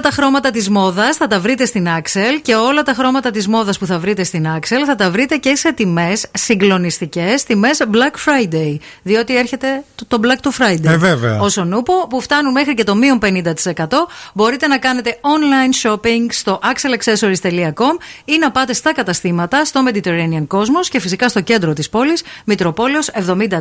Τα 0.06 0.12
χρώματα 0.12 0.50
της 0.50 0.68
μόδας 0.68 1.16
θα 1.16 1.26
τα 1.26 1.40
βρείτε 1.40 1.64
στην 1.64 1.86
Axel 1.98 2.40
και 2.42 2.54
όλα 2.54 2.82
τα 2.82 2.92
χρώματα 2.92 3.30
της 3.30 3.48
μόδας 3.48 3.78
που 3.78 3.86
θα 3.86 3.98
βρείτε 3.98 4.24
στην 4.24 4.46
Axel 4.58 4.82
θα 4.86 4.94
τα 4.94 5.10
βρείτε 5.10 5.36
και 5.36 5.54
σε 5.54 5.72
τιμές 5.72 6.26
συγκλονιστικές, 6.32 7.44
τιμές 7.44 7.82
Black 7.92 8.14
Friday. 8.26 8.76
Διότι 9.02 9.36
έρχεται 9.36 9.84
το, 9.94 10.04
το 10.06 10.20
Black 10.22 10.46
to 10.46 10.62
Friday. 10.62 10.84
Ε, 10.84 10.96
βέβαια. 10.96 11.40
Όσο 11.40 11.64
νούπο, 11.64 12.06
που 12.08 12.20
φτάνουν 12.20 12.52
μέχρι 12.52 12.74
και 12.74 12.84
το 12.84 12.94
μείον 12.94 13.18
50%. 13.22 13.86
Μπορείτε 14.34 14.66
να 14.66 14.78
κάνετε 14.78 15.18
online 15.20 15.90
shopping 15.90 16.26
στο 16.28 16.60
axelaccessories.com 16.62 17.96
ή 18.24 18.38
να 18.38 18.50
πάτε 18.50 18.72
στα 18.72 18.92
καταστήματα 18.92 19.64
στο 19.64 19.82
Mediterranean 19.88 20.46
Cosmos 20.48 20.86
και 20.90 21.00
φυσικά 21.00 21.28
στο 21.28 21.40
κέντρο 21.40 21.72
της 21.72 21.88
πόλης, 21.88 22.22
Μητροπόλεως 22.44 23.10
73, 23.10 23.58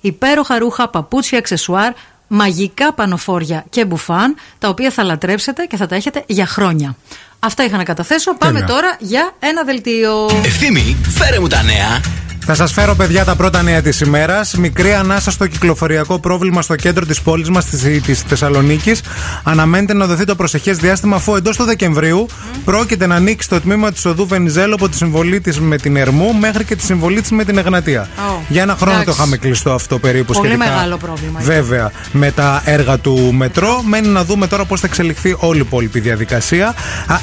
υπέροχα 0.00 0.58
ρούχα, 0.58 0.88
παπούτσια, 0.88 1.38
αξεσουάρ, 1.38 1.92
μαγικά 2.28 2.92
πανοφόρια 2.92 3.64
και 3.70 3.84
μπουφάν, 3.84 4.36
τα 4.58 4.68
οποία 4.68 4.90
θα 4.90 5.02
λατρέψετε 5.02 5.64
και 5.64 5.76
θα 5.76 5.86
τα 5.86 5.94
έχετε 5.94 6.24
για 6.26 6.46
χρόνια. 6.46 6.96
Αυτά 7.38 7.64
είχα 7.64 7.76
να 7.76 7.84
καταθέσω. 7.84 8.36
Πάμε 8.36 8.52
Τέλεια. 8.52 8.74
τώρα 8.74 8.96
για 9.00 9.30
ένα 9.38 9.64
δελτίο. 9.64 10.30
Ευθύμη, 10.44 10.96
φέρε 11.08 11.40
μου 11.40 11.46
τα 11.46 11.62
νέα. 11.62 12.00
Θα 12.46 12.54
σας 12.54 12.72
φέρω, 12.72 12.94
παιδιά, 12.94 13.24
τα 13.24 13.34
πρώτα 13.36 13.62
νέα 13.62 13.82
της 13.82 14.00
ημέρας. 14.00 14.54
Μικρή 14.54 14.94
ανάσα 14.94 15.30
στο 15.30 15.46
κυκλοφοριακό 15.46 16.18
πρόβλημα 16.18 16.62
στο 16.62 16.74
κέντρο 16.76 17.06
της 17.06 17.20
πόλης 17.20 17.50
μας, 17.50 17.64
της 18.04 18.22
Θεσσαλονίκης. 18.26 19.00
Αναμένεται 19.42 19.94
να 19.94 20.06
δοθεί 20.06 20.24
το 20.24 20.34
προσεχές 20.34 20.76
διάστημα, 20.76 21.16
αφού 21.16 21.34
εντός 21.34 21.56
του 21.56 21.64
Δεκεμβρίου 21.64 22.26
πρόκειται 22.64 23.06
να 23.06 23.14
ανοίξει 23.14 23.48
το 23.48 23.60
τμήμα 23.60 23.92
της 23.92 24.04
οδού 24.04 24.26
Βενιζέλο 24.26 24.74
από 24.74 24.88
τη 24.88 24.96
συμβολή 24.96 25.40
της 25.40 25.60
με 25.60 25.76
την 25.76 25.96
Ερμού 25.96 26.34
μέχρι 26.34 26.64
και 26.64 26.76
τη 26.76 26.82
συμβολή 26.82 27.20
της 27.20 27.30
με 27.30 27.44
την 27.44 27.58
Εγνατία. 27.58 28.08
Ω, 28.18 28.42
Για 28.48 28.62
ένα 28.62 28.74
χρόνο 28.76 28.92
εντάξει. 28.92 29.08
το 29.10 29.14
είχαμε 29.18 29.36
κλειστό 29.36 29.72
αυτό 29.72 29.98
περίπου 29.98 30.32
Πολύ 30.32 30.48
σχετικά. 30.48 30.70
μεγάλο 30.70 30.96
πρόβλημα. 30.96 31.40
Βέβαια, 31.40 31.90
με 32.12 32.30
τα 32.30 32.62
έργα 32.64 32.98
του 32.98 33.32
μετρό. 33.34 33.82
Μένει 33.86 34.08
να 34.08 34.24
δούμε 34.24 34.46
τώρα 34.46 34.64
πώς 34.64 34.80
θα 34.80 34.86
εξελιχθεί 34.86 35.36
όλη 35.38 35.58
η 35.58 35.62
υπόλοιπη 35.66 36.00
διαδικασία. 36.00 36.74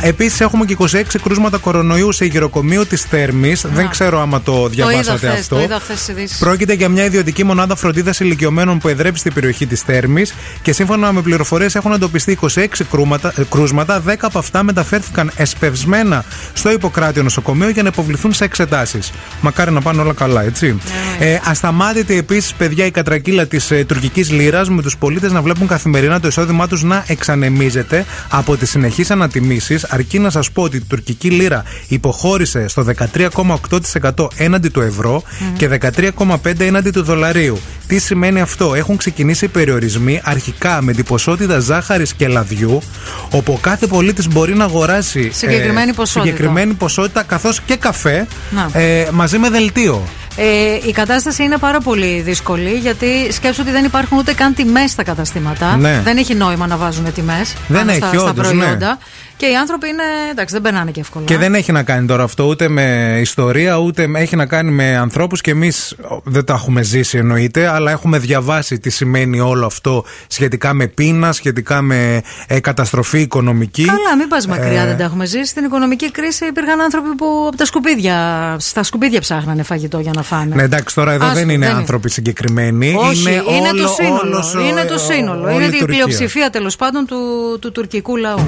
Επίσης, 0.02 0.42
έχουμε 0.42 0.66
και 0.66 0.74
26 0.74 1.20
κρούσματα 1.24 1.58
κορονοϊού 1.58 2.12
σε 2.12 2.26
γυροκομείο 2.26 2.86
της 2.86 3.02
Θέρμης. 3.02 3.66
Δεν 3.74 3.90
ξέρω 3.90 4.22
άμα 4.22 4.42
το 4.42 4.70
Το 4.70 4.90
είδα 4.90 5.05
διαβάσατε 5.06 5.28
χθες, 5.28 5.42
αυτό. 5.42 5.56
το 5.56 5.62
είδα 5.62 5.80
χθες 5.80 6.00
στις 6.00 6.16
ειδήσεις. 6.16 6.38
Πρόκειται 6.38 6.74
για 6.74 6.90
μια 6.90 7.04
ιδιωτική 7.04 7.44
μονάδα 7.44 7.76
φροντίδας 7.76 8.20
ηλικιωμένων 8.20 8.78
που 8.80 8.88
εδρεύει 8.88 9.18
στην 9.18 9.34
περιοχή 9.34 9.66
της 9.66 9.82
Θέρμη 9.82 10.26
και 10.62 10.74
σύμφωνα 10.74 11.12
με 11.12 11.22
πληροφορίες 11.22 11.76
έχουν 11.76 11.92
εντοπιστεί 11.92 12.32
26 12.32 12.86
κρούματα, 12.92 13.34
ε, 13.38 13.44
κρούσματα. 13.50 14.00
10 14.00 14.26
από 14.26 14.40
αυτά 14.40 14.64
μεταφέρθηκαν 14.64 15.32
εσπευσμένα 15.36 16.26
στο 16.54 16.72
Ιπποκράτιο 16.72 17.24
νοσοκομείο 17.24 17.70
για 17.70 17.84
να 17.84 17.88
υποβληθούν 17.88 18.34
σε 18.34 18.44
εξετάσεις. 18.44 19.12
Μακάρι 19.42 19.72
να 19.72 19.82
πάνε 19.82 20.02
όλα 20.02 20.14
καλά, 20.14 20.44
έτσι. 20.44 20.78
Ε, 21.20 21.40
ασταμάτητη 21.44 22.18
επίσης, 22.18 22.54
παιδιά, 22.54 22.86
η 22.86 22.92
κατρακύλα 22.92 23.46
της 23.46 23.72
ε, 23.72 23.84
τουρκικής 23.84 24.32
λίρα 24.32 24.70
με 24.70 24.82
τους 24.82 24.98
πολίτες 24.98 25.32
να 25.32 25.42
βλέπουν 25.42 25.68
καθημερινά 25.68 26.20
το 26.20 26.28
εισόδημά 26.28 26.68
τους 26.68 26.84
να 26.84 27.04
εξανεμίζεται 27.08 28.06
από 28.30 28.58
τις 28.58 28.70
συνεχείς 28.70 29.12
ανατιμήσεις. 29.12 29.84
Αρκεί 29.84 30.20
να 30.20 30.30
σας 30.30 30.52
πω 30.52 30.62
ότι 30.62 30.78
η 30.78 30.82
τουρκική 30.82 31.30
λίρα 31.30 31.64
υποχώρησε 31.88 32.68
στο 32.68 32.84
13,8% 32.84 34.28
έναντι 34.36 34.70
του 34.70 34.82
ευρώ 34.82 34.95
ευρώ 34.96 35.24
και 35.58 35.70
13,5 36.18 36.60
έναντι 36.60 36.90
του 36.90 37.04
δολαρίου. 37.04 37.60
Τι 37.88 38.00
σημαίνει 38.00 38.42
αυτό, 38.42 38.74
έχουν 38.76 38.98
ξεκινήσει 38.98 39.46
οι 39.46 39.48
περιορισμοί 39.48 40.22
αρχικά 40.24 40.82
με 40.82 40.94
την 40.94 41.06
ποσότητα 41.06 41.60
ζάχαρης 41.60 42.14
και 42.14 42.28
λαδιού, 42.28 42.82
όπου 43.30 43.54
ο 43.54 43.58
κάθε 43.62 43.88
πολίτης 43.88 44.28
μπορεί 44.28 44.56
να 44.56 44.64
αγοράσει 44.64 45.30
Συγκεκριμένη 45.34 45.94
ποσότητα. 45.94 46.26
συγκεκριμένη 46.26 46.74
ποσότητα 46.74 47.24
καθώς 47.24 47.62
και 47.62 47.76
καφέ 47.76 48.28
Να. 48.50 48.80
ε, 48.80 49.08
μαζί 49.12 49.38
με 49.38 49.50
δελτίο. 49.50 50.04
Ε, 50.38 50.88
η 50.88 50.92
κατάσταση 50.92 51.44
είναι 51.44 51.58
πάρα 51.58 51.80
πολύ 51.80 52.22
δύσκολη 52.26 52.70
γιατί 52.72 53.08
σκέψου 53.32 53.62
ότι 53.64 53.72
δεν 53.72 53.86
υπάρχουν 53.86 54.18
ούτε 54.18 54.34
καν 54.34 54.54
τιμές 54.54 54.92
στα 54.92 55.04
καταστήματα. 55.04 55.76
Ναι. 55.78 56.02
Δεν 56.04 56.18
έχει 56.18 56.34
νόημα 56.36 56.68
να 56.68 56.78
βάζουν 56.78 57.14
τιμές 57.14 57.54
Δεν 57.68 57.88
έχει, 57.90 57.98
στα, 57.98 58.08
στα 58.14 58.24
όντως, 58.30 58.48
προϊόντα. 58.48 58.88
ναι. 58.88 58.96
Και 59.38 59.46
οι 59.46 59.56
άνθρωποι 59.56 59.88
είναι. 59.88 60.04
εντάξει, 60.32 60.54
δεν 60.54 60.64
περνάνε 60.64 60.92
και 60.92 61.00
εύκολα. 61.00 61.26
Και 61.26 61.38
δεν 61.38 61.56
έχει 61.56 61.72
να 61.72 61.84
κάνει 61.84 62.08
τώρα 62.08 62.24
αυτό 62.24 62.44
ούτε 62.44 62.68
με 62.68 63.18
ιστορία, 63.22 63.78
ούτε 63.78 64.08
με- 64.08 64.20
έχει 64.20 64.36
να 64.36 64.46
κάνει 64.46 64.72
με 64.72 64.96
ανθρώπους 64.98 65.42
και 65.42 65.52
εμείς 65.52 65.96
δεν 66.24 66.46
τα 66.46 66.54
έχουμε 66.54 66.82
ζήσει 66.84 67.18
εννοείται, 67.18 67.68
αλλά 67.68 67.92
έχουμε 67.92 68.18
διαβάσει 68.20 68.80
τι 68.80 68.90
σημαίνει 68.90 69.40
όλο 69.40 69.66
αυτό 69.66 70.06
σχετικά 70.28 70.74
με 70.74 70.88
πείνα, 70.88 71.32
σχετικά 71.32 71.82
με 71.82 72.22
ε, 72.48 72.60
καταστροφή 72.60 73.20
οικονομική. 73.20 73.86
Καλά, 73.86 74.16
μην 74.18 74.28
πας 74.28 74.48
μακριά, 74.48 74.82
Ε, 74.82 74.86
δεν 74.86 74.98
τα 74.98 75.04
έχουμε 75.04 75.26
ζήσει. 75.26 75.46
Στην 75.46 75.64
οικονομική 75.64 76.12
κρίση 76.12 76.46
υπήρχαν 76.46 76.82
άνθρωποι 76.82 77.16
που 77.16 77.46
από 77.48 77.58
τα 77.58 77.66
σκουπίδια, 77.66 78.56
στα 78.60 78.84
σκουπίδια 78.84 79.20
ψάχνανε 79.20 79.64
φαγητό 79.64 80.00
για 80.00 80.12
να 80.16 80.22
φάνε. 80.24 80.56
Ναι, 80.56 80.64
εντάξει, 80.64 80.96
τώρα 80.96 81.12
εδώ 81.12 81.26
Άστο, 81.26 81.38
δεν 81.40 81.50
είναι 81.50 81.66
δεν 81.68 81.76
άνθρωποι 81.76 82.10
συγκεκριμένοι. 82.10 82.96
Όχι, 82.98 83.22
είναι, 83.22 83.32
είναι, 83.32 83.70
όλο, 83.70 83.82
το 83.82 83.88
σύνολο. 83.88 84.20
όλος 84.24 84.56
ο- 84.56 84.60
είναι 84.60 84.84
το 84.84 84.94
ο- 84.94 84.98
σύνολο. 84.98 85.44
όλη 85.44 85.54
είναι 85.56 85.64
η 85.64 85.68
η 85.68 85.80
Τουρκία. 85.80 85.86
πλειοψηφία 85.88 86.50
τέλος 86.50 86.76
πάντων 86.76 87.06
του, 87.06 87.18
του 87.62 87.72
τουρκικού 87.72 88.16
λαού. 88.18 88.48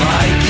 Like 0.00 0.41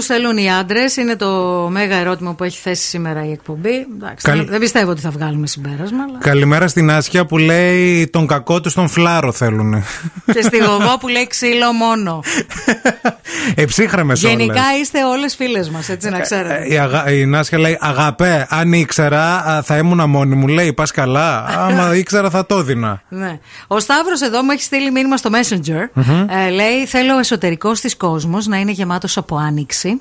αυτό 0.00 0.14
που 0.14 0.20
επιτέλου 0.20 0.32
θέλουν 0.32 0.36
οι 0.36 0.50
άντρες. 0.52 0.96
Είναι 0.96 1.16
το 1.16 1.28
μέγα 1.70 1.96
ερώτημα 1.96 2.34
που 2.34 2.44
έχει 2.44 2.58
θέσει 2.58 2.88
σήμερα 2.88 3.26
η 3.26 3.30
εκπομπή. 3.30 3.86
Εντάξει, 3.96 4.26
Καλ- 4.26 4.48
Δεν 4.48 4.60
πιστεύω 4.60 4.90
ότι 4.90 5.00
θα 5.00 5.10
βγάλουμε 5.10 5.46
συμπέρασμα. 5.46 6.02
Αλλά... 6.08 6.18
Καλημέρα 6.18 6.68
στην 6.68 6.90
Άσια 6.90 7.26
που 7.26 7.38
λέει 7.38 8.08
τον 8.08 8.26
κακό 8.26 8.60
του 8.60 8.70
στον 8.70 8.88
φλάρο 8.88 9.32
θέλουν. 9.32 9.84
και 10.32 10.42
στη 10.42 10.58
γογό 10.58 10.98
που 11.00 11.08
λέει 11.08 11.26
ξύλο 11.26 11.72
μόνο. 11.72 12.20
Εψύχρεμε 13.54 14.12
όλες. 14.12 14.20
Γενικά 14.20 14.62
είστε 14.80 15.04
όλες 15.04 15.34
φίλες 15.34 15.70
μας, 15.70 15.88
έτσι 15.88 16.10
να 16.10 16.20
ξέρετε. 16.20 16.66
Η, 16.68 16.78
αγα... 16.78 17.10
η 17.12 17.26
Νάσια 17.26 17.58
λέει: 17.58 17.78
Αγαπέ, 17.80 18.46
αν 18.50 18.72
ήξερα 18.72 19.44
α, 19.48 19.62
θα 19.62 19.76
ήμουν 19.76 20.10
μόνη 20.10 20.34
μου. 20.34 20.48
Λέει: 20.48 20.72
Πας 20.72 20.90
καλά. 20.90 21.44
Άμα 21.44 21.94
ήξερα 22.02 22.30
θα 22.30 22.46
το 22.46 22.58
έδινα. 22.58 23.02
Ναι. 23.08 23.38
Ο 23.66 23.80
Σταύρος 23.80 24.20
εδώ 24.20 24.42
μου 24.42 24.50
έχει 24.50 24.62
στείλει 24.62 24.90
μήνυμα 24.90 25.16
στο 25.16 25.30
Messenger. 25.32 25.88
Μμμ. 25.92 26.26
Ε, 26.30 26.50
λέει: 26.50 26.86
Θέλω 26.86 27.14
ο 27.14 27.18
εσωτερικός 27.18 27.80
της 27.80 27.96
κόσμος 27.96 28.46
να 28.46 28.56
είναι 28.56 28.70
γεμάτος 28.70 29.16
από 29.16 29.36
άνοιξη. 29.36 30.00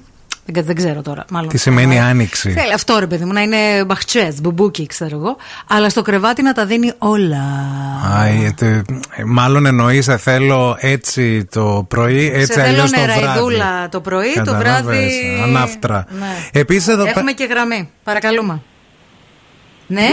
Δεν, 0.51 0.63
δεν 0.65 0.75
ξέρω 0.75 1.01
τώρα. 1.01 1.25
Μάλλον. 1.31 1.49
Τι 1.49 1.57
σημαίνει 1.57 1.99
άνοιξη; 1.99 2.51
Θέλει 2.51 2.73
αυτό 2.73 2.99
ρε 2.99 3.07
παιδί 3.07 3.25
μου, 3.25 3.33
να 3.33 3.41
είναι 3.41 3.83
μπαχτσές, 3.85 4.41
μπουμπούκι, 4.41 4.85
ξέρω 4.85 5.17
εγώ. 5.17 5.37
Αλλά 5.67 5.89
στο 5.89 6.01
κρεβάτι 6.01 6.41
να 6.41 6.53
τα 6.53 6.65
δίνει 6.65 6.91
όλα. 6.97 7.43
Α, 8.17 8.25
ε, 8.25 8.53
τε- 8.55 8.85
μάλλον 9.25 9.65
εννοείς, 9.65 10.05
σε 10.05 10.17
θέλω 10.17 10.75
έτσι 10.79 11.45
το 11.45 11.85
πρωί, 11.89 12.31
έτσι 12.33 12.45
Σε 12.45 12.53
θέλω 12.53 12.65
αλλιώς 12.67 12.91
το 12.91 13.01
βράδυ. 13.01 13.19
νεραϊδούλα 13.19 13.89
το 13.89 14.01
πρωί, 14.01 14.33
το 14.33 14.43
Καταλάβες, 14.43 14.83
βράδυ. 14.83 15.41
Ανάφτρα. 15.43 16.05
Ναι. 16.09 16.59
Επίσης 16.59 16.87
εδώ 16.87 17.05
Έχουμε 17.05 17.31
και 17.31 17.43
γραμμή. 17.45 17.89
Παρακαλούμε. 18.03 18.61
Ναι. 19.87 20.07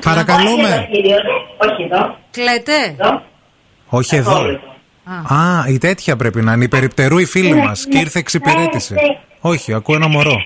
Παρακαλούμε. 0.00 0.88
Όχι 1.58 1.82
εδώ. 1.90 2.18
Κλαίτε. 2.30 2.96
Όχι 3.88 4.16
εδώ. 4.16 4.42
Α, 5.08 5.64
η 5.68 5.78
τέτοια 5.78 6.16
πρέπει 6.16 6.42
να 6.42 6.52
είναι. 6.52 6.64
Η 6.64 6.68
περιπτερού 6.68 7.18
η 7.18 7.24
φίλη 7.24 7.54
μας. 7.54 7.86
Και 7.90 7.98
ήρθε 7.98 8.18
εξυπηρέτηση. 8.18 8.94
Όχι, 9.40 9.72
ακούω 9.72 9.96
ένα 9.96 10.08
μωρό. 10.08 10.36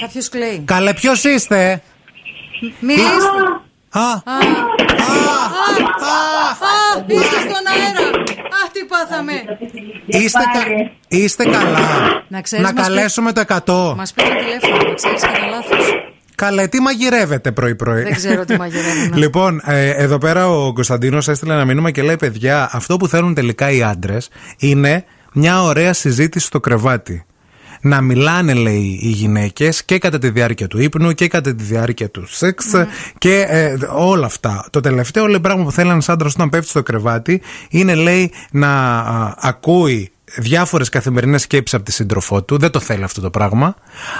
Κάποιος 0.00 0.28
κλαίει. 0.28 0.62
Καλέ, 0.64 0.94
ποιος 0.94 1.24
είστε; 1.24 1.82
Μιλήστε. 2.80 3.10
Α, 3.92 4.00
Α, 4.00 4.12
είστε 7.06 7.36
στον 7.40 7.64
αέρα. 7.72 8.10
Αχ, 8.62 8.70
τι 8.72 8.84
πάθαμε. 8.84 9.32
Είστε, 10.06 10.38
κα... 10.52 10.60
είστε 11.08 11.44
καλά. 11.44 11.78
Να 12.28 12.40
ξέρεις, 12.40 12.72
μας 12.72 12.86
καλέσουμε 12.86 13.32
το 13.32 13.42
100. 13.66 13.94
Μας 13.96 14.12
πήρε 14.12 14.28
τηλέφωνο, 14.28 14.88
να 14.88 14.94
ξέρεις 14.94 15.22
κατά 15.22 15.46
λάθος. 15.50 15.86
Καλέ, 16.40 16.66
τι 16.66 16.80
μαγειρεύετε 16.80 17.52
πρωί-πρωί; 17.52 18.02
Δεν 18.02 18.14
ξέρω 18.14 18.44
τι 18.44 18.56
μαγειρεύουν. 18.56 19.16
Λοιπόν, 19.18 19.60
ε, 19.64 19.90
εδώ 19.90 20.18
πέρα 20.18 20.48
ο 20.48 20.72
Κωνσταντίνος 20.72 21.28
έστειλε 21.28 21.52
ένα 21.52 21.64
μήνυμα 21.64 21.90
και 21.90 22.02
λέει: 22.02 22.16
Παιδιά, 22.16 22.68
αυτό 22.72 22.96
που 22.96 23.08
θέλουν 23.08 23.34
τελικά 23.34 23.70
οι 23.70 23.82
άντρες 23.82 24.28
είναι 24.58 25.04
μια 25.32 25.62
ωραία 25.62 25.92
συζήτηση 25.92 26.46
στο 26.46 26.60
κρεβάτι. 26.60 27.24
Να 27.80 28.00
μιλάνε, 28.00 28.54
λέει, 28.54 28.98
οι 29.02 29.08
γυναίκες 29.08 29.84
και 29.84 29.98
κατά 29.98 30.18
τη 30.18 30.30
διάρκεια 30.30 30.66
του 30.66 30.80
ύπνου 30.80 31.12
και 31.12 31.28
κατά 31.28 31.54
τη 31.54 31.62
διάρκεια 31.62 32.10
του 32.10 32.24
σεξ 32.28 32.66
και 33.18 33.44
ε, 33.48 33.76
όλα 33.94 34.26
αυτά. 34.26 34.66
Το 34.70 34.80
τελευταίο 34.80 35.26
λέει, 35.26 35.40
πράγμα 35.40 35.64
που 35.64 35.72
θέλει 35.72 35.90
ένας 35.90 36.08
άντρας 36.08 36.34
όταν 36.34 36.48
πέφτει 36.48 36.68
στο 36.68 36.82
κρεβάτι 36.82 37.40
είναι, 37.70 37.94
λέει, 37.94 38.32
να 38.50 38.98
α, 38.98 39.34
ακούει 39.38 40.12
διάφορες 40.36 40.88
καθημερινές 40.88 41.42
σκέψεις 41.42 41.74
από 41.74 41.84
τη 41.84 41.92
σύντροφό 41.92 42.42
του. 42.42 42.58
Δεν 42.58 42.70
το 42.70 42.80
θέλει 42.80 43.02
αυτό 43.04 43.20
το 43.20 43.30
πράγμα. 43.30 43.74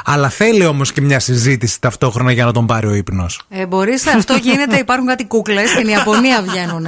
Αλλά 0.05 0.29
θέλει 0.29 0.67
όμως 0.67 0.93
και 0.93 1.01
μια 1.01 1.21
συζήτηση 1.21 1.81
ταυτόχρονα 1.81 2.33
για 2.33 2.45
να 2.45 2.53
τον 2.53 2.67
πάρει 2.67 2.87
ο 2.87 2.95
ύπνος. 2.95 3.41
Ε, 3.49 3.67
Μπορείς, 3.67 4.07
αυτό 4.07 4.37
γίνεται. 4.43 4.77
Υπάρχουν 4.77 5.07
κάτι 5.07 5.25
κούκλες 5.27 5.71
στην 5.71 5.89
Ιαπωνία 5.89 6.43
βγαίνουν. 6.43 6.87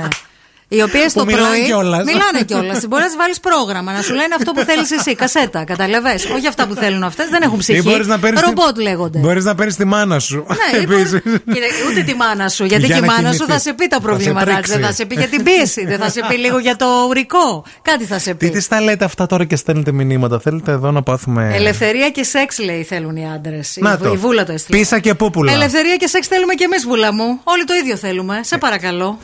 Οι 0.76 0.82
οποίες 0.82 1.12
το 1.12 1.24
μιλάνε 1.24 1.46
πρωί. 1.46 1.64
κιόλας. 1.64 2.04
Μιλάνε 2.04 2.42
κιόλας. 2.46 2.86
Μπορείς 2.88 3.10
να 3.10 3.16
βάλεις 3.16 3.40
πρόγραμμα, 3.40 3.92
να 3.92 4.02
σου 4.02 4.12
λένε 4.14 4.34
αυτό 4.38 4.52
που 4.52 4.60
θέλεις 4.60 4.90
εσύ. 4.90 5.14
Κασέτα, 5.14 5.64
καταλαβέ. 5.64 6.14
Όχι 6.36 6.46
αυτά 6.48 6.66
που 6.66 6.74
θέλουν 6.74 7.02
αυτές, 7.02 7.28
δεν 7.28 7.42
έχουν 7.42 7.58
ψυχή. 7.58 7.82
μπορείς 7.82 8.06
να 8.06 8.18
παίρνεις 8.18 8.40
Ρομπότ 8.40 8.74
τη- 8.76 8.82
λέγονται. 8.82 9.18
Μπορείς 9.18 9.44
να 9.44 9.54
παίρνεις 9.54 9.76
τη 9.76 9.84
μάνα 9.84 10.18
σου. 10.18 10.46
Ναι, 10.48 10.78
ή 10.78 10.82
Επίσης. 10.82 11.10
Κοίτα, 11.22 11.66
ούτε 11.90 12.02
τη 12.06 12.14
μάνα 12.14 12.48
σου. 12.48 12.64
Γιατί 12.64 12.86
Για 12.86 12.94
και 12.98 13.04
η 13.04 13.06
να 13.06 13.12
μάνα 13.12 13.32
σου 13.32 13.36
κοιμηθείς. 13.44 13.54
θα 13.54 13.58
σε 13.58 13.72
πει 13.72 13.86
τα 13.86 13.96
Θα 13.96 14.02
σε 14.02 14.08
προβλήματά 14.08 14.44
τη. 14.46 14.52
πρίξει. 14.52 14.72
Δεν 14.72 14.80
θα 14.82 14.92
σε 14.92 15.04
πει 15.04 15.14
για 15.14 15.28
την 15.28 15.42
πίεση. 15.42 15.86
Δεν 15.86 15.98
θα 15.98 16.10
σε 16.10 16.20
πει 16.28 16.34
λίγο 16.36 16.58
για 16.58 16.76
το 16.76 16.86
ουρικό. 17.08 17.64
Κάτι 17.82 18.04
θα 18.04 18.18
σε 18.18 18.30
Τι 18.30 18.36
πει. 18.46 18.50
τις 18.50 18.68
τα 18.68 18.80
λέτε 18.80 19.04
αυτά 19.04 19.26
τώρα 19.26 19.44
και 19.44 19.56
στέλνετε 19.56 19.92
μηνύματα; 19.92 20.40
Θέλετε 20.40 20.72
εδώ 20.72 20.90
να 20.90 21.02
πάθουμε. 21.02 21.50
Ελευθερία 21.54 22.10
και 22.10 22.24
σεξ 22.24 22.58
λέει 22.58 22.82
θέλουν 22.82 23.16
οι 23.16 23.30
άντρες. 23.34 23.76
Να 23.80 23.98
το. 23.98 24.12
Η 24.12 24.16
βούλα 24.16 24.44
το 24.44 24.52
έστειλε. 24.52 24.78
Πίσα 24.78 24.98
και 24.98 25.14
πούπουλα. 25.14 25.52
Ελευθερία 25.52 25.96
και 25.96 26.06
σεξ 26.06 26.26
θέλουμε 26.26 26.54
κι 26.54 26.62
εμείς, 26.62 26.84
βούλα 26.84 27.12
μου. 27.12 27.40
Όλοι 27.44 27.64
το 27.64 27.74
ίδιο 27.74 27.96
θέλουμε. 27.96 28.40
Σε 28.42 28.58
παρακαλώ. 28.58 29.18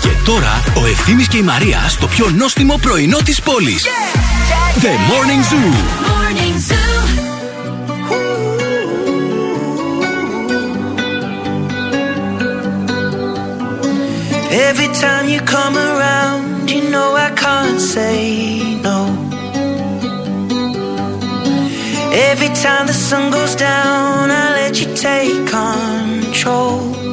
Και 0.00 0.08
τώρα 0.24 0.62
ο 0.74 0.86
Ευθύμης 0.86 1.28
και 1.28 1.36
η 1.36 1.42
Μαρία 1.42 1.84
στο 1.88 2.06
πιο 2.06 2.30
νόστιμο 2.36 2.78
πρωινό 2.80 3.18
της 3.24 3.40
πόλης. 3.40 3.84
The 4.82 4.94
Morning 5.10 5.42
Zoo. 5.48 5.98
Every 14.68 14.88
time 15.04 15.28
you 15.28 15.40
come 15.56 15.76
around, 15.76 16.70
you 16.70 16.82
know 16.92 17.08
I 17.26 17.30
can't 17.44 17.80
say 17.80 18.16
no. 18.86 18.98
Every 22.30 22.50
time 22.64 22.86
the 22.86 22.98
sun 23.08 23.30
goes 23.30 23.54
down, 23.54 24.30
I 24.30 24.44
let 24.58 24.80
you 24.80 24.88
take 24.94 25.46
control. 25.46 27.07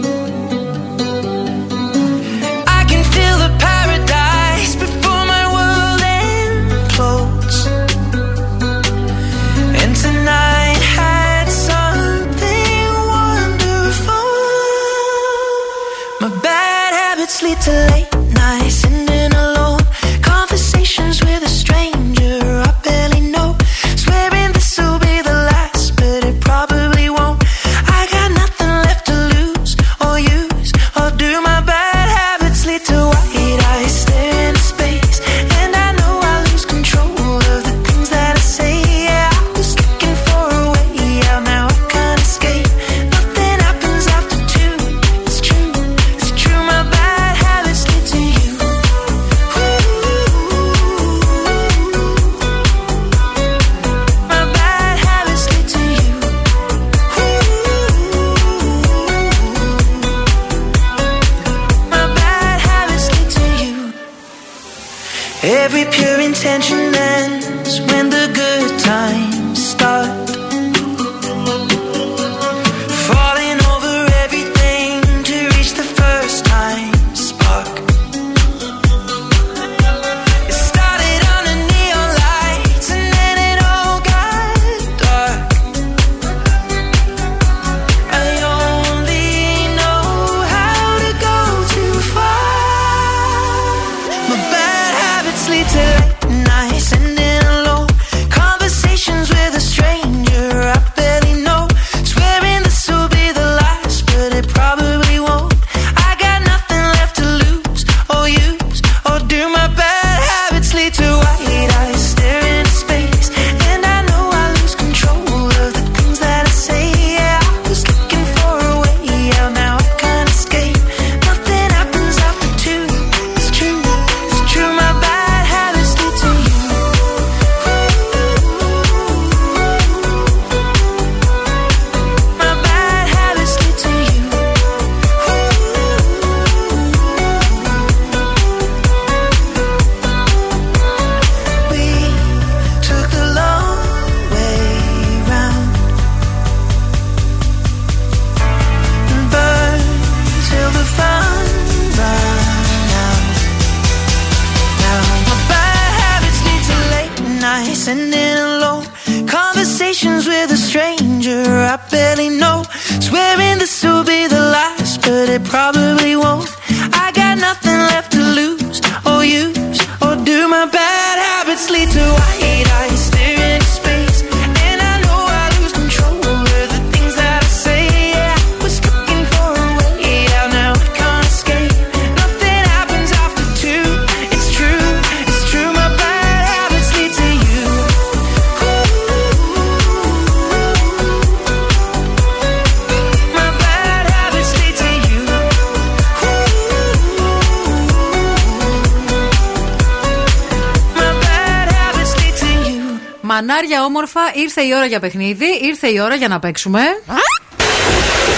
Ήρθε 204.34 204.62
η 204.62 204.72
ώρα 204.76 204.86
για 204.86 205.00
παιχνίδι, 205.00 205.46
ήρθε 205.62 205.88
η 205.88 206.00
ώρα 206.00 206.16
για 206.16 206.28
να 206.28 206.40
παίξουμε. 206.40 206.80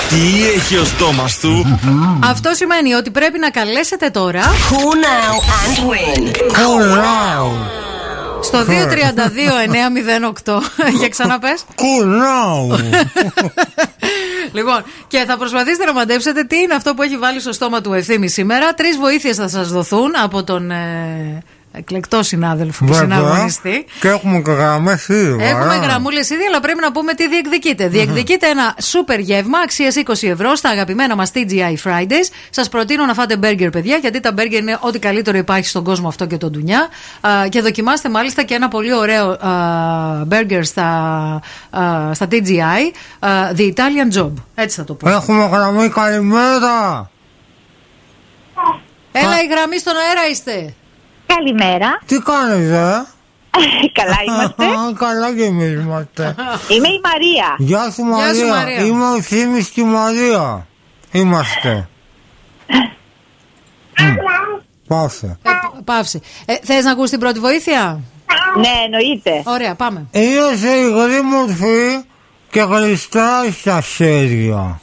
Τι 0.09 0.47
έχει 0.55 0.77
ο 0.77 0.83
στόμας 0.83 1.39
του; 1.39 1.79
Αυτό 2.23 2.53
σημαίνει 2.53 2.93
ότι 2.93 3.09
πρέπει 3.09 3.39
να 3.39 3.49
καλέσετε 3.49 4.09
τώρα. 4.09 4.41
Who 4.41 4.75
now 4.75 5.35
and 5.59 5.77
win. 5.89 6.31
Στο 8.41 8.65
232-908. 10.45 10.61
Για 10.99 11.09
ξαναπες. 11.09 11.63
Κουρνάου. 11.75 12.67
Λοιπόν, 14.51 14.83
και 15.07 15.23
θα 15.27 15.37
προσπαθήσετε 15.37 15.85
να 15.85 15.93
μαντέψετε 15.93 16.43
τι 16.43 16.57
είναι 16.57 16.73
αυτό 16.73 16.93
που 16.93 17.01
έχει 17.01 17.17
βάλει 17.17 17.39
στο 17.39 17.51
στόμα 17.51 17.81
του 17.81 17.93
ευθύμη 17.93 18.27
σήμερα. 18.27 18.73
Τρεις 18.73 18.97
βοήθειες 18.97 19.35
θα 19.35 19.47
σας 19.47 19.69
δοθούν 19.69 20.11
από 20.23 20.43
τον 20.43 20.71
ε, 20.71 21.43
εκλεκτό 21.71 22.23
συνάδελφο 22.23 22.85
που 22.85 22.93
Βέβαια. 22.93 23.17
συναγωνιστεί. 23.17 23.85
Και 23.99 24.07
έχουμε 24.07 24.41
και 24.41 24.51
γραμμές 24.51 25.07
ήδη. 25.07 25.37
Έχουμε 25.43 25.65
βαρά. 25.65 25.77
γραμμούλες 25.77 26.29
ήδη, 26.29 26.43
αλλά 26.45 26.59
πρέπει 26.59 26.79
να 26.81 26.91
πούμε 26.91 27.13
τι 27.13 27.27
διεκδικείτε. 27.27 27.87
Διεκδικείτε 27.87 28.47
ένα 28.47 28.75
σούπερ 28.81 29.19
γεύμα 29.19 29.59
αξίας 29.59 29.95
20 29.95 30.27
ευρώ 30.27 30.55
στα 30.55 30.69
αγαπημένα 30.69 31.15
μας 31.15 31.31
TGI 31.33 31.75
Fridays. 31.83 32.29
Σας 32.49 32.69
προτείνω 32.69 33.05
να 33.05 33.13
φάτε 33.13 33.37
μπέργκερ, 33.37 33.69
παιδιά, 33.69 33.97
γιατί 33.97 34.19
τα 34.19 34.31
μπέργκερ 34.31 34.59
είναι 34.61 34.77
ό,τι 34.81 34.99
καλύτερο 34.99 35.37
υπάρχει 35.37 35.67
στον 35.67 35.83
κόσμο 35.83 36.07
αυτό 36.07 36.25
και 36.25 36.37
τον 36.37 36.51
ντουνιά. 36.51 36.87
Α, 37.21 37.47
και 37.49 37.61
δοκιμάστε 37.61 38.09
μάλιστα 38.09 38.43
και 38.43 38.53
ένα 38.53 38.67
πολύ 38.67 38.93
ωραίο 38.93 39.29
α, 39.31 39.51
μπέργκερ 40.25 40.65
στα, 40.65 40.89
α, 41.69 42.13
στα 42.13 42.27
TGI. 42.31 42.91
α, 43.19 43.29
The 43.57 43.73
Italian 43.73 44.17
Job. 44.19 44.31
Έτσι 44.55 44.77
θα 44.77 44.83
το 44.83 44.93
πω. 44.93 45.09
Έχουμε 45.09 45.45
γραμμή 45.45 45.89
καλημέρα. 45.89 47.09
Έλα, 49.11 49.41
η 49.43 49.47
γραμμή 49.51 49.79
στον 49.79 49.93
αέρα 49.95 50.29
είστε. 50.31 50.73
Καλημέρα. 51.27 52.01
Τι 52.05 52.17
κάνεις 52.19 52.69
ε; 52.69 53.05
Καλά 53.99 54.17
είμαστε. 54.27 54.65
Καλά 55.05 55.35
και 55.35 55.43
εμείς 55.43 55.71
είμαστε. 55.71 56.35
Είμαι 56.75 56.87
η 56.87 57.01
Μαρία. 57.03 57.55
Γεια 57.57 57.91
σου 57.91 58.03
Γεια 58.15 58.33
σου, 58.33 58.45
Μαρία. 58.45 58.53
Μαρία. 58.55 58.85
Είμαι 58.85 59.05
ο 59.09 59.21
Θήμης 59.21 59.69
και 59.69 59.81
η 59.81 59.83
Μαρία. 59.83 60.67
Είμαστε. 61.11 61.87
Μμ. 63.99 64.15
Πάσε. 64.87 65.37
Ε, 65.41 65.49
π- 65.51 65.83
παύση. 65.83 66.21
Ε, 66.45 66.53
Θες 66.63 66.83
να 66.83 66.91
ακούσει 66.91 67.11
την 67.11 67.19
πρώτη 67.19 67.39
βοήθεια; 67.39 67.99
Ναι, 68.57 68.67
εννοείται. 68.85 69.43
Ωραία, 69.45 69.75
πάμε. 69.75 70.05
Είναι 70.11 70.55
σε 70.55 70.67
υγρή 70.67 71.21
μορφή 71.21 72.03
και 72.51 72.61
γλιστράει 72.61 73.51
στα 73.51 73.81
χέρια. 73.81 74.79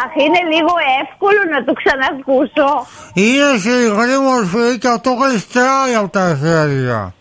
Αχ, 0.00 0.12
είναι 0.24 0.40
λίγο 0.54 0.72
εύκολο 1.02 1.40
να 1.54 1.58
το 1.66 1.72
ξανακούσω. 1.80 2.70
Είναι 3.12 3.50
σε 3.64 3.70
υγρή 3.86 4.16
μορφή 4.28 4.78
και 4.78 4.88
αυτό 4.88 5.10
γλιστράει 5.20 5.94
από 6.00 6.08
τα 6.08 6.38
χέρια. 6.42 7.14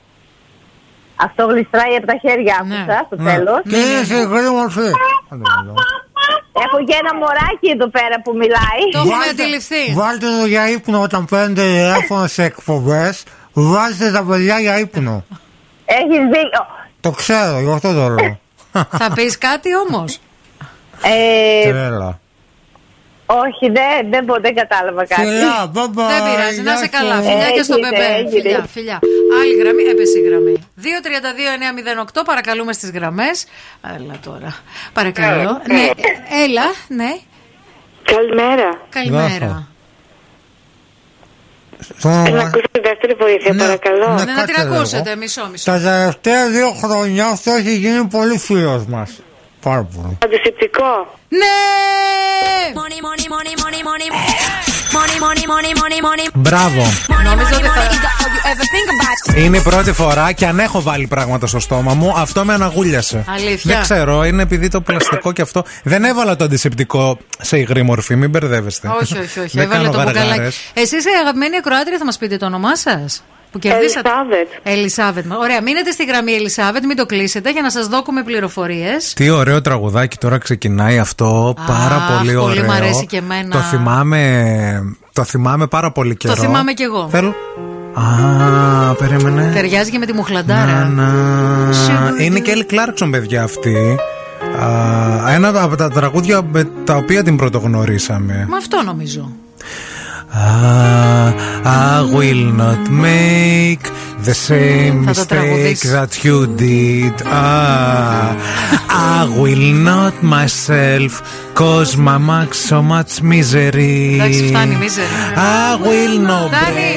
Αυτό 1.26 1.46
γλιστράει 1.46 1.96
από 2.00 2.08
τα 2.12 2.18
χέρια, 2.24 2.56
άκουσα 2.62 2.98
στο 3.06 3.16
Ναι. 3.24 3.34
τέλος. 3.34 3.62
Και 3.70 3.78
είναι 3.78 4.04
σε 4.04 4.16
υγρή 4.16 4.50
μορφή. 4.50 4.90
Έχω 6.66 6.78
και 6.88 6.96
ένα 7.02 7.16
μωράκι 7.22 7.70
εδώ 7.76 7.88
πέρα 7.90 8.22
που 8.24 8.32
μιλάει. 8.32 8.82
Το 8.92 9.00
έχουμε 9.00 9.26
αντιληφθεί. 9.32 9.94
Βάλτε 9.94 10.26
το 10.40 10.46
για 10.46 10.70
ύπνο 10.70 11.02
όταν 11.02 11.26
παίρνετε 11.26 11.62
τηλέφωνο 11.62 12.28
σε 12.28 12.44
εκπομπές. 12.44 13.24
Βάζετε 13.54 14.12
τα 14.12 14.24
παιδιά 14.24 14.60
για 14.60 14.80
ύπνο. 14.80 15.24
Έχεις 15.86 16.20
δίκιο. 16.26 16.66
Το 17.00 17.12
ξέρω, 17.12 17.60
γι' 17.60 17.72
αυτό 17.72 17.94
το 17.94 18.08
λέω. 18.08 18.40
Θα 18.72 19.12
πεις 19.16 19.38
κάτι 19.38 19.70
όμως. 19.90 20.20
Ε, 21.04 21.70
Τρέλα. 21.70 22.20
όχι, 23.26 23.66
δεν, 23.72 24.10
δεν, 24.12 24.24
μπο- 24.26 24.40
δεν 24.42 24.56
κατάλαβα 24.56 25.06
κάτι. 25.08 25.22
Φιλιά, 25.22 25.72
bye 25.74 25.78
bye. 25.98 26.10
Δεν 26.14 26.22
πειράζει, 26.30 26.62
να 26.62 26.72
Γεια 26.72 26.78
σε 26.78 26.84
σου. 26.86 26.90
καλά. 26.92 27.16
Φιλιά 27.22 27.50
και 27.56 27.64
στο 27.64 27.74
Έγινε, 27.74 27.90
μπεμπέ. 27.90 28.06
έγινε. 28.16 28.30
Φιλιά, 28.42 28.66
φιλιά. 28.74 29.00
Άλλη 29.42 29.54
γραμμή, 29.62 29.84
έπεσε 29.84 30.18
η 30.20 30.22
γραμμή. 30.22 30.54
232-908, 30.84 32.22
παρακαλούμε 32.26 32.74
στις 32.74 32.90
γραμμές. 32.92 33.46
Έλα 33.96 34.16
τώρα. 34.26 34.56
Παρακαλώ. 34.94 35.62
Ναι, 35.68 35.82
ε, 35.84 36.44
έλα, 36.44 36.68
ναι. 36.88 37.12
Καλημέρα. 38.04 38.70
Καλημέρα. 38.90 39.68
Θέλω 41.96 42.36
να 42.36 42.42
ακούσω 42.44 42.66
τη 42.72 42.80
δεύτερη 42.80 43.14
βοήθεια, 43.20 43.56
παρακαλώ. 43.56 44.08
Ναι, 44.08 44.14
να 44.14 44.26
την 44.26 44.36
κάτσε 44.36 44.62
λίγο. 44.64 44.76
ακούσετε, 44.76 45.16
μισό, 45.16 45.48
μισό. 45.52 45.72
Τα 45.72 45.80
τελευταία 45.80 46.50
δύο 46.50 46.72
χρόνια 46.72 47.26
αυτό 47.26 47.52
έχει 47.52 47.76
γίνει 47.76 48.06
πολύ 48.06 48.38
φίλος 48.38 48.86
μας. 48.86 49.10
Πάρα 49.62 49.84
πολύ. 49.84 50.18
Αντισηπτικό. 50.24 51.18
Ναι! 51.30 51.60
Money, 52.82 53.00
money, 53.08 53.28
money, 53.36 53.54
money, 53.64 53.82
money. 53.90 54.10
Money, 54.98 55.18
money, 55.26 55.46
money, 55.54 55.72
money, 55.82 56.00
money. 56.08 56.30
Μπράβο. 56.34 56.84
Νόμιζα 57.24 57.56
ότι 57.56 57.68
θα. 57.68 57.82
All 57.82 58.32
you 58.36 58.52
ever 58.52 58.66
think 58.74 58.90
about. 59.36 59.38
Είναι 59.46 59.58
η 59.58 59.62
πρώτη 59.62 59.92
φορά 59.94 60.32
και 60.32 60.46
αν 60.46 60.60
έχω 60.60 60.82
βάλει 60.82 61.08
πράγματα 61.08 61.48
στο 61.48 61.60
στόμα 61.60 61.94
μου, 61.94 62.14
αυτό 62.16 62.46
με 62.46 62.54
αναγούλιασε. 62.54 63.24
Αλήθεια. 63.28 63.74
Δεν 63.74 63.82
ξέρω, 63.82 64.24
είναι 64.24 64.42
επειδή 64.42 64.68
το 64.68 64.82
πλαστικό 64.82 65.32
και 65.32 65.42
αυτό. 65.42 65.64
Δεν 65.84 66.04
έβαλα 66.04 66.36
το 66.36 66.44
αντισηπτικό 66.44 67.18
σε 67.42 67.58
υγρή 67.58 67.84
μορφή, 67.84 68.16
μην 68.16 68.30
μπερδεύεστε. 68.30 68.88
Όχι, 69.02 69.18
όχι, 69.18 69.40
όχι. 69.40 69.58
Δεν 69.58 69.64
Έβαλε 69.66 69.84
κάνω 69.84 69.92
το 69.92 69.98
μπουκαλάκι. 69.98 70.28
γαργάρες. 70.28 70.72
Εσείς, 70.74 71.06
αγαπημένη 71.22 71.56
ακροάτρια, 71.58 71.98
θα 71.98 72.06
μας 72.06 72.18
πείτε 72.18 72.38
το 72.38 72.46
όνομά 72.46 72.76
σας; 72.76 73.24
Που 73.52 73.60
κερδίσατε. 73.60 74.10
Ελισάβετ. 74.10 74.48
Ελισάβετ. 74.64 75.26
Ωραία, 75.42 75.62
μείνετε 75.62 75.92
στη 75.92 76.06
γραμμή 76.06 76.32
Ελισάβετ, 76.32 76.86
μην 76.86 76.96
το 76.96 77.06
κλείσετε 77.06 77.52
για 77.52 77.62
να 77.62 77.70
σας 77.72 77.88
δώκουμε 77.88 78.24
πληροφορίες. 78.24 79.14
Τι 79.14 79.30
ωραίο 79.30 79.62
τραγουδάκι 79.62 80.18
τώρα 80.18 80.38
ξεκινάει 80.38 81.00
αυτό. 81.00 81.54
πάρα 81.68 81.96
Αχ, 81.96 82.18
πολύ 82.18 82.36
ωραίο. 82.36 82.48
πολύ 82.48 82.64
μ' 82.68 82.72
αρέσει 82.72 83.06
και 83.06 83.18
εμένα. 83.18 83.50
Το 83.50 83.60
θυμάμαι, 83.60 84.96
το 85.14 85.24
θυμάμαι 85.24 85.68
πάρα 85.68 85.92
πολύ 85.92 86.16
καιρό. 86.16 86.34
Το 86.36 86.42
θυμάμαι 86.42 86.74
κι 86.74 86.84
εγώ. 86.84 87.08
Θέλω. 87.12 87.36
Α, 87.94 88.94
περίμενε. 88.94 89.52
Ταιριάζει 89.54 89.92
και 89.92 89.98
με 89.98 90.06
τη 90.06 90.14
μουχλαντάρα. 90.14 90.86
Να, 90.86 91.04
να. 91.04 92.24
Είναι 92.24 92.40
και 92.40 92.52
Έλλη 92.52 92.66
Κλάρκσον, 92.66 93.12
παιδιά 93.12 93.44
αυτή. 93.44 93.98
Α, 94.62 95.34
ένα 95.34 95.64
από 95.64 95.76
τα 95.76 95.90
τραγούδια 95.90 96.42
με 96.52 96.70
τα 96.84 96.96
οποία 96.96 97.24
την 97.24 97.38
πρωτογνωρίσαμε. 97.38 98.46
Μα 98.50 98.58
αυτό 98.58 98.82
νομίζω. 98.86 99.32
Ah, 100.37 101.29
I 101.93 101.97
will 102.15 102.45
not 102.63 102.83
make 103.09 103.85
the 104.29 104.35
same 104.49 104.97
Θα 105.05 105.13
το 105.13 105.21
mistake 105.21 105.27
τραγουδήσεις. 105.29 105.91
that 105.97 106.13
you 106.25 106.39
did. 106.65 107.15
Ah, 107.27 108.29
I 109.17 109.21
will 109.41 109.67
not 109.91 110.15
myself 110.37 111.13
cause 111.61 111.91
my 112.09 112.19
max 112.31 112.49
so 112.71 112.79
much 112.95 113.13
misery. 113.33 114.15
Εντάξει, 114.15 114.45
φτάνει, 114.49 114.75
μίζερη. 114.77 115.07
I 115.37 115.77
will 115.87 116.17
not 116.31 116.49
Φτάνει. 116.55 116.93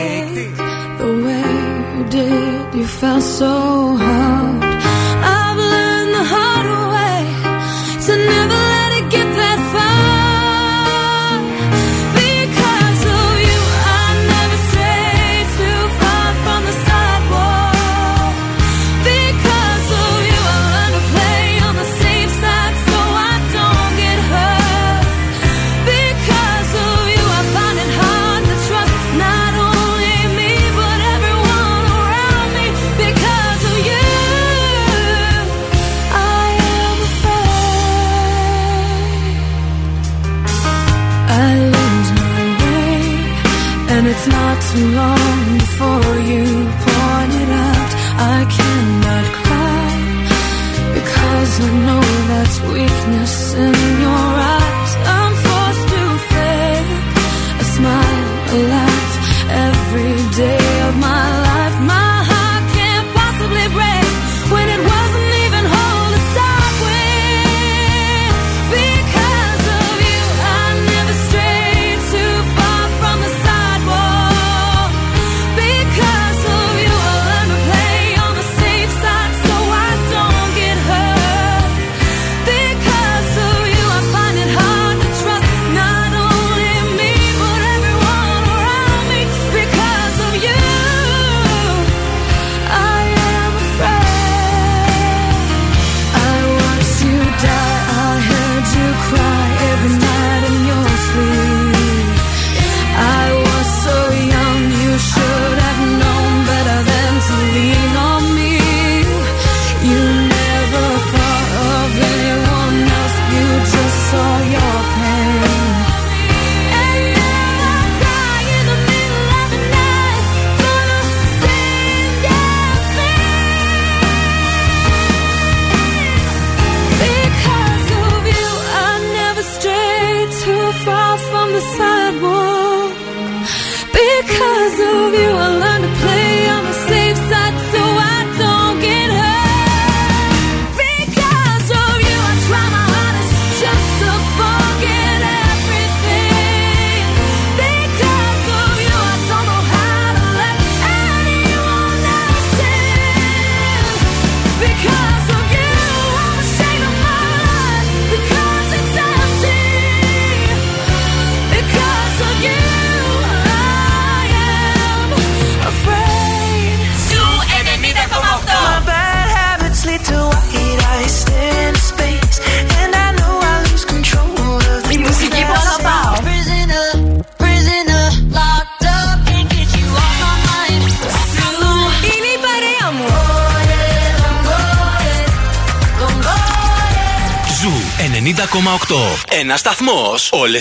The 1.01 1.09
way 1.25 1.51
you 1.95 2.03
did, 2.15 2.75
you 2.79 2.85
felt 3.01 3.23
so 3.39 3.53
hard. 4.05 4.60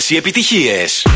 Όλες 0.00 0.10
οι 0.10 0.16
επιτυχίες. 0.16 1.06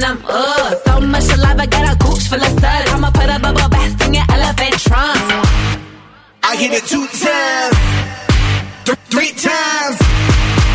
Loving 0.00 0.20
them. 0.20 0.24
Ugh, 0.28 0.78
so 0.84 1.00
much 1.00 1.22
saliva, 1.22 1.66
got 1.66 1.92
a 1.92 1.98
gooch 1.98 2.28
full 2.28 2.42
of 2.42 2.60
suds. 2.60 2.90
I'ma 2.92 3.10
put 3.10 3.28
a 3.28 3.38
bubble 3.40 3.68
bath 3.68 4.06
in 4.06 4.14
your 4.14 4.24
elephant 4.30 4.78
trunk. 4.80 5.46
I 6.42 6.56
hit 6.56 6.72
it 6.72 6.84
two 6.84 7.06
times, 7.06 7.78
th- 8.84 8.98
three 9.10 9.32
times, 9.32 9.96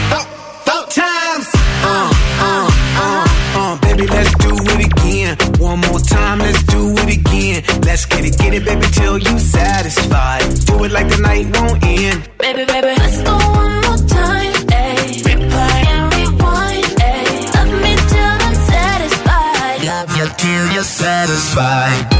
four, 0.09 0.25
four 0.67 0.83
times. 0.89 1.47
Uh, 1.83 2.13
uh, 2.47 2.69
uh, 3.03 3.25
uh, 3.55 3.79
baby, 3.81 4.05
let's 4.07 4.33
do 4.35 4.53
it 4.53 4.85
again. 4.91 5.37
One 5.59 5.79
more 5.79 5.99
time, 5.99 6.39
let's 6.39 6.63
do 6.63 6.93
it 6.97 7.17
again. 7.17 7.63
Let's 7.83 8.05
get 8.05 8.25
it, 8.25 8.37
get 8.37 8.53
it, 8.53 8.65
baby, 8.65 8.87
till 8.91 9.17
you 9.17 9.39
satisfied. 9.39 10.43
Do 10.65 10.83
it 10.83 10.91
like 10.91 11.07
the 11.09 11.17
night 11.17 11.45
won't 11.57 11.83
end. 11.83 12.29
Baby, 12.39 12.65
baby, 12.65 12.93
let's 12.97 13.21
go 13.21 13.40
satisfied. 20.83 22.10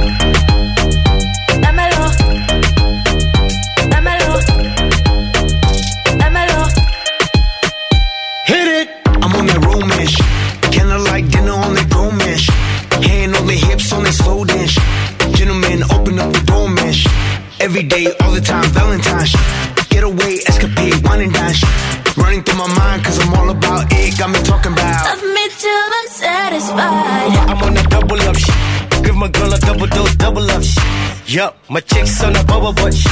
Double 29.62 29.88
dose, 29.88 30.16
double 30.16 30.52
up 30.52 30.64
shit. 30.64 30.84
Yup, 31.28 31.58
my 31.70 31.80
chick's 31.80 32.24
on 32.24 32.36
a 32.36 32.44
bubble 32.44 32.74
butt 32.74 32.94
shit. 32.94 33.12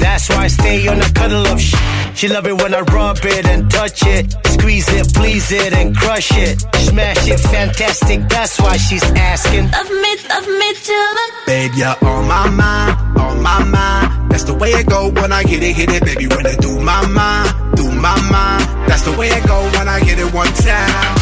That's 0.00 0.28
why 0.30 0.44
I 0.44 0.48
stay 0.48 0.88
on 0.88 0.98
a 1.00 1.10
cuddle 1.12 1.46
up 1.46 1.58
shit. 1.58 1.80
She 2.14 2.28
love 2.28 2.46
it 2.46 2.60
when 2.60 2.74
I 2.74 2.80
rub 2.80 3.18
it 3.22 3.46
and 3.46 3.70
touch 3.70 4.02
it. 4.06 4.34
Squeeze 4.46 4.88
it, 4.92 5.14
please 5.14 5.50
it, 5.52 5.72
and 5.72 5.96
crush 5.96 6.30
it. 6.32 6.60
Smash 6.88 7.28
it, 7.28 7.40
fantastic. 7.40 8.28
That's 8.28 8.60
why 8.60 8.76
she's 8.76 9.04
asking. 9.14 9.70
Love 9.70 9.90
me, 9.90 10.12
love 10.28 10.48
me 10.48 10.74
till 10.74 10.96
I'm 10.96 11.30
Babe, 11.46 11.72
you're 11.76 11.96
on 12.02 12.28
my 12.28 12.48
mind, 12.50 13.18
on 13.18 13.42
my 13.42 13.64
mind. 13.64 14.30
That's 14.30 14.44
the 14.44 14.54
way 14.54 14.70
it 14.70 14.86
go 14.86 15.10
when 15.10 15.32
I 15.32 15.42
hit 15.42 15.62
it, 15.62 15.74
hit 15.74 15.90
it, 15.90 16.04
baby. 16.04 16.26
When 16.26 16.46
it 16.46 16.60
do 16.60 16.78
my 16.80 17.06
mind, 17.06 17.76
do 17.76 17.90
my 17.92 18.18
mind. 18.30 18.88
That's 18.88 19.02
the 19.02 19.12
way 19.16 19.28
it 19.28 19.46
go 19.46 19.62
when 19.76 19.88
I 19.88 20.00
hit 20.00 20.18
it 20.18 20.32
one 20.32 20.52
time. 20.54 21.16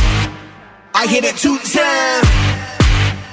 I 0.94 1.06
hit 1.06 1.24
it 1.24 1.36
two 1.36 1.56
times, 1.58 2.28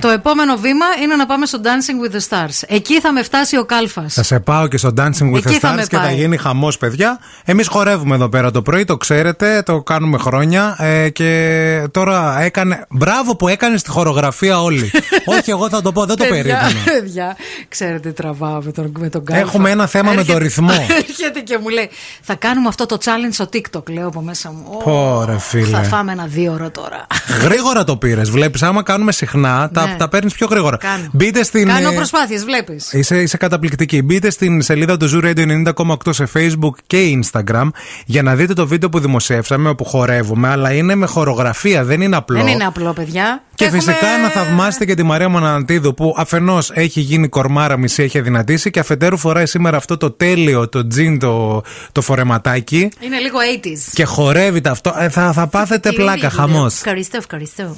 Το 0.00 0.08
επόμενο 0.08 0.56
βήμα 0.56 0.84
είναι 1.02 1.16
να 1.16 1.26
πάμε 1.26 1.46
στο 1.46 1.58
Dancing 1.62 2.06
with 2.08 2.14
the 2.16 2.20
Stars. 2.28 2.62
Εκεί 2.66 3.00
θα 3.00 3.12
με 3.12 3.22
φτάσει 3.22 3.56
ο 3.56 3.64
Κάλφας. 3.64 4.14
Θα 4.14 4.22
σε 4.22 4.40
πάω 4.40 4.66
και 4.68 4.76
στο 4.76 4.92
Dancing 4.96 5.32
with 5.32 5.36
Εκεί 5.36 5.48
the 5.54 5.58
θα 5.60 5.72
με 5.72 5.82
Stars 5.82 5.88
και 5.88 5.96
θα 5.96 6.02
πάει. 6.02 6.14
γίνει 6.14 6.36
χαμός, 6.36 6.78
παιδιά. 6.78 7.18
Εμείς 7.44 7.66
χορεύουμε 7.68 8.14
εδώ 8.14 8.28
πέρα 8.28 8.50
το 8.50 8.62
πρωί, 8.62 8.84
το 8.84 8.96
ξέρετε, 8.96 9.62
το 9.62 9.82
κάνουμε 9.82 10.18
χρόνια. 10.18 10.76
Ε, 10.78 11.08
και 11.08 11.82
τώρα 11.90 12.40
έκανε. 12.40 12.86
Μπράβο 12.90 13.36
που 13.36 13.48
έκανες 13.48 13.82
τη 13.82 13.90
χορογραφία 13.90 14.62
όλοι. 14.62 14.90
Όχι, 15.38 15.50
εγώ 15.50 15.68
θα 15.68 15.82
το 15.82 15.92
πω, 15.92 16.04
δεν 16.04 16.16
το 16.16 16.24
Παιδιά, 16.24 16.36
περίμενα. 16.42 16.68
Παιδιά, 17.00 17.36
ξέρετε, 17.68 18.10
τραβάω 18.12 18.60
με 18.62 18.72
τον, 18.72 18.92
με 18.98 19.08
τον 19.08 19.24
Κάλφα. 19.24 19.42
Έχουμε 19.42 19.70
ένα 19.70 19.86
θέμα 19.86 20.08
με 20.12 20.14
το 20.14 20.20
Έρχεται- 20.20 20.42
ρυθμό. 20.42 20.70
Έρχεται 21.08 21.40
και 21.40 21.58
μου 21.62 21.68
λέει, 21.68 21.90
θα 22.22 22.34
κάνουμε 22.34 22.68
αυτό 22.68 22.86
το 22.86 22.98
challenge 23.04 23.32
στο 23.32 23.48
TikTok, 23.52 23.90
λέω 23.90 24.06
από 24.06 24.20
μέσα 24.20 24.50
μου. 24.50 24.64
Ω, 24.70 24.76
Πω, 24.76 25.24
ρε, 25.26 25.38
φίλε. 25.38 25.76
Θα 25.76 25.82
φάμε 25.82 26.12
ένα 26.12 26.24
δύο 26.26 26.52
ώρα 26.52 26.70
τώρα. 26.70 27.06
Γρήγορα 27.42 27.84
το 27.84 27.96
πήρες. 27.96 28.30
Βλέπεις, 28.30 28.62
άμα 28.70 28.82
κάνουμε 28.82 29.12
συχνά, 29.12 29.70
τα, 29.72 29.86
Ναι. 29.86 29.96
τα 29.98 30.08
παίρνεις 30.08 30.34
πιο 30.34 30.46
γρήγορα. 30.46 30.76
Κάνω. 30.76 31.08
Μπείτε 31.12 31.44
στην. 31.44 31.66
Κάνω 31.66 31.90
ε, 31.90 31.94
προσπάθειες, 31.94 32.44
βλέπεις. 32.44 32.92
Είσαι, 32.92 33.20
είσαι 33.22 33.36
καταπληκτική. 33.36 34.02
Μπείτε 34.02 34.30
στην 34.30 34.62
σελίδα 34.62 34.96
του 34.96 35.10
Zoo 35.12 35.24
Radio 35.24 35.72
90,8 35.74 35.94
σε 36.10 36.28
Facebook 36.34 36.74
και 36.86 37.18
Instagram 37.22 37.68
για 38.06 38.22
να 38.22 38.34
δείτε 38.34 38.52
το 38.52 38.66
βίντεο 38.66 38.88
που 38.88 39.00
δημοσιεύσαμε 39.00 39.68
όπου 39.68 39.84
χορεύουμε. 39.84 40.48
Αλλά 40.48 40.72
είναι 40.72 40.94
με 40.94 41.06
χορογραφία, 41.06 41.84
δεν 41.84 42.00
είναι 42.00 42.16
απλό. 42.16 42.38
Δεν 42.38 42.46
είναι 42.46 42.64
απλό, 42.64 42.92
παιδιά. 42.92 43.42
Και 43.60 43.66
Έχουμε- 43.66 43.82
φυσικά 43.82 44.18
να 44.22 44.28
θαυμάσετε 44.28 44.84
και 44.84 44.94
τη 44.94 45.02
Μαρία 45.02 45.28
Μονανατίδου 45.28 45.94
που 45.94 46.14
αφενός 46.16 46.70
έχει 46.74 47.00
γίνει 47.00 47.28
κορμάρα 47.28 47.76
μισή, 47.76 48.02
έχει 48.02 48.18
αδυνατήσει 48.18 48.70
και 48.70 48.78
αφετέρου 48.80 49.16
φοράει 49.16 49.46
σήμερα 49.46 49.76
αυτό 49.76 49.96
το 49.96 50.10
τέλειο, 50.10 50.68
το 50.68 50.86
τζιν, 50.86 51.18
το, 51.18 51.62
το 51.92 52.00
φορεματάκι 52.00 52.88
Είναι 53.00 53.18
λίγο 53.18 53.38
80s. 53.62 53.90
και 53.92 54.04
χορεύει 54.04 54.60
τα 54.60 54.70
αυτό. 54.70 54.94
Ε, 54.98 55.08
θα, 55.08 55.32
θα 55.32 55.46
πάθετε 55.46 55.92
πλάκα, 55.92 56.30
χαμός. 56.30 56.74
Ευχαριστώ, 56.74 57.16
ευχαριστώ. 57.16 57.74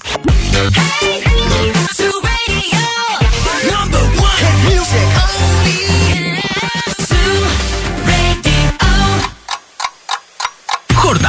Number 3.73 4.05
one 4.29 5.82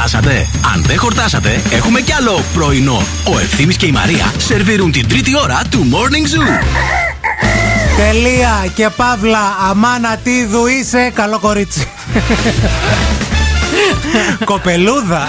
Χορτάσατε. 0.04 0.46
Αν 0.74 0.82
δεν 0.82 0.98
χορτάσατε, 0.98 1.62
έχουμε 1.70 2.00
κι 2.00 2.12
άλλο 2.12 2.42
πρωινό. 2.54 3.02
Ο 3.34 3.38
Ευθύμης 3.38 3.76
και 3.76 3.86
η 3.86 3.92
Μαρία 3.92 4.32
σερβίρουν 4.36 4.92
την 4.92 5.08
τρίτη 5.08 5.38
ώρα 5.38 5.60
του 5.70 5.86
Morning 5.92 6.24
Zoo. 6.34 6.64
Τελεία 7.96 8.66
και 8.74 8.88
παύλα. 8.96 9.56
Αμάνα 9.70 10.16
τίδου 10.16 10.66
είσαι. 10.66 11.10
Καλό 11.14 11.38
κορίτσι. 11.38 11.86
Κοπελούδα. 14.44 15.26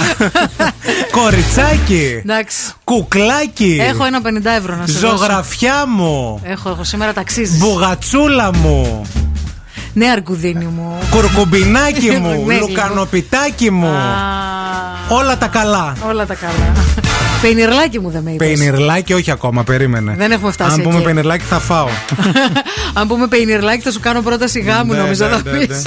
Κοριτσάκι. 1.11 2.21
Εντάξει. 2.23 2.57
Κουκλάκι. 2.83 3.77
Έχω 3.81 4.05
ένα 4.05 4.21
50 4.21 4.27
ευρώ 4.57 4.75
να 4.75 4.87
σε 4.87 4.99
δώσω. 4.99 5.17
Ζωγραφιά 5.17 5.85
μου. 5.87 6.41
Έχω, 6.43 6.69
έχω 6.69 6.83
σήμερα 6.83 7.13
ταξίζεις. 7.13 7.57
Μπουγατσούλα 7.57 8.53
μου. 8.53 9.05
Ναι, 9.97 10.09
αρκουδίνη 10.09 10.65
μου. 10.65 10.97
Κουρκουμπινάκι 11.09 12.09
μου. 12.11 12.43
Ναι, 12.45 12.53
λίγο. 12.53 12.67
Λουκανοπιτάκι 12.67 13.71
μου. 13.71 13.89
Όλα 15.07 15.37
τα 15.37 15.47
καλά. 15.47 15.93
Όλα 16.07 16.25
τα 16.25 16.33
καλά. 16.35 16.73
Πενιρλάκι 17.41 17.99
μου 17.99 18.09
δεν 18.09 18.21
με 18.23 18.31
είπες. 18.31 18.47
Πενιρλάκι 18.47 19.13
όχι 19.13 19.31
ακόμα, 19.31 19.63
περίμενε. 19.63 20.13
Δεν 20.17 20.31
έχουμε 20.31 20.51
φτάσει 20.51 20.71
Αν 20.73 20.81
πούμε 20.81 20.95
εκεί. 20.95 21.03
πενιρλάκι 21.03 21.43
θα 21.43 21.59
φάω. 21.59 21.87
Αν 22.99 23.07
πούμε 23.07 23.27
πενιρλάκι 23.27 23.81
θα 23.81 23.91
σου 23.91 23.99
κάνω 23.99 24.21
πρόταση 24.21 24.59
γάμου 24.59 24.93
Ναι, 24.93 24.99
νομίζω 24.99 25.25
ναι, 25.25 25.31
θα 25.31 25.41
ναι, 25.51 25.57
πεις. 25.57 25.67
ναι. 25.67 25.81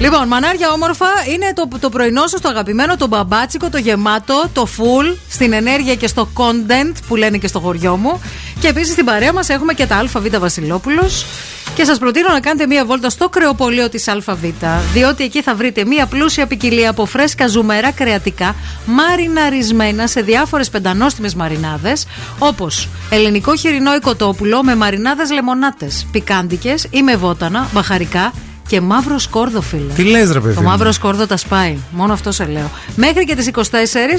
Λοιπόν, 0.00 0.28
μανάρια 0.28 0.70
όμορφα 0.72 1.06
είναι 1.32 1.52
το, 1.54 1.68
το 1.80 1.88
πρωινό 1.88 2.26
σας, 2.26 2.40
το 2.40 2.48
αγαπημένο, 2.48 2.96
το 2.96 3.06
μπαμπάτσικο, 3.06 3.70
το 3.70 3.78
γεμάτο, 3.78 4.48
το 4.52 4.66
full, 4.76 5.16
στην 5.28 5.52
ενέργεια 5.52 5.94
και 5.94 6.06
στο 6.06 6.28
content 6.34 6.92
που 7.08 7.16
λένε 7.16 7.38
και 7.38 7.46
στο 7.46 7.60
χωριό 7.60 7.96
μου. 7.96 8.20
Και 8.60 8.68
επίσης 8.68 8.92
στην 8.92 9.04
παρέα 9.04 9.32
μας 9.32 9.48
έχουμε 9.48 9.72
και 9.72 9.86
τα 9.86 9.96
ΑΒ 9.96 10.38
Βασιλόπουλος. 10.38 11.26
Και 11.74 11.84
σας 11.84 11.98
προτείνω 11.98 12.28
να 12.32 12.40
κάνετε 12.40 12.66
μία 12.66 12.84
βόλτα 12.84 13.10
στο 13.10 13.28
κρεοπολείο 13.28 13.88
της 13.88 14.08
ΑΒ, 14.08 14.44
διότι 14.92 15.24
εκεί 15.24 15.42
θα 15.42 15.54
βρείτε 15.54 15.84
μία 15.84 16.06
πλούσια 16.06 16.46
ποικιλία 16.46 16.90
από 16.90 17.06
φρέσκα 17.06 17.46
ζουμερά 17.46 17.92
κρεατικά, 17.92 18.54
μαριναρισμένα 18.86 20.06
σε 20.06 20.20
διάφορες 20.20 20.70
πεντανόστιμες 20.70 21.34
μαρινάδες, 21.34 22.06
όπως 22.38 22.88
ελληνικό 23.10 23.56
χοιρινό 23.56 23.94
οικοτόπουλο 23.94 24.62
με 24.62 24.76
μαρινάδες 24.76 25.30
λεμονάτες, 25.30 26.06
πικάντικες 26.12 26.86
ή 26.90 27.02
με 27.02 27.16
βότανα, 27.16 27.68
μπαχαρικά 27.72 28.32
και 28.68 28.80
μαύρο 28.80 29.18
σκόρδο, 29.18 29.60
φίλε. 29.60 29.92
Τι 29.94 30.02
λες, 30.02 30.32
ρε 30.32 30.40
παιδί 30.40 30.54
Το 30.54 30.60
μου; 30.60 30.68
μαύρο 30.68 30.92
σκόρδο 30.92 31.26
τα 31.26 31.36
σπάει. 31.36 31.76
Μόνο 31.90 32.12
αυτό 32.12 32.32
σε 32.32 32.44
λέω. 32.44 32.70
Μέχρι 32.94 33.24
και 33.24 33.34
τις 33.34 33.50
24, 33.54 33.60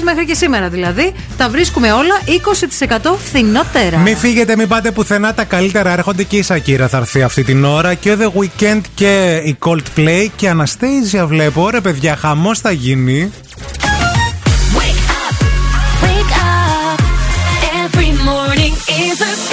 μέχρι 0.02 0.26
και 0.26 0.34
σήμερα 0.34 0.68
δηλαδή, 0.68 1.12
τα 1.36 1.48
βρίσκουμε 1.48 1.92
όλα 1.92 2.14
20% 3.10 3.16
φθηνότερα. 3.24 3.98
Μην 3.98 4.16
φύγετε, 4.16 4.56
μην 4.56 4.68
πάτε 4.68 4.90
πουθενά. 4.90 5.34
Τα 5.34 5.44
καλύτερα 5.44 5.92
έρχονται 5.92 6.22
και 6.22 6.36
η 6.36 6.42
Σακύρα 6.42 6.88
θα 6.88 6.96
έρθει 6.96 7.22
αυτή 7.22 7.44
την 7.44 7.64
ώρα. 7.64 7.94
Και 7.94 8.12
ο 8.12 8.16
The 8.20 8.40
Weeknd 8.40 8.80
και 8.94 9.42
η 9.44 9.58
Coldplay 9.64 10.26
και 10.36 10.46
η 10.46 10.50
Anastasia 10.56 11.24
βλέπω. 11.26 11.70
Ρε 11.70 11.80
παιδιά, 11.80 12.16
χαμός 12.16 12.58
θα 12.58 12.70
γίνει. 12.70 13.32
Wake 16.02 16.32
up. 16.42 16.98
Every 17.84 18.12
morning 18.28 18.74
is 19.06 19.18
a 19.30 19.49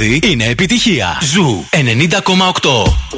τραγούδι 0.00 0.20
είναι 0.30 0.44
επιτυχία. 0.44 1.18
Ζου 1.22 1.64
90,8. 1.70 3.09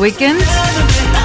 Weekend. 0.00 0.40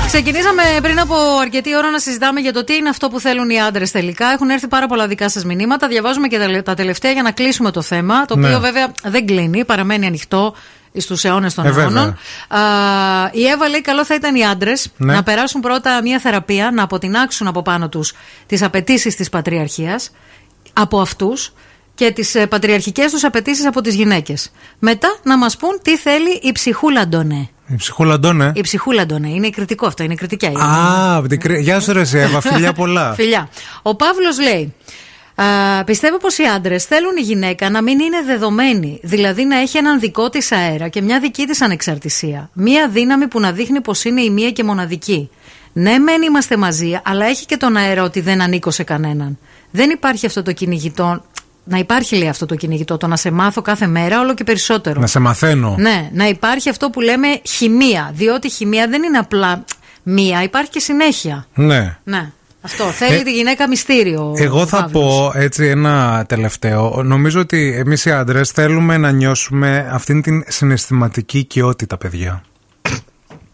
Ξεκινήσαμε 0.08 0.64
πριν 0.82 1.00
από 1.00 1.16
αρκετή 1.42 1.76
ώρα 1.78 1.90
να 1.90 2.00
συζητάμε 2.00 2.40
για 2.40 2.54
το 2.54 2.64
τι 2.64 2.76
είναι 2.76 2.90
αυτό 2.90 3.10
που 3.10 3.20
θέλουν 3.20 3.50
οι 3.50 3.62
άντρες 3.62 3.92
τελικά. 3.92 4.28
Έχουν 4.32 4.50
έρθει 4.50 4.68
πάρα 4.68 4.88
πολλά 4.88 5.08
δικά 5.08 5.30
σας 5.30 5.46
μηνύματα. 5.46 5.88
Διαβάζουμε 5.88 6.28
και 6.28 6.38
τα- 6.38 6.64
τα 6.64 6.74
τελευταία 6.74 7.12
για 7.12 7.22
να 7.22 7.32
κλείσουμε 7.32 7.72
το 7.72 7.82
θέμα. 7.82 8.26
Το 8.26 8.36
Ναι. 8.36 8.48
οποίο 8.48 8.60
βέβαια 8.60 8.92
δεν 9.04 9.26
κλείνει, 9.26 9.66
παραμένει 9.66 10.06
ανοιχτό 10.06 10.56
στους 10.98 11.24
αιώνες 11.24 11.54
των 11.54 11.66
Ε, 11.66 11.72
βέβαια. 11.72 11.84
αιώνων. 11.84 12.18
Α, 12.48 12.60
η 13.32 13.46
Εύα 13.46 13.68
λέει: 13.70 13.82
Καλό 13.82 14.06
θα 14.06 14.16
ήταν 14.16 14.36
οι 14.36 14.46
άντρες 14.46 14.92
Ναι. 14.98 15.14
να 15.14 15.24
περάσουν 15.24 15.62
πρώτα 15.62 16.02
μια 16.02 16.20
θεραπεία, 16.20 16.72
να 16.72 16.84
αποτινάξουν 16.84 17.48
από 17.48 17.62
πάνω 17.62 17.90
τους 17.90 18.14
τις 18.46 18.62
απαιτήσεις 18.62 19.16
της 19.16 19.30
πατριαρχίας 19.30 20.12
από 20.74 21.02
αυτούς 21.02 21.54
και 21.96 22.12
τις 22.12 22.36
πατριαρχικές 22.50 23.12
τους 23.12 23.24
απαιτήσεις 23.24 23.66
από 23.66 23.82
τις 23.82 23.96
γυναίκες. 23.96 24.52
Μετά 24.80 25.18
να 25.24 25.38
μας 25.38 25.58
πούν 25.58 25.80
τι 25.82 25.98
θέλει 25.98 26.40
η 26.44 26.52
ψυχούλα 26.52 27.08
Ντονέ. 27.08 27.50
Η 27.68 27.76
ψυχούλα 27.76 28.20
Ντόνε. 28.20 28.52
Η 28.56 28.62
ψυχούλα 28.62 29.06
Ντονέ. 29.06 29.30
Είναι 29.30 29.50
κριτικό 29.50 29.86
αυτό, 29.88 30.04
είναι 30.04 30.16
κριτικά. 30.16 30.48
Α, 30.48 31.16
από 31.16 31.28
την 31.28 31.40
Κρή- 31.40 31.62
Γεια 31.62 31.80
σου, 31.80 31.94
ρε, 31.94 32.00
εσύ, 32.02 32.18
Εύα, 32.18 32.42
φιλιά 32.42 32.74
πολλά. 32.74 33.14
Φιλιά. 33.20 33.50
Ο 33.82 33.96
Παύλος 33.96 34.40
λέει. 34.40 34.74
Α, 35.36 35.84
πιστεύω 35.84 36.18
πως 36.18 36.38
οι 36.38 36.44
άντρες 36.44 36.84
θέλουν 36.86 37.18
η 37.18 37.22
γυναίκα 37.22 37.70
να 37.70 37.82
μην 37.82 38.00
είναι 38.00 38.22
δεδομένη. 38.26 39.00
Δηλαδή 39.04 39.44
να 39.46 39.58
έχει 39.60 39.78
έναν 39.78 40.00
δικό 40.00 40.30
της 40.30 40.52
αέρα 40.52 40.88
και 40.88 41.02
μια 41.02 41.20
δική 41.20 41.46
της 41.46 41.62
ανεξαρτησία. 41.62 42.50
Μία 42.54 42.90
δύναμη 42.90 43.28
που 43.28 43.40
να 43.40 43.52
δείχνει 43.52 43.82
πως 43.82 44.04
είναι 44.04 44.22
η 44.22 44.30
μία 44.30 44.52
και 44.52 44.64
μοναδική. 44.64 45.30
Ναι, 45.74 45.98
μεν 45.98 46.22
είμαστε 46.22 46.58
μαζί, 46.58 47.00
αλλά 47.04 47.26
έχει 47.26 47.46
και 47.46 47.58
τον 47.58 47.76
αέρα 47.78 48.04
ότι 48.04 48.20
δεν 48.22 48.42
ανήκω 48.42 48.72
σε 48.72 48.84
κανέναν. 48.84 49.38
Δεν 49.72 49.90
υπάρχει 49.90 50.26
αυτό 50.26 50.44
το 50.44 50.52
κυνηγητό. 50.52 51.24
Να 51.66 51.78
υπάρχει, 51.78 52.16
λέει 52.16 52.28
αυτό 52.28 52.46
το 52.46 52.56
κυνηγητό, 52.56 52.98
το 52.98 53.08
να 53.08 53.16
σε 53.16 53.32
μάθω 53.32 53.62
κάθε 53.62 53.88
μέρα 53.88 54.20
όλο 54.20 54.34
και 54.34 54.44
περισσότερο. 54.44 55.00
Να 55.00 55.08
σε 55.08 55.20
μαθαίνω. 55.20 55.76
Ναι, 55.80 56.10
να 56.14 56.28
υπάρχει 56.28 56.70
αυτό 56.70 56.90
που 56.90 57.02
λέμε 57.02 57.28
χημεία. 57.44 58.12
Διότι 58.14 58.48
η 58.48 58.50
χημεία 58.50 58.88
δεν 58.88 59.04
είναι 59.04 59.18
απλά 59.18 59.64
μία, 60.04 60.44
υπάρχει 60.44 60.70
και 60.70 60.80
συνέχεια. 60.80 61.46
Ναι. 61.54 61.98
Ναι. 62.04 62.32
Αυτό. 62.62 62.84
Θέλει 62.84 63.16
Ε, 63.16 63.22
τη 63.22 63.32
γυναίκα 63.34 63.68
μυστήριο. 63.68 64.34
Εγώ 64.38 64.60
ο 64.62 64.66
θα 64.68 64.82
Παύλος. 64.82 65.04
πω 65.04 65.32
έτσι 65.40 65.66
ένα 65.66 66.26
τελευταίο. 66.28 67.02
Νομίζω 67.04 67.40
ότι 67.40 67.74
εμείς 67.78 68.06
οι 68.06 68.12
άντρες 68.12 68.50
θέλουμε 68.50 68.98
να 68.98 69.12
νιώσουμε 69.12 69.90
αυτήν 69.92 70.22
την 70.22 70.44
συναισθηματική 70.48 71.38
οικειότητα, 71.38 71.98
παιδιά. 71.98 72.44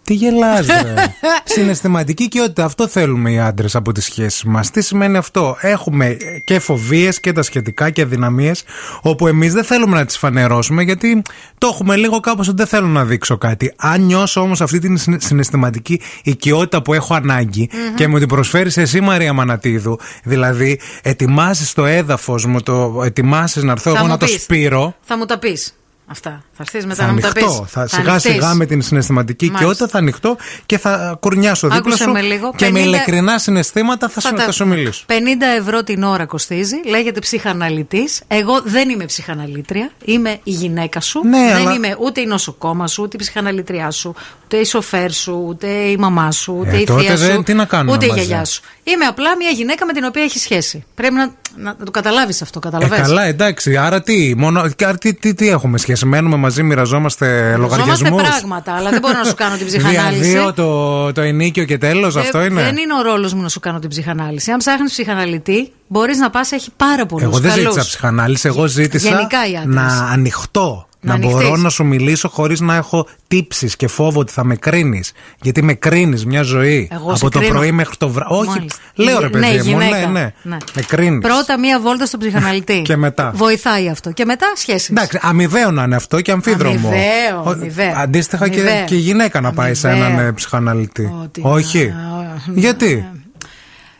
Τι 0.10 0.16
γελάς 0.16 0.66
ρε. 0.68 0.94
Συναισθηματική 1.56 2.24
οικειότητα. 2.24 2.66
Αυτό 2.66 2.88
θέλουμε 2.88 3.32
οι 3.32 3.40
άντρες 3.40 3.76
από 3.76 3.92
τις 3.92 4.04
σχέσεις 4.04 4.44
μας. 4.44 4.72
Τι 4.72 4.82
σημαίνει 4.82 5.18
αυτό; 5.18 5.58
Έχουμε 5.62 6.18
και 6.44 6.60
φοβίες 6.60 7.20
και 7.20 7.32
τα 7.32 7.42
σχετικά 7.42 7.90
και 7.90 8.02
αδυναμίες, 8.02 8.64
όπου 9.02 9.28
εμείς 9.28 9.54
δεν 9.54 9.64
θέλουμε 9.64 9.98
να 9.98 10.06
τις 10.06 10.18
φανερώσουμε, 10.18 10.84
γιατί 10.84 11.22
το 11.58 11.68
έχουμε 11.68 11.96
λίγο 11.96 12.20
κάπως 12.20 12.48
ότι 12.48 12.58
δεν 12.58 12.68
θέλω 12.68 12.88
να 12.88 13.06
δείξω 13.06 13.38
κάτι. 13.38 13.74
Αν 13.78 14.02
νιώσω 14.02 14.42
όμως 14.42 14.62
αυτή 14.62 14.80
την 14.80 14.98
συναι- 14.98 15.22
συναισθηματική 15.22 16.02
οικειότητα 16.24 16.82
που 16.82 16.94
έχω 16.94 17.14
ανάγκη 17.14 17.70
Μμμ. 17.74 17.96
και 17.96 18.08
μου 18.08 18.18
την 18.20 18.28
προσφέρεις 18.28 18.78
εσύ, 18.78 19.02
Μαρία 19.02 19.34
Μανατίδου, 19.34 20.00
δηλαδή 20.24 20.80
ετοιμάζει 21.02 21.72
το 21.74 21.86
έδαφος 21.86 22.46
μου, 22.46 22.62
το 22.62 23.02
ετοιμάσεις 23.06 23.64
να 23.64 23.72
έρθω 23.72 23.92
Θα 23.92 23.98
εγώ 23.98 24.06
μου 24.06 24.12
να 24.12 24.18
το 24.18 24.26
πεις. 24.26 24.42
σπείρω. 24.42 24.96
Θα 25.02 25.18
μου 25.18 25.26
τα 25.26 25.40
πεις. 25.40 25.74
Αυτά. 26.12 26.30
Θα 26.54 26.58
έρθεις 26.64 26.86
μετά 26.86 27.02
θα 27.02 27.08
να 27.08 27.14
μου 27.14 27.20
τα 27.20 27.32
πεις. 27.32 27.44
ανοιχτώ. 27.44 27.66
Θα 27.70 27.88
σιγά 27.88 28.20
σιγά 28.20 28.54
με 28.54 28.66
την 28.66 28.82
συναισθηματική 28.82 29.46
Μάλιστα. 29.46 29.66
κοιότητα 29.66 29.88
θα 29.88 29.98
ανοιχτώ 29.98 30.38
και 30.66 30.78
θα 30.78 31.18
κουρνιάσω 31.20 31.68
δίπλα 31.68 31.80
Άκουσε 31.80 32.04
σου 32.04 32.10
με 32.12 32.22
λίγο. 32.22 32.54
και 32.56 32.70
με 32.70 32.80
50 32.80 32.84
ειλικρινά 32.84 33.40
συναισθήματα 33.40 34.10
θα, 34.10 34.22
Θα 34.22 34.30
σου, 34.30 34.36
τα 34.36 34.44
θα 34.44 34.52
σου 34.52 34.64
πούμε. 34.64 34.76
μιλήσω. 34.76 35.06
50 35.08 35.12
ευρώ 35.60 35.84
την 35.84 36.04
ώρα 36.04 36.26
κοστίζει. 36.26 36.76
Λέγεται 36.86 37.20
ψυχαναλυτής. 37.20 38.22
Εγώ 38.28 38.62
δεν 38.64 38.90
είμαι 38.90 39.06
ψυχαναλήτρια. 39.06 39.90
Είμαι 40.06 40.30
η 40.44 40.52
γυναίκα 40.52 41.00
σου. 41.02 41.22
Ναι, 41.28 41.38
δεν 41.54 41.56
αλλά- 41.56 41.74
είμαι 41.74 41.96
ούτε 42.00 42.22
η 42.22 42.26
νοσοκόμα 42.26 42.88
σου, 42.88 43.04
ούτε 43.04 43.16
η 43.16 43.20
ψυχαναλήτριά 43.20 43.92
σου, 43.92 44.16
ούτε 44.44 44.58
η 44.58 44.66
σοφέρ 44.66 45.12
σου, 45.12 45.44
ούτε 45.48 45.68
η 45.68 45.98
μαμά 45.98 46.32
σου, 46.32 46.56
ούτε 46.60 46.76
Ε, 46.76 46.80
η 46.80 46.84
τότε 46.84 47.02
θεία 47.02 47.16
δεν- 47.16 47.36
σου. 47.36 47.44
τι 47.44 47.54
να 47.54 47.66
κάνουμε 47.66 47.96
ούτε 47.96 48.06
η 48.06 48.10
μαζί. 48.10 48.20
γιαγιά 48.24 48.46
σου. 48.46 48.62
Είμαι 48.84 49.06
απλά 49.06 49.36
μια 49.38 49.50
γυναίκα 49.50 49.86
με 49.86 49.94
την 49.94 50.04
οποία 50.04 50.24
έχει 50.24 50.40
σχέση. 50.40 50.86
Πρέπει 50.96 51.14
να, 51.14 51.34
να, 51.64 51.76
να 51.80 51.86
το 51.86 51.92
καταλάβεις 51.92 52.42
αυτό. 52.42 52.60
Ε, 52.64 52.68
Καταλαβαίνεις. 52.70 53.08
καλά, 53.08 53.24
εντάξει. 53.24 53.78
Άρα 53.78 54.02
τι, 54.02 54.34
μόνο, 54.38 54.70
και 54.70 54.86
άρα 54.86 54.98
τι, 54.98 55.14
τι, 55.14 55.34
τι 55.34 55.50
έχουμε 55.50 55.78
σχέση; 55.78 56.06
Μένουμε 56.06 56.36
μαζί, 56.36 56.64
μοιραζόμαστε 56.64 57.26
Ζόμαστε 57.26 57.58
λογαριασμού. 57.58 58.16
πράγματα, 58.16 58.72
αλλά 58.76 58.90
δεν 58.90 59.00
μπορώ 59.00 59.18
να 59.18 59.24
σου 59.24 59.36
κάνω 59.36 59.56
την 59.58 59.66
ψυχανάλυση. 59.72 60.22
Διαδύο 60.30 60.54
το, 60.54 61.12
το 61.14 61.22
ενίκιο 61.22 61.64
και 61.66 61.78
τέλος, 61.78 62.14
Δεν- 62.14 62.24
αυτό 62.24 62.44
είναι; 62.44 62.62
Δεν 62.64 62.78
είναι 62.78 62.94
ο 62.94 63.02
ρόλος 63.02 63.34
μου 63.34 63.42
να 63.42 63.50
σου 63.50 63.60
κάνω 63.60 63.80
την 63.80 63.90
ψυχανάλυση. 63.90 64.52
Αν 64.52 64.58
ψάχνεις 64.58 64.92
ψυχαναλυτή, 64.92 65.72
μπορείς 65.88 66.18
να 66.18 66.30
πας, 66.30 66.52
έχει 66.52 66.70
πάρα 66.78 67.06
πολλούς. 67.06 67.26
Εγώ 67.26 67.38
δεν 67.40 67.52
ζήτησα 67.52 67.80
ψυχανάλυση, 67.82 68.48
εγώ 68.48 68.66
ζήτησα 68.68 69.10
Γενικά 69.10 69.50
οι 69.50 69.56
άντρες. 69.58 69.76
να 69.76 69.88
ανοιχτώ. 70.12 70.88
Να 71.02 71.14
Να, 71.18 71.20
μπορώ 71.20 71.38
ανοιχτείς. 71.38 71.62
να 71.64 71.70
σου 71.70 71.84
μιλήσω 71.86 72.30
χωρίς 72.30 72.60
να 72.60 72.76
έχω 72.76 73.08
τύψεις 73.28 73.76
και 73.76 73.88
φόβο 73.88 74.20
ότι 74.20 74.32
θα 74.32 74.44
με 74.44 74.56
κρίνεις. 74.56 75.12
Γιατί 75.42 75.62
με 75.64 75.74
κρίνεις 75.74 76.26
μια 76.26 76.42
ζωή. 76.42 76.88
Εγώ 76.92 77.16
σε 77.16 77.26
από 77.26 77.34
το 77.34 77.40
κρίνω. 77.40 77.54
πρωί 77.54 77.72
μέχρι 77.72 77.96
το 77.98 78.10
βράδυ. 78.10 78.34
Όχι, 78.34 78.48
Μάλιστα. 78.50 78.80
λέω 78.96 79.20
ρε 79.20 79.26
Ναι, 79.26 79.32
παιδί 79.32 79.56
μου, 79.72 79.80
γυναίκα. 79.80 79.98
ναι, 79.98 80.20
ναι. 80.20 80.34
Ναι. 80.42 80.58
Με 80.76 80.82
κρίνεις. 80.82 81.28
Πρώτα 81.28 81.60
μία 81.60 81.80
βόλτα 81.80 82.06
στον 82.06 82.20
ψυχαναλυτή. 82.20 82.82
Και 82.90 82.96
μετά. 82.96 83.32
Βοηθάει 83.36 83.90
αυτό. 83.90 84.12
Και 84.12 84.26
μετά 84.26 84.46
σχέση. 84.56 84.88
Εντάξει, 84.92 85.20
αμοιβαίο 85.22 85.72
να 85.72 85.84
είναι 85.84 85.96
αυτό 85.96 86.22
και 86.22 86.32
αμφίδρομο. 86.32 86.88
Αμοιβαίο, 86.88 87.44
Ο- 87.46 87.50
αμοιβαίο. 87.50 87.94
Αντίστοιχα 87.96 88.48
και, 88.50 88.60
Αμοιβαίο. 88.60 88.86
και 88.86 88.96
η 88.96 89.00
γυναίκα 89.00 89.42
να 89.42 89.52
πάει 89.54 89.74
σε 89.74 89.90
Αμοιβαίο. 89.90 90.10
έναν 90.10 90.26
ε, 90.26 90.32
ψυχαναλυτή. 90.32 91.12
Ότι 91.24 91.42
Όχι. 91.44 91.88
να- 91.88 92.42
Γιατί; 92.54 93.06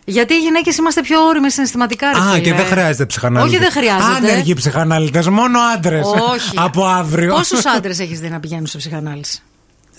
Γιατί 0.10 0.34
οι 0.34 0.38
γυναίκες 0.38 0.78
είμαστε 0.78 1.02
πιο 1.02 1.22
όρημε 1.22 1.50
συναισθηματικά, 1.50 2.12
ρε 2.12 2.20
Α, 2.20 2.22
φίλε. 2.22 2.40
και 2.40 2.54
δεν 2.54 2.66
χρειάζεται 2.66 3.06
ψυχαναλυτή. 3.06 3.50
Όχι, 3.56 3.64
δεν 3.64 3.72
χρειάζεται. 3.72 4.16
Άνεργοι 4.16 4.54
ψυχαναλυτέ, 4.54 5.30
μόνο 5.30 5.60
άντρες. 5.76 6.06
Όχι. 6.32 6.52
Από 6.66 6.86
αύριο. 6.86 7.34
Πόσους 7.36 7.66
άντρες 7.66 8.00
έχεις 8.00 8.20
δει 8.20 8.30
να 8.30 8.40
πηγαίνουν 8.40 8.66
σε 8.68 8.78
ψυχανάλυση; 8.78 9.42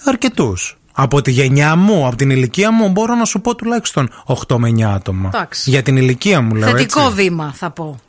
Αρκετούς. 0.04 0.74
Από 0.92 1.22
τη 1.22 1.30
γενιά 1.30 1.76
μου, 1.76 2.06
από 2.06 2.16
την 2.16 2.30
ηλικία 2.30 2.72
μου, 2.72 2.88
μπορώ 2.88 3.14
να 3.14 3.24
σου 3.24 3.40
πω 3.40 3.54
τουλάχιστον 3.54 4.10
8 4.48 4.56
με 4.56 4.68
9 4.68 4.82
άτομα. 4.82 5.30
Εντάξει. 5.34 5.70
Για 5.70 5.82
την 5.82 5.96
ηλικία 5.96 6.40
μου, 6.40 6.54
λέω 6.54 6.68
Θετικό 6.68 7.00
έτσι. 7.00 7.12
βήμα, 7.14 7.52
θα 7.56 7.70
πω. 7.70 8.00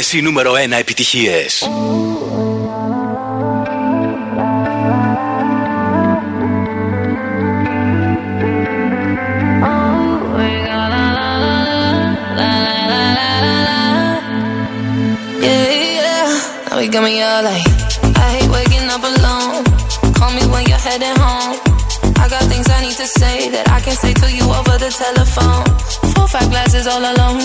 Όλες 0.00 0.12
οι 0.12 0.22
νούμερο 0.22 0.52
1 0.52 0.78
επιτυχίες. 0.78 1.64
Yeah, 15.40 15.70
yeah. 15.98 16.68
Now 16.68 16.78
we 16.78 16.88
got 16.88 17.02
me 17.02 17.22
all 17.22 17.42
like, 17.42 17.66
I 18.22 18.26
hate 18.34 18.50
waking 18.50 18.88
up 18.94 19.02
alone. 19.12 19.64
Call 20.18 20.30
me 20.36 20.44
when 20.52 20.62
you're 20.68 20.84
heading 20.88 21.16
home. 21.24 21.56
I 22.22 22.24
got 22.28 22.42
things 22.50 22.68
I 22.76 22.80
need 22.86 22.96
to 22.96 23.08
say 23.20 23.36
that 23.54 23.66
I 23.76 23.80
can 23.84 23.96
say 24.02 24.12
to 24.22 24.28
you 24.38 24.44
over 24.58 24.74
the 24.84 24.90
telephone. 25.04 25.64
Four, 26.12 26.26
five 26.34 26.48
glasses 26.50 26.86
all 26.86 27.04
alone. 27.12 27.44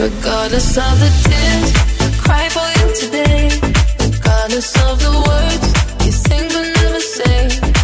Regardless 0.00 0.78
of 0.78 0.98
the 0.98 1.10
tears 1.24 1.70
I 2.00 2.08
cry 2.24 2.48
for 2.48 2.68
you 2.78 2.86
today. 3.02 3.50
Regardless 4.00 4.74
of 4.88 4.98
the 4.98 5.12
words 5.28 6.06
you 6.06 6.12
sing 6.12 6.48
but 6.48 6.66
never 6.80 7.00
say. 7.00 7.79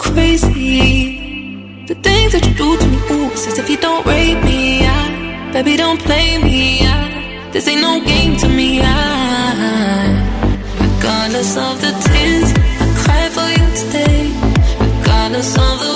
Crazy? 0.00 1.84
The 1.86 1.94
things 2.06 2.32
that 2.32 2.44
you 2.46 2.54
do 2.54 2.68
to 2.80 2.86
me, 2.92 2.98
ooh, 3.12 3.30
it's 3.32 3.58
if 3.58 3.68
you 3.68 3.76
don't 3.76 4.04
rape 4.06 4.42
me. 4.44 4.86
I, 4.86 5.52
baby, 5.52 5.76
don't 5.76 6.00
play 6.00 6.38
me. 6.38 6.80
I, 6.86 7.50
this 7.52 7.68
ain't 7.68 7.82
no 7.82 8.00
game 8.12 8.36
to 8.42 8.48
me. 8.48 8.80
I, 8.82 8.94
regardless 10.84 11.56
of 11.56 11.74
the 11.84 11.92
tears, 12.04 12.50
I 12.82 12.86
cry 13.02 13.24
for 13.36 13.48
you 13.56 13.66
today. 13.82 14.22
Regardless 14.80 15.50
of 15.66 15.74
the 15.84 15.89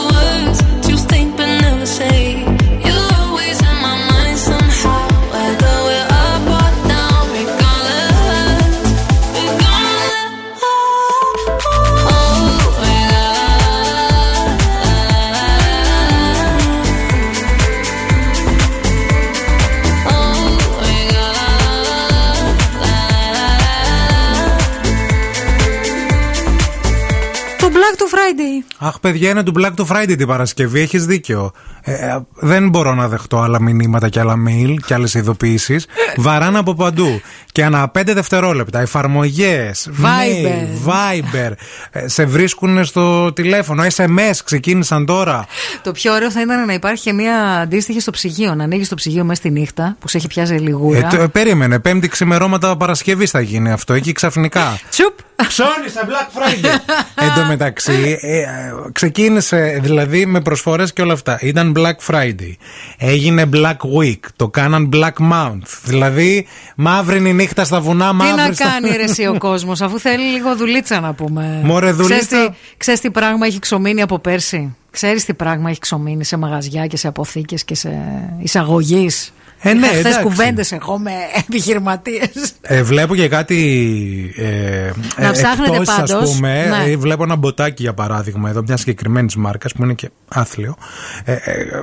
Αχ, 28.87 29.01
παιδιά, 29.01 29.31
είναι 29.31 29.43
του 29.43 29.53
Black 29.59 29.71
to 29.77 29.87
Friday 29.87 30.15
την 30.17 30.27
Παρασκευή. 30.27 30.81
Έχεις 30.81 31.07
δίκιο. 31.07 31.51
Ε, 31.83 31.93
ε, 31.93 32.17
δεν 32.35 32.69
μπορώ 32.69 32.95
να 32.95 33.09
δεχτώ 33.09 33.39
άλλα 33.41 33.61
μηνύματα 33.63 34.09
και 34.09 34.21
άλλα 34.21 34.35
mail 34.49 34.75
και 34.87 34.95
άλλες 34.95 35.15
ειδοποιήσεις. 35.15 35.87
Βαράνε 36.17 36.59
από 36.59 36.75
παντού. 36.75 37.21
Και 37.53 37.65
ανά 37.65 37.91
5 37.91 38.15
δευτερόλεπτα. 38.15 38.81
Εφαρμογές, 38.81 39.91
Viber. 40.03 40.89
Viber. 40.91 41.53
ε, 41.91 42.09
σε 42.09 42.25
βρίσκουν 42.25 42.85
στο 42.85 43.33
τηλέφωνο. 43.33 43.85
SMS 43.97 44.37
ξεκίνησαν 44.45 45.07
τώρα. 45.07 45.47
Το 45.83 45.93
πιο 45.93 46.13
ωραίο 46.13 46.31
θα 46.31 46.41
ήταν 46.41 46.67
να 46.67 46.73
υπάρχει 46.73 47.03
και 47.03 47.13
μια 47.13 47.37
αντίστοιχη 47.61 48.01
στο 48.01 48.11
ψυγείο. 48.11 48.55
Να 48.55 48.65
ανοίγεις 48.65 48.89
το 48.89 48.95
ψυγείο 48.95 49.25
μέσα 49.25 49.41
στη 49.41 49.51
νύχτα 49.51 49.97
που 50.01 50.09
σε 50.09 50.17
έχει 50.17 50.27
πιάσει 50.27 50.53
λιγούρα. 50.55 50.99
Ε, 50.99 51.17
το- 51.17 51.23
ε, 51.23 51.27
περίμενε. 51.27 51.79
Πέμπτη 51.79 52.09
ξημερώματα 52.09 52.77
Παρασκευής 52.77 53.31
θα 53.31 53.41
γίνει 53.41 53.71
αυτό. 53.71 53.93
Εκεί 53.93 54.13
ξαφνικά. 54.13 54.79
Τσουπ! 54.91 55.19
Ψώνισε 55.37 56.01
Black 56.09 56.39
Friday. 56.39 56.79
Εν 57.15 57.35
τω 57.35 57.45
μεταξύ, 57.47 58.19
ε, 58.21 58.39
ε, 58.39 58.47
ξεκίνησε 58.93 59.79
δηλαδή 59.83 60.27
με 60.27 60.41
προσφορές 60.41 60.93
και 60.93 61.03
όλα 61.03 61.13
αυτά. 61.13 61.39
Ήταν 61.41 61.75
Black 61.77 62.13
Friday. 62.13 62.53
Έγινε 62.99 63.49
Black 63.53 63.77
Week. 63.99 64.19
Το 64.37 64.49
κάναν 64.49 64.91
Black 64.93 65.33
Month. 65.33 65.69
Δηλαδή, 65.85 66.47
μαύρη 66.77 67.17
είναι 67.17 67.29
η 67.29 67.33
νύχτα 67.33 67.65
στα 67.65 67.81
βουνά, 67.81 68.09
Τι 68.09 68.15
μαύρη 68.15 68.35
να 68.35 68.53
στα... 68.53 68.65
κάνει 68.65 68.97
ρε 68.97 69.03
εσύ 69.03 69.27
ο 69.27 69.39
κόσμος, 69.49 69.81
αφού 69.81 69.99
θέλει 69.99 70.25
λίγο 70.25 70.57
δουλίτσα 70.57 71.01
να 71.01 71.13
πούμε. 71.13 71.61
Μωρέ, 71.65 71.93
δουλίτσα. 71.93 72.27
Ξέρεις 72.27 72.49
τι, 72.49 72.57
ξέρεις 72.77 73.01
τι 73.01 73.11
πράγμα 73.11 73.47
έχει 73.47 73.59
ξομείνει 73.59 74.03
από 74.03 74.19
πέρσι; 74.19 74.77
Ξέρεις 74.91 75.25
τι 75.25 75.35
πράγμα 75.35 75.71
έχει 75.71 75.79
ξομείνει 75.79 76.25
σε 76.25 76.37
μαγαζιά 76.37 76.87
και 76.87 76.97
σε 76.97 77.09
αποθήκες 77.09 77.65
και 77.65 77.75
σε 77.75 77.99
εισαγωγή. 78.39 79.11
Ε, 79.59 79.73
ναι, 79.73 79.87
Χθες 79.87 80.01
εντάξει. 80.01 80.21
κουβέντες 80.21 80.73
εγώ 80.73 80.99
με 80.99 81.11
επιχειρηματίες. 81.47 82.53
Ε, 82.61 82.83
βλέπω 82.83 83.15
και 83.15 83.29
κάτι. 83.29 84.35
Ε, 84.37 84.91
Να 85.23 85.29
ε, 85.29 85.31
ψάχνετε 85.31 85.71
εκτός, 85.77 85.89
ας 85.89 86.11
πάντως. 86.11 86.35
πούμε, 86.35 86.67
Ναι. 86.85 86.91
ε, 86.91 86.97
βλέπω 86.97 87.23
ένα 87.23 87.37
μποτάκι 87.37 87.83
για 87.83 87.95
παράδειγμα 87.95 88.49
εδώ, 88.51 88.63
μια 88.63 88.77
συγκεκριμένη 88.77 89.33
μάρκας 89.37 89.73
που 89.73 89.83
είναι 89.83 89.95
και 89.95 90.11
άθλιο. 90.29 90.77
Ε, 91.25 91.33
ε, 91.33 91.39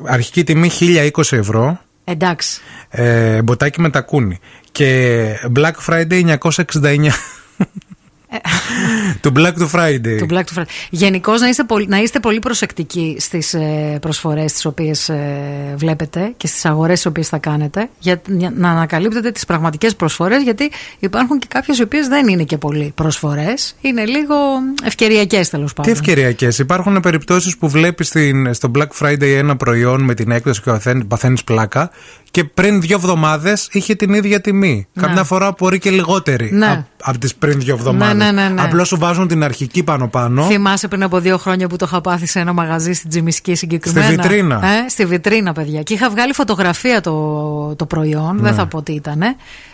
αρχική 0.07 0.43
τιμή 0.43 0.69
1020 0.69 1.09
ευρώ. 1.37 1.79
Εντάξει. 2.03 2.61
Ε, 2.89 3.41
μποτάκι 3.41 3.81
με 3.81 3.89
τακούνι. 3.89 4.39
Και 4.71 5.17
Black 5.55 5.73
Friday 5.89 6.35
969. 6.37 7.11
Του 9.21 9.31
Black 9.35 9.53
to 9.61 9.69
Friday. 9.79 10.17
Του 10.17 10.25
Black 10.29 10.37
to 10.43 10.59
Friday. 10.59 10.65
Γενικώς 10.89 11.41
να, 11.41 11.47
είστε 11.49 11.63
πολύ- 11.63 11.87
να 11.87 11.97
είστε 12.01 12.19
πολύ 12.19 12.39
προσεκτικοί 12.39 13.15
στις 13.19 13.53
ε, 13.53 13.97
προσφορές 14.01 14.53
τις 14.53 14.65
οποίες 14.65 15.11
βλέπετε 15.75 16.33
και 16.37 16.47
στις 16.47 16.65
αγορές 16.65 16.95
τις 16.95 17.05
οποίες 17.05 17.27
θα 17.27 17.37
κάνετε. 17.37 17.89
Για, 17.99 18.21
για 18.27 18.53
να 18.55 18.69
ανακαλύπτετε 18.69 19.31
τις 19.31 19.45
πραγματικές 19.45 19.95
προσφορές, 19.95 20.43
γιατί 20.43 20.71
υπάρχουν 20.99 21.39
και 21.39 21.47
κάποιες 21.49 21.77
οι 21.77 21.81
οποίες 21.83 22.07
δεν 22.07 22.27
είναι 22.27 22.43
και 22.43 22.57
πολύ 22.57 22.91
προσφορές. 22.95 23.75
Είναι 23.81 24.05
λίγο 24.05 24.35
ευκαιριακές 24.83 25.49
τέλος 25.49 25.69
Τι 25.69 25.75
πάντων. 25.75 25.93
ευκαιριακές; 25.93 26.59
Υπάρχουν 26.59 26.99
περιπτώσεις 26.99 27.57
που 27.57 27.69
βλέπεις 27.69 28.07
στο 28.51 28.71
Black 28.75 28.87
Friday 28.99 29.21
ένα 29.37 29.55
προϊόν 29.55 30.01
με 30.03 30.13
την 30.13 30.31
έκδοση 30.31 30.61
και 30.61 30.71
παθαίνεις 31.07 31.43
πλάκα 31.43 31.91
και 32.31 32.43
πριν 32.43 32.81
δύο 32.81 32.95
εβδομάδες 32.95 33.67
είχε 33.71 33.95
την 33.95 34.13
ίδια 34.13 34.41
τιμή. 34.41 34.87
Ναι. 34.93 35.03
Καμιά 35.05 35.23
φορά 35.23 35.53
μπορεί 35.59 35.79
και 35.79 35.89
λιγότερη 35.89 36.49
Ναι. 36.53 36.85
από 37.03 37.17
τις 37.17 37.35
πριν 37.35 37.59
δύο 37.59 37.73
εβδομάδες. 37.75 38.15
Ναι, 38.17 38.31
ναι, 38.31 38.41
ναι, 38.41 38.47
ναι. 38.53 38.61
Απλώς 38.61 38.87
σου 38.87 38.97
βάζουν 38.97 39.27
την 39.27 39.43
αρχική 39.43 39.83
πάνω-πάνω. 39.83 40.43
Θυμάσαι 40.43 40.87
πριν 40.87 41.03
από 41.03 41.19
δύο 41.19 41.37
χρόνια 41.37 41.67
που 41.67 41.75
το 41.75 41.85
είχα 41.87 42.01
πάθει 42.01 42.25
σε 42.25 42.39
ένα 42.39 42.53
μαγαζί 42.53 42.93
στην 42.93 43.09
Τζιμισκή 43.09 43.55
συγκεκριμένα; 43.55 44.05
Στη 44.05 44.15
βιτρίνα. 44.15 44.55
Ε, 44.65 44.89
στη 44.89 45.05
βιτρίνα, 45.05 45.53
παιδιά. 45.53 45.81
Και 45.81 45.93
είχα 45.93 46.09
βγάλει 46.09 46.33
φωτογραφία 46.33 47.01
το, 47.01 47.75
το 47.75 47.85
προϊόν, 47.85 48.35
Ναι. 48.35 48.41
δεν 48.41 48.53
θα 48.53 48.65
πω 48.65 48.81
τι 48.81 48.93
ήταν. 48.93 49.21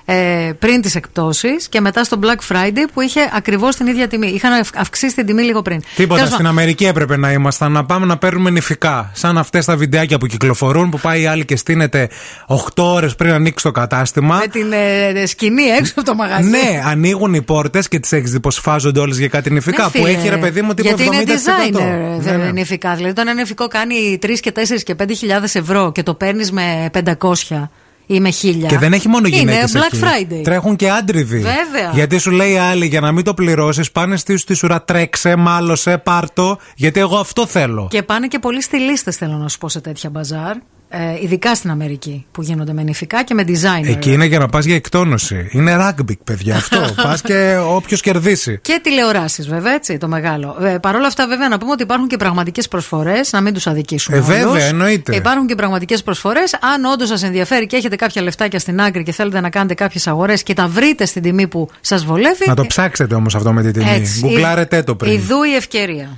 Ε, 0.10 0.52
πριν 0.60 0.82
τις 0.82 0.96
εκπτώσεις 0.96 1.68
και 1.70 1.82
μετά 1.82 2.04
στο 2.04 2.20
Black 2.24 2.54
Friday 2.56 2.88
που 2.94 3.02
είχε 3.02 3.20
ακριβώς 3.36 3.76
την 3.76 3.88
ίδια 3.88 4.08
τιμή. 4.08 4.28
Είχαν 4.28 4.52
αυ- 4.54 4.78
αυξήσει 4.78 5.16
την 5.16 5.26
τιμή 5.26 5.42
λίγο 5.42 5.62
πριν. 5.62 5.80
Τίποτα. 5.96 6.14
Τέλος 6.20 6.34
Στην 6.34 6.44
πάντων, 6.44 6.60
Αμερική 6.60 6.86
έπρεπε 6.86 7.18
να 7.18 7.32
ήμασταν 7.32 7.72
να 7.72 7.86
πάμε 7.86 8.06
να 8.06 8.18
παίρνουμε 8.18 8.50
νηφικά. 8.50 9.12
Σαν 9.14 9.38
αυτές 9.38 9.66
τα 9.66 9.76
βιντεάκια 9.78 10.18
που 10.18 10.26
κυκλοφορούν 10.26 10.90
που 10.90 11.00
πάει 11.00 11.22
η 11.22 11.26
άλλη 11.26 11.46
και 11.46 11.56
στείνεται 11.56 12.10
8 12.48 12.56
ώρες 12.76 13.16
πριν 13.16 13.32
ανοίξει 13.32 13.64
το 13.64 13.72
κατάστημα. 13.72 14.36
Με 14.38 14.48
την 14.48 14.72
ε, 14.72 15.26
σκηνή 15.26 15.64
έξω 15.64 15.94
από 15.96 16.04
το 16.04 16.16
μαγαζί. 16.16 16.50
Ναι, 16.50 16.82
ανοίγουν 16.86 17.34
οι 17.34 17.42
πόρτες 17.42 17.88
και 17.88 18.00
τις 18.00 18.12
έχεις 18.12 18.32
δει 18.32 18.40
πω 18.40 18.50
φάζονται 18.50 19.00
όλες 19.00 19.18
για 19.18 19.28
κάτι 19.28 19.52
νηφικά. 19.52 19.84
Ναι, 19.84 19.90
που 19.90 19.98
φίλε, 19.98 20.10
έχει 20.10 20.30
ρε 20.30 20.38
παιδί 20.38 20.62
μου 20.62 20.74
τύπου 20.74 20.90
70%. 20.90 20.96
Γιατί 20.96 21.16
είναι 21.16 21.24
designer 21.26 22.20
Ναι, 22.24 22.32
ε, 22.32 22.38
ναι. 22.38 22.52
νηφικά. 22.52 22.94
Δηλαδή, 22.96 23.12
όταν 23.12 23.28
ένα 23.28 23.40
νηφικό 23.40 23.68
κάνει 23.68 24.20
3 24.22 24.40
και 24.40 24.52
4 24.56 24.60
και 24.84 24.96
5 25.04 25.16
χιλιάδες 25.18 25.56
ευρώ 25.56 25.92
και 25.92 26.04
το 26.04 26.14
παίρνεις 26.14 26.52
με 26.52 26.90
500 26.94 27.70
ή 28.06 28.20
με 28.20 28.30
1000. 28.42 28.68
Και 28.68 28.78
δεν 28.78 28.94
έχει 28.94 29.08
μόνο 29.08 29.28
γυναίκες. 29.28 29.74
Είναι 29.74 29.84
Black 29.90 29.96
Friday. 30.04 30.42
Τρέχουν 30.44 30.76
και 30.76 30.90
άντριδοι. 30.90 31.38
Βέβαια. 31.38 31.92
Γιατί 31.94 32.18
σου 32.18 32.32
λέει 32.32 32.52
η 32.52 32.58
άλλη 32.58 32.86
για 32.86 33.00
να 33.00 33.12
μην 33.12 33.24
το 33.24 33.34
πληρώσεις, 33.34 33.92
πάνε 33.92 34.18
στη 34.18 34.38
στη 34.38 34.54
σουρά, 34.54 34.84
τρέξε, 34.84 35.36
μάλωσε, 35.36 35.98
πάρτο. 35.98 36.58
Γιατί 36.76 37.00
εγώ 37.00 37.18
αυτό 37.18 37.46
θέλω. 37.46 37.88
Και 37.90 38.04
πάνε 38.04 38.28
και 38.28 38.40
πολλοί 38.40 38.62
στυλίστε, 38.62 39.12
θέλω 39.12 39.34
να 39.34 39.48
σου 39.48 39.58
πω, 39.58 39.70
σε 39.70 39.82
τέτοια 39.82 40.10
μπαζάρ. 40.10 40.56
Ε, 40.90 41.00
ειδικά 41.22 41.56
στην 41.56 41.70
Αμερική 41.70 42.26
που 42.32 42.42
γίνονται 42.42 42.74
με 42.74 42.84
νηφικά 42.84 43.24
και 43.24 43.34
με 43.34 43.44
designer. 43.48 43.88
Εκεί 43.88 44.12
είναι 44.12 44.26
για 44.26 44.40
να 44.40 44.48
πας 44.48 44.66
για 44.66 44.76
εκτόνωση. 44.76 45.50
Είναι 45.52 45.78
rugby, 45.80 46.14
παιδιά. 46.24 46.56
Αυτό. 46.56 46.80
πας 47.04 47.22
και 47.22 47.58
όποιος 47.68 48.02
κερδίσει. 48.02 48.60
Και 48.62 48.80
τηλεοράσεις, 48.84 49.48
βέβαια, 49.48 49.74
έτσι, 49.74 49.98
το 49.98 50.08
μεγάλο. 50.08 50.58
Ε, 50.62 50.78
Παρ' 50.78 50.96
όλα 50.96 51.08
αυτά, 51.08 51.28
βέβαια, 51.28 51.50
να 51.50 51.58
πούμε 51.58 51.72
ότι 51.72 51.84
υπάρχουν 51.84 52.08
και 52.08 52.18
πραγματικές 52.18 52.68
προσφορές, 52.68 53.32
να 53.32 53.42
μην 53.42 53.54
τους 53.54 53.68
αδικήσουμε. 53.68 54.18
Ε, 54.18 54.22
βέβαια, 54.22 54.50
όλους. 54.50 54.64
εννοείται. 54.64 55.16
Υπάρχουν 55.16 55.48
και 55.48 55.56
πραγματικές 55.56 56.04
προσφορές. 56.04 56.54
Αν 56.54 56.86
όντως 56.86 57.08
σας 57.08 57.24
ενδιαφέρει 57.24 57.68
και 57.68 57.76
έχετε 57.76 57.96
κάποια 57.96 58.22
λεφτάκια 58.22 58.60
στην 58.60 58.82
άκρη 58.82 59.04
και 59.04 59.12
θέλετε 59.12 59.40
να 59.40 59.50
κάνετε 59.50 59.74
κάποιες 59.74 60.08
αγορές 60.08 60.44
και 60.44 60.54
τα 60.54 60.68
βρείτε 60.68 61.06
στην 61.06 61.22
τιμή 61.22 61.48
που 61.48 61.70
σας 61.82 62.06
βολεύει. 62.06 62.48
Να 62.48 62.56
το 62.56 62.66
ψάξετε 62.66 63.16
όμως 63.16 63.36
αυτό 63.36 63.54
με 63.54 63.64
τη 63.64 63.72
τιμή. 63.72 63.90
Έτσι. 63.90 64.20
Γκουγκλάρετε 64.20 64.84
το 64.84 64.96
πριν. 64.96 65.14
Ιδού 65.14 65.44
η 65.44 65.56
ευκαιρία. 65.56 66.14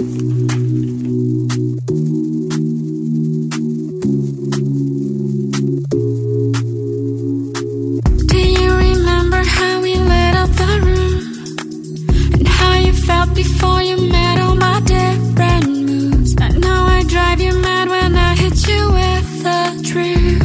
Felt 13.10 13.34
before 13.34 13.82
you 13.82 13.98
met 14.16 14.36
all 14.44 14.56
my 14.56 14.80
different 14.96 15.66
moods? 15.88 16.32
I 16.48 16.50
know 16.64 16.82
I 16.98 17.00
drive 17.14 17.40
you 17.46 17.54
mad 17.68 17.88
when 17.96 18.12
I 18.30 18.32
hit 18.42 18.58
you 18.70 18.82
with 19.00 19.30
the 19.46 19.62
truth. 19.90 20.42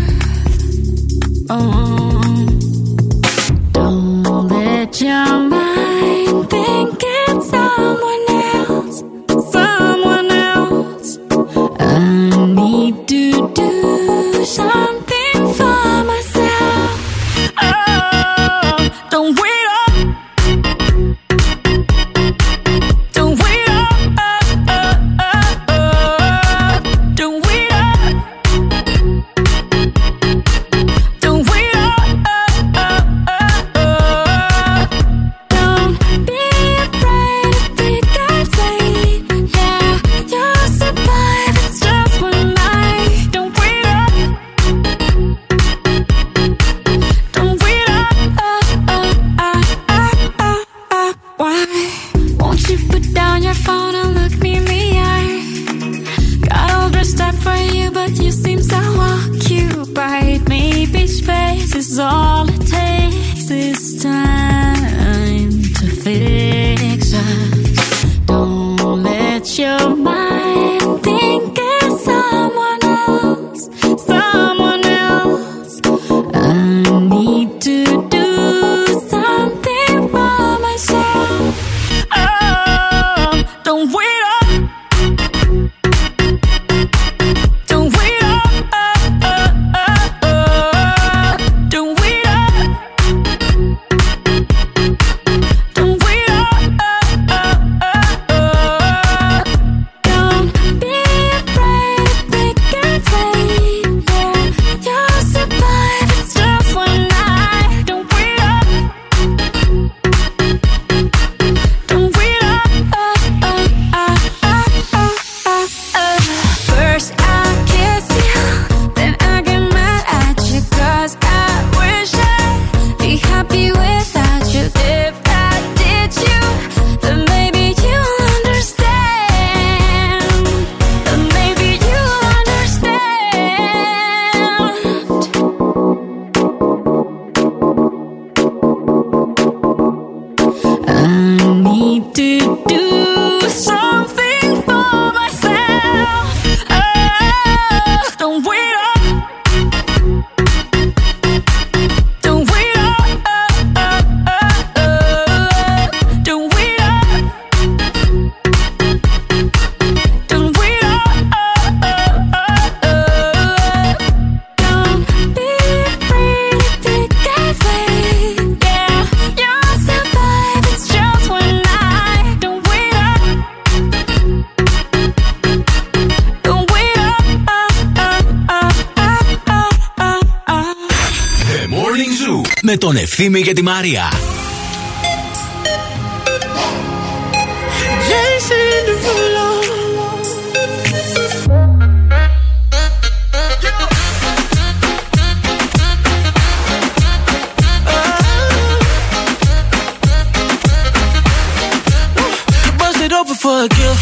Oh, 1.51 2.23
don't 3.73 4.49
let 4.49 4.91
your 5.09 5.33
mind 5.55 6.51
think 6.55 6.99
it's 7.27 7.47
someone 7.55 8.25
else. 8.57 8.97
Someone 9.57 10.31
else. 10.53 11.09
I 11.81 11.99
need 12.61 12.95
to 13.13 13.23
do 13.61 13.71
something 14.59 14.94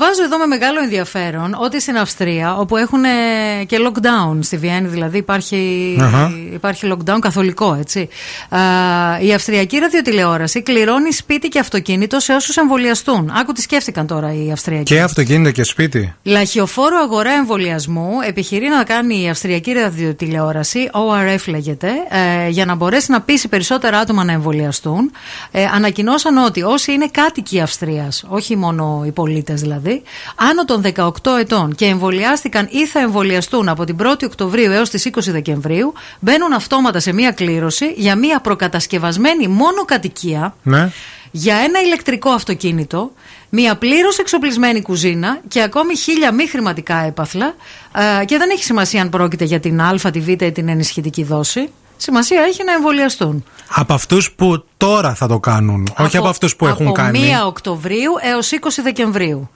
Διαβάζω 0.00 0.24
εδώ 0.24 0.38
με 0.38 0.46
μεγάλο 0.46 0.80
ενδιαφέρον 0.80 1.56
ότι 1.58 1.80
στην 1.80 1.96
Αυστρία, 1.96 2.56
όπου 2.56 2.76
έχουν 2.76 3.04
ε, 3.04 3.08
και 3.66 3.76
lockdown 3.86 4.38
στη 4.40 4.56
Βιέννη, 4.56 4.88
δηλαδή 4.88 5.18
υπάρχει, 5.18 5.96
Αχα. 6.00 6.32
υπάρχει 6.52 6.92
lockdown 6.92 7.18
καθολικό, 7.20 7.76
έτσι. 7.80 8.08
Α, 8.48 8.58
η 9.20 9.32
Αυστριακή 9.34 9.78
ραδιοτηλεόραση 9.78 10.62
κληρώνει 10.62 11.12
σπίτι 11.12 11.48
και 11.48 11.58
αυτοκίνητο 11.58 12.20
σε 12.20 12.32
όσους 12.32 12.56
εμβολιαστούν. 12.56 13.30
Άκου 13.34 13.52
τι 13.52 13.60
σκέφτηκαν 13.60 14.06
τώρα 14.06 14.34
οι 14.34 14.52
Αυστριακοί. 14.52 14.94
Και 14.94 15.00
αυτοκίνητο 15.00 15.50
και 15.50 15.62
σπίτι. 15.62 16.14
Λαχιοφόρο 16.22 16.96
αγορά 17.02 17.30
εμβολιασμού 17.30 18.10
επιχειρεί 18.26 18.68
να 18.68 18.84
κάνει 18.84 19.22
η 19.22 19.28
Αυστριακή 19.28 19.72
ραδιοτηλεόραση, 19.72 20.90
ORF 20.92 21.44
λέγεται, 21.46 21.90
ε, 22.44 22.48
για 22.48 22.64
να 22.64 22.74
μπορέσει 22.74 23.10
να 23.10 23.20
πείσει 23.20 23.48
περισσότερα 23.48 23.98
άτομα 23.98 24.24
να 24.24 24.32
εμβολιαστούν. 24.32 25.10
Ε, 25.50 25.64
ανακοινώσαν 25.74 26.36
ότι 26.36 26.62
όσοι 26.62 26.92
είναι 26.92 27.08
κάτοικοι 27.10 27.60
Αυστρίας, 27.60 28.24
όχι 28.28 28.56
μόνο 28.56 29.02
οι 29.06 29.10
πολίτες 29.10 29.60
δηλαδή, 29.60 29.89
άνω 30.34 30.64
των 30.64 30.82
18 30.94 31.10
ετών 31.40 31.74
και 31.74 31.84
εμβολιάστηκαν 31.84 32.68
ή 32.70 32.86
θα 32.86 33.00
εμβολιαστούν 33.00 33.68
από 33.68 33.84
την 33.84 33.96
1η 34.02 34.24
Οκτωβρίου 34.24 34.70
έως 34.72 34.90
τις 34.90 35.08
20 35.14 35.18
Δεκεμβρίου, 35.26 35.92
μπαίνουν 36.20 36.52
αυτόματα 36.52 37.00
σε 37.00 37.12
μία 37.12 37.30
κλήρωση 37.30 37.92
για 37.96 38.16
μία 38.16 38.40
προκατασκευασμένη 38.40 39.48
μόνο 39.48 39.84
κατοικία 39.84 40.54
Ναι. 40.62 40.90
για 41.30 41.56
ένα 41.56 41.80
ηλεκτρικό 41.80 42.30
αυτοκίνητο, 42.30 43.10
μία 43.48 43.76
πλήρως 43.76 44.18
εξοπλισμένη 44.18 44.82
κουζίνα 44.82 45.40
και 45.48 45.62
ακόμη 45.62 45.96
χίλια 45.96 46.32
μη 46.32 46.46
χρηματικά 46.46 46.96
έπαθλα. 46.96 47.54
ε, 48.20 48.24
και 48.24 48.36
δεν 48.38 48.50
έχει 48.50 48.64
σημασία 48.64 49.02
αν 49.02 49.08
πρόκειται 49.08 49.44
για 49.44 49.60
την 49.60 49.80
Α, 49.80 49.94
τη 50.12 50.20
Β 50.20 50.28
ή 50.28 50.36
την 50.36 50.68
ενισχυτική 50.68 51.24
δόση. 51.24 51.68
Σημασία 51.96 52.42
έχει 52.42 52.64
να 52.64 52.72
εμβολιαστούν. 52.72 53.44
Από 53.68 53.94
αυτούς 53.94 54.32
που 54.32 54.64
τώρα 54.76 55.14
θα 55.14 55.26
το 55.26 55.38
κάνουν, 55.38 55.88
όχι 55.98 56.16
από 56.16 56.28
αυτούς 56.28 56.56
που 56.56 56.66
έχουν 56.66 56.86
από 56.86 56.94
κάνει. 56.94 57.18
1 57.42 57.46
Οκτωβρίου 57.46 58.12
έως 58.32 58.50
20 58.52 58.56
Δεκεμβρίου. 58.82 59.50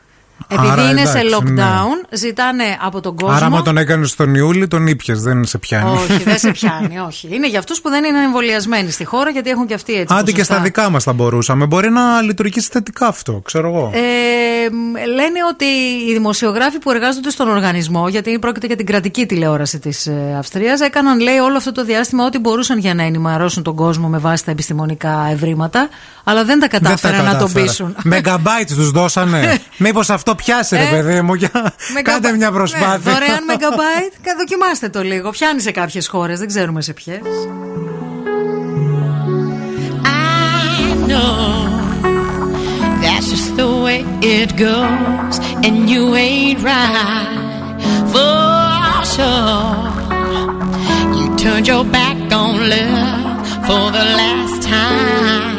Επειδή 0.48 0.69
Άρα, 0.70 0.90
είναι 0.90 1.05
σε 1.05 1.19
εντάξει, 1.19 1.52
ναι. 1.52 1.62
lockdown, 1.62 2.09
ζητάνε 2.11 2.65
από 2.81 3.01
τον 3.01 3.16
κόσμο. 3.16 3.36
Άρα, 3.36 3.47
άμα 3.47 3.62
τον 3.62 3.77
έκανες 3.77 4.15
τον 4.15 4.35
Ιούλη, 4.35 4.66
τον 4.69 4.86
ήπιες, 4.86 5.23
δεν 5.23 5.44
σε 5.44 5.59
πιάνει. 5.59 5.90
Όχι, 5.90 6.23
δεν 6.23 6.39
σε 6.39 6.51
πιάνει, 6.59 6.98
όχι. 6.98 7.28
Είναι 7.31 7.48
για 7.48 7.59
αυτούς 7.59 7.81
που 7.81 7.89
δεν 7.89 8.05
είναι 8.05 8.19
εμβολιασμένοι 8.19 8.90
στη 8.90 9.05
χώρα, 9.05 9.31
γιατί 9.31 9.51
έχουν 9.51 9.66
και 9.66 9.74
αυτοί 9.74 9.93
έτσι. 9.93 10.15
Άντε 10.15 10.24
και 10.24 10.31
ποσοστά. 10.31 10.55
στα 10.55 10.62
δικά 10.62 10.90
μας 10.90 11.05
θα 11.05 11.12
μπορούσαμε. 11.12 11.66
Μπορεί 11.66 11.90
να 11.90 12.20
λειτουργήσει 12.23 12.69
θετικά 12.73 13.06
αυτό, 13.06 13.40
ξέρω 13.44 13.69
εγώ. 13.69 13.90
Ε, 13.94 14.70
μ, 14.70 14.97
λένε 15.15 15.39
ότι 15.52 15.65
οι 16.09 16.12
δημοσιογράφοι 16.12 16.78
που 16.78 16.90
εργάζονται 16.90 17.31
στον 17.31 17.48
οργανισμό, 17.48 18.09
γιατί 18.09 18.39
πρόκειται 18.39 18.66
για 18.66 18.77
την 18.77 18.86
κρατική 18.86 19.27
τηλεόραση 19.27 19.78
της 19.78 20.09
Αυστρίας, 20.39 20.81
έκαναν, 20.81 21.20
λέει, 21.20 21.36
όλο 21.36 21.56
αυτό 21.56 21.73
το 21.73 21.85
διάστημα 21.85 22.24
ό,τι 22.24 22.39
μπορούσαν 22.39 22.78
για 22.78 22.94
να 22.94 23.02
ενημερώσουν 23.02 23.62
τον 23.62 23.74
κόσμο 23.74 24.09
με 24.09 24.19
βάση 24.19 24.44
τα 24.44 24.51
επιστημονικά 24.51 25.28
ευρήματα, 25.32 25.89
αλλά 26.24 26.44
δεν 26.44 26.61
τα 26.61 26.66
Δεν 26.70 26.82
τα 26.82 26.89
κατάφεραν 26.89 27.24
να 27.24 27.31
τον 27.31 27.39
κατάφερα. 27.39 27.65
πείσουν. 27.66 27.97
Μεγαμπάιτ 28.02 28.69
τους 28.74 28.90
δώσανε. 28.90 29.59
Μήπως 29.77 30.11
αυτό 30.27 30.35
πιάσει, 30.45 30.77
ρε 30.77 30.83
Ε, 30.83 30.87
παιδί 30.91 31.21
μου. 31.21 31.35
Για... 31.35 31.51
Κάντε 32.03 32.33
μια 32.33 32.53
προσπάθεια. 32.53 32.89
Ναι, 33.13 33.13
δωρεάν 33.13 33.39
megabyte, 33.51 34.17
κα- 34.23 34.35
δοκιμάστε 34.39 34.89
το 34.89 35.03
λίγο. 35.03 35.31
Πιάνει 35.31 35.61
σε 35.61 35.71
κάποιε 35.71 36.01
χώρε, 36.09 36.35
δεν 36.37 36.47
ξέρουμε 36.47 36.83
σε 36.83 36.93
ποιε. 36.93 37.21
I 40.05 41.07
know 41.11 41.37
that's 43.03 43.27
just 43.33 43.51
the 43.61 43.69
way 43.85 44.01
it 44.39 44.51
goes, 44.67 45.35
and 45.67 45.77
you 45.93 46.03
ain't 46.27 46.61
right 46.73 47.79
for 48.13 49.05
sure 49.15 49.67
you 51.17 51.25
turned 51.43 51.67
your 51.73 51.85
back 51.99 52.19
on 52.43 52.53
love 52.75 53.41
for 53.67 53.85
the 53.99 54.05
last 54.21 54.57
time. 54.77 55.57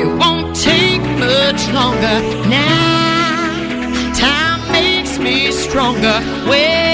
It 0.00 0.08
won't 0.20 0.48
take 0.70 1.02
much 1.26 1.62
longer 1.78 2.16
now. 2.56 2.97
stronger. 5.78 6.20
Well, 6.48 6.87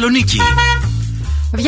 Θεσσαλονίκη. 0.00 0.38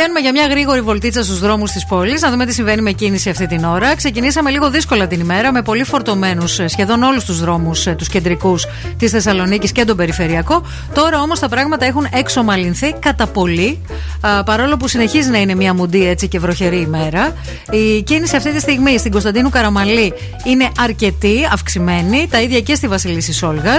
Βγαίνουμε 0.00 0.20
για 0.20 0.32
μια 0.32 0.46
γρήγορη 0.46 0.80
βολτίτσα 0.80 1.22
στους 1.24 1.38
δρόμους 1.38 1.70
της 1.70 1.86
πόλης, 1.86 2.20
να 2.20 2.30
δούμε 2.30 2.46
τι 2.46 2.52
συμβαίνει 2.52 2.82
με 2.82 2.92
κίνηση 2.92 3.30
αυτή 3.30 3.46
την 3.46 3.64
ώρα. 3.64 3.96
Ξεκινήσαμε 3.96 4.50
λίγο 4.50 4.70
δύσκολα 4.70 5.06
την 5.06 5.20
ημέρα, 5.20 5.52
με 5.52 5.62
πολύ 5.62 5.84
φορτωμένους 5.84 6.60
σχεδόν 6.66 7.02
όλους 7.02 7.24
τους 7.24 7.40
δρόμους 7.40 7.86
τους 7.96 8.08
κεντρικούς 8.08 8.66
της 8.98 9.10
Θεσσαλονίκης 9.10 9.72
και 9.72 9.84
τον 9.84 9.96
περιφερειακό. 9.96 10.62
Τώρα 10.94 11.20
όμως 11.20 11.38
τα 11.38 11.48
πράγματα 11.48 11.84
έχουν 11.84 12.06
εξομαλυνθεί 12.12 12.94
κατά 12.98 13.26
πολύ, 13.26 13.78
α, 14.20 14.42
παρόλο 14.44 14.76
που 14.76 14.88
συνεχίζει 14.88 15.30
να 15.30 15.38
είναι 15.38 15.54
μια 15.54 15.74
μουντή 15.74 16.06
έτσι 16.06 16.28
και 16.28 16.38
βροχερή 16.38 16.80
ημέρα. 16.80 17.34
Η 17.70 18.02
κίνηση 18.02 18.36
αυτή 18.36 18.52
τη 18.52 18.60
στιγμή 18.60 18.98
στην 18.98 19.10
Κωνσταντίνου 19.10 19.48
Καραμαλή 19.48 20.12
είναι 20.44 20.68
αρκετή, 20.78 21.48
αυξημένη, 21.52 22.26
τα 22.30 22.40
ίδια 22.40 22.60
και 22.60 22.74
στη 22.74 22.88
Βασιλίση 22.88 23.44
Όλγα. 23.44 23.76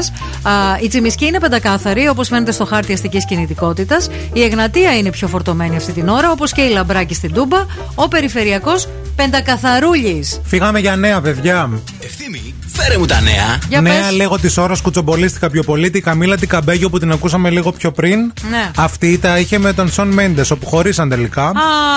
Η 0.83 0.87
Τσιμισκή 0.87 1.25
είναι 1.25 1.39
πεντακάθαρη, 1.39 2.07
όπως 2.07 2.27
φαίνεται 2.27 2.51
στο 2.51 2.65
χάρτη 2.65 2.93
αστικής 2.93 3.25
κινητικότητας. 3.25 4.09
Η 4.33 4.43
Εγνατία 4.43 4.97
είναι 4.97 5.09
πιο 5.09 5.27
φορτωμένη 5.27 5.75
αυτή 5.75 5.91
την 5.91 6.09
ώρα, 6.11 6.31
όπως 6.31 6.51
και 6.51 6.61
η 6.61 6.69
Λαμπράκη 6.69 7.13
στην 7.13 7.33
Τούμπα. 7.33 7.65
Ο 7.95 8.07
περιφερειακός 8.07 8.87
πεντακαθαρούλης. 9.15 10.41
Φύγαμε 10.43 10.79
για 10.79 10.95
νέα, 10.95 11.21
παιδιά. 11.21 11.69
Ευθύμη, 11.99 12.55
φέρε 12.67 12.97
μου 12.97 13.05
τα 13.05 13.21
νέα. 13.21 13.59
Για 13.69 13.81
νέα 13.81 14.01
πες. 14.07 14.15
λέγω 14.15 14.39
της 14.39 14.57
ώρας 14.57 14.81
κουτσομπολίστηκα 14.81 15.49
πιο 15.49 15.63
πολύ. 15.63 15.89
Τη 15.89 16.01
Καμίλα 16.01 16.37
την 16.37 16.47
Καμπέγιο 16.47 16.89
που 16.89 16.99
την 16.99 17.11
ακούσαμε 17.11 17.49
λίγο 17.49 17.71
πιο 17.71 17.91
πριν. 17.91 18.19
Ναι. 18.49 18.71
Αυτή 18.75 19.17
τα 19.17 19.39
είχε 19.39 19.57
με 19.57 19.73
τον 19.73 19.91
Σον 19.91 20.07
Μέντες, 20.07 20.51
όπου 20.51 20.65
χωρίσαν 20.65 21.09
τελικά. 21.09 21.45
Α, 21.45 21.53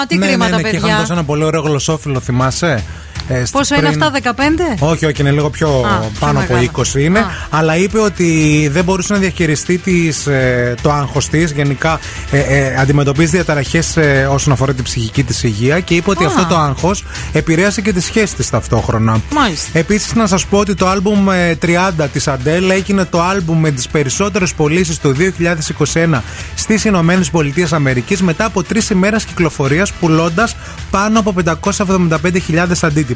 τι 0.08 0.16
ναι, 0.16 0.26
κρίμα 0.26 0.44
ναι, 0.44 0.50
τα 0.50 0.56
ναι, 0.56 0.62
Και 0.62 0.70
παιδιά. 0.70 0.88
είχαν 0.88 1.00
τόσο 1.00 1.12
ένα 1.12 1.24
πολύ 1.24 1.44
ωραίο 1.44 1.60
γλωσσόφυλλο, 1.60 2.20
θυμάσαι; 2.20 2.84
Ε, 3.28 3.34
στις 3.38 3.50
Πόσο 3.50 3.74
είναι 3.74 3.88
πριν- 3.88 4.02
αυτά, 4.02 4.10
15? 4.10 4.76
Όχι, 4.78 5.06
όχι, 5.06 5.20
είναι 5.20 5.30
λίγο 5.30 5.50
πιο 5.50 5.68
Α, 5.68 5.72
πάνω 5.82 6.08
πιο 6.18 6.26
από 6.28 6.32
μεγάλο. 6.38 6.60
20 6.60 7.00
είναι. 7.00 7.18
Α. 7.18 7.26
Αλλά 7.50 7.76
είπε 7.76 7.98
ότι 7.98 8.68
δεν 8.72 8.84
μπορούσε 8.84 9.12
να 9.12 9.18
διαχειριστεί 9.18 9.78
τις, 9.78 10.26
ε, 10.26 10.74
το 10.82 10.92
άγχος 10.92 11.28
της. 11.28 11.50
Γενικά 11.52 11.98
ε, 12.30 12.38
ε, 12.38 12.74
αντιμετωπίζει 12.78 13.30
διαταραχές 13.30 13.96
όσον 14.30 14.52
αφορά 14.52 14.72
την 14.74 14.84
ψυχική 14.84 15.22
της 15.24 15.42
υγεία 15.42 15.80
και 15.80 15.94
είπε 15.94 16.10
ότι 16.10 16.24
Α. 16.24 16.26
αυτό 16.26 16.44
το 16.46 16.56
άγχος 16.56 17.04
επηρέασε 17.32 17.80
και 17.80 17.92
τη 17.92 18.00
σχέση 18.00 18.34
της 18.34 18.50
ταυτόχρονα. 18.50 19.20
Μάλιστα. 19.32 19.78
Επίσης, 19.78 20.14
να 20.14 20.26
σας 20.26 20.46
πω 20.46 20.58
ότι 20.58 20.74
το 20.74 20.88
άλμπουμ 20.88 21.30
ε, 21.30 21.54
30 21.54 22.08
της 22.12 22.28
Αντέλ 22.28 22.70
έγινε 22.70 23.04
το 23.04 23.22
άλμπουμ 23.22 23.58
με 23.60 23.70
τις 23.70 23.88
περισσότερες 23.88 24.54
πωλήσεις 24.54 25.00
το 25.00 25.12
2021 25.12 26.22
στις 26.54 26.84
Ηνωμένες 26.84 27.30
Πολιτείες 27.30 27.72
Αμερικής 27.72 28.22
μετά 28.22 28.44
από 28.44 28.62
τρεις 28.62 28.90
ημέρες 28.90 29.24
κυκλοφορίας 29.24 29.92
πουλώντας 29.92 30.56
πάνω 30.90 31.18
από 31.18 31.32
575.000 31.32 32.82
αντίτυπα. 32.82 33.12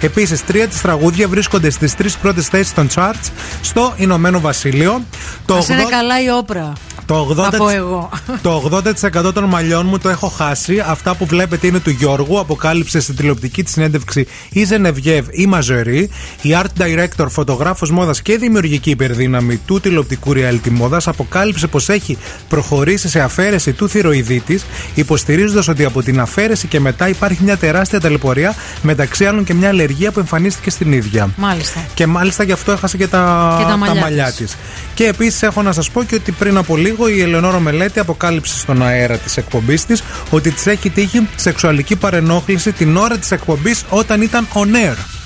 Επίσης, 0.00 0.44
τρία 0.44 0.68
της 0.68 0.80
τραγούδια 0.80 1.28
βρίσκονται 1.28 1.70
στις 1.70 1.94
τρεις 1.94 2.16
πρώτες 2.16 2.48
θέσεις 2.48 2.74
των 2.74 2.88
charts 2.94 3.30
στο 3.62 3.94
Ηνωμένο 3.96 4.40
Βασίλειο. 4.40 5.02
Το 5.46 5.56
Ας 5.56 5.68
είναι 5.68 5.84
80 5.84 5.90
καλά 5.90 6.22
η 6.22 6.30
όπρα. 6.30 6.72
Το 7.10 7.28
80%, 7.30 7.34
Θα 7.34 7.56
πω 7.56 7.68
εγώ. 7.68 8.10
το 8.42 8.82
80% 9.28 9.34
των 9.34 9.44
μαλλιών 9.44 9.86
μου 9.86 9.98
το 9.98 10.08
έχω 10.08 10.28
χάσει. 10.28 10.82
Αυτά 10.86 11.14
που 11.14 11.26
βλέπετε 11.26 11.66
είναι 11.66 11.78
του 11.78 11.90
Γιώργου. 11.90 12.38
Αποκάλυψε 12.38 13.00
στην 13.00 13.16
τηλεοπτική 13.16 13.62
τη 13.62 13.70
συνέντευξη 13.70 14.26
η 14.50 14.64
Ζενεβιέβ 14.64 15.26
ή 15.30 15.46
Μαζερή. 15.46 16.10
Η 16.42 16.50
art 16.62 16.82
director, 16.82 17.26
φωτογράφος 17.28 17.90
μόδας 17.90 18.22
και 18.22 18.36
δημιουργική 18.36 18.90
υπερδύναμη 18.90 19.56
του 19.56 19.80
τηλεοπτικού 19.80 20.32
reality 20.34 20.68
μόδας 20.70 21.08
αποκάλυψε 21.08 21.66
πως 21.66 21.88
έχει 21.88 22.18
προχωρήσει 22.48 23.08
σε 23.08 23.20
αφαίρεση 23.20 23.72
του 23.72 23.88
θηροειδή 23.88 24.40
τη, 24.40 24.58
υποστηρίζοντας 24.94 25.68
ότι 25.68 25.84
από 25.84 26.02
την 26.02 26.20
αφαίρεση 26.20 26.66
και 26.66 26.80
μετά 26.80 27.08
υπάρχει 27.08 27.42
μια 27.42 27.56
τεράστια 27.56 28.00
ταλαιπωρία, 28.00 28.54
μεταξύ 28.82 29.24
άλλων 29.24 29.44
και 29.44 29.54
μια 29.54 29.68
αλλεργία 29.68 30.12
που 30.12 30.18
εμφανίστηκε 30.18 30.70
στην 30.70 30.92
ίδια. 30.92 31.28
Μάλιστα. 31.36 31.80
Και 31.94 32.06
μάλιστα 32.06 32.44
γι' 32.44 32.52
αυτό 32.52 32.72
έχασε 32.72 32.96
και 32.96 33.06
τα, 33.06 33.56
Και 33.58 33.64
τα 33.64 33.76
μαλλιά 33.76 34.32
της. 34.32 34.56
Της. 35.00 35.06
Και 35.06 35.06
επίσης 35.06 35.42
έχω 35.42 35.62
να 35.62 35.72
σας 35.72 35.90
πω 35.90 36.02
και 36.02 36.14
ότι 36.14 36.32
πριν 36.32 36.56
από 36.56 36.76
λίγο 36.76 37.08
η 37.08 37.20
Ελεονόρα 37.20 37.60
Μελέτη 37.60 37.98
αποκάλυψε 37.98 38.58
στον 38.58 38.82
αέρα 38.82 39.18
της 39.18 39.36
εκπομπής 39.36 39.84
της 39.84 40.02
ότι 40.30 40.50
της 40.50 40.66
έχει 40.66 40.90
τύχει 40.90 41.28
σεξουαλική 41.36 41.96
παρενόχληση 41.96 42.72
την 42.72 42.96
ώρα 42.96 43.18
της 43.18 43.30
εκπομπής 43.30 43.84
όταν 43.88 44.22
ήταν 44.22 44.48
on 44.54 44.66
air. 44.66 45.19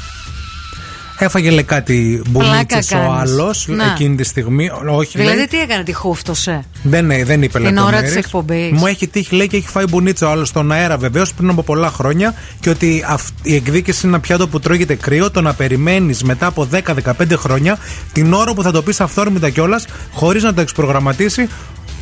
Έφαγε 1.18 1.50
λέει 1.50 1.62
κάτι 1.62 2.22
μπουνίτσε 2.28 2.78
ο 2.94 2.98
κάνεις. 2.98 3.20
άλλος 3.20 3.66
Να. 3.68 3.84
εκείνη 3.84 4.16
τη 4.16 4.24
στιγμή. 4.24 4.70
Όχι, 4.94 5.18
Δηλαδή 5.18 5.36
λέει, 5.36 5.46
τι 5.46 5.58
έκανε, 5.60 5.82
τη 5.82 5.92
χούφτωσε; 5.92 6.64
δεν, 6.82 7.06
δεν 7.24 7.42
είπε 7.42 7.58
Την 7.58 7.66
ώρα 7.66 7.70
λεπτομέρειες. 7.74 8.02
της 8.12 8.16
εκπομπής. 8.16 8.70
Μου 8.72 8.86
έχει 8.86 9.06
τύχει, 9.08 9.34
λέει, 9.34 9.46
και 9.48 9.56
έχει 9.56 9.68
φάει 9.68 9.84
μπουνίτσα 9.88 10.26
ο 10.28 10.30
άλλος 10.30 10.48
στον 10.48 10.72
αέρα 10.72 10.96
βεβαίως 10.96 11.34
πριν 11.34 11.48
από 11.50 11.62
πολλά 11.62 11.90
χρόνια. 11.90 12.34
Και 12.60 12.70
ότι 12.70 13.04
αυ- 13.08 13.28
η 13.42 13.54
εκδίκηση 13.54 14.00
είναι 14.06 14.14
ένα 14.14 14.20
πιάτο 14.24 14.48
που 14.48 14.60
τρώγεται 14.60 14.94
κρύο. 14.94 15.30
Το 15.30 15.40
να 15.40 15.54
περιμένεις 15.54 16.22
μετά 16.22 16.46
από 16.46 16.64
10-15 16.64 17.36
χρόνια 17.36 17.78
την 18.12 18.32
ώρα 18.32 18.54
που 18.54 18.62
θα 18.62 18.70
το 18.70 18.82
πεις 18.82 19.00
αυθόρμητα 19.00 19.50
κιόλας, 19.50 19.84
χωρίς 20.12 20.42
να 20.42 20.54
το 20.54 20.60
εξπρογραμματίσει, 20.60 21.48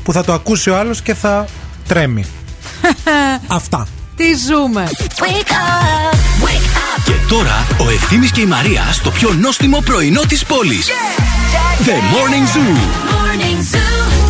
που 0.02 0.12
θα 0.12 0.24
το 0.24 0.32
ακούσει 0.32 0.70
ο 0.70 0.76
άλλος 0.78 1.00
και 1.02 1.14
θα 1.14 1.46
τρέμει. 1.88 2.24
Αυτά. 3.46 3.86
Τι 4.16 4.24
ζούμε. 4.48 4.88
Wake 4.90 5.02
up, 5.02 5.22
wake 5.22 5.50
up. 5.50 6.18
Και 6.18 6.31
τώρα 7.28 7.66
ο 7.78 7.90
Ευθύμης 7.90 8.30
και 8.30 8.40
η 8.40 8.46
Μαρία 8.46 8.88
στο 8.92 9.10
πιο 9.10 9.32
νόστιμο 9.32 9.80
πρωινό 9.84 10.20
της 10.20 10.44
πόλης. 10.44 10.88
The 11.84 11.90
Morning 11.90 12.56
Zoo. 12.56 12.76
Morning 13.12 13.58
Zoo. 13.74 14.21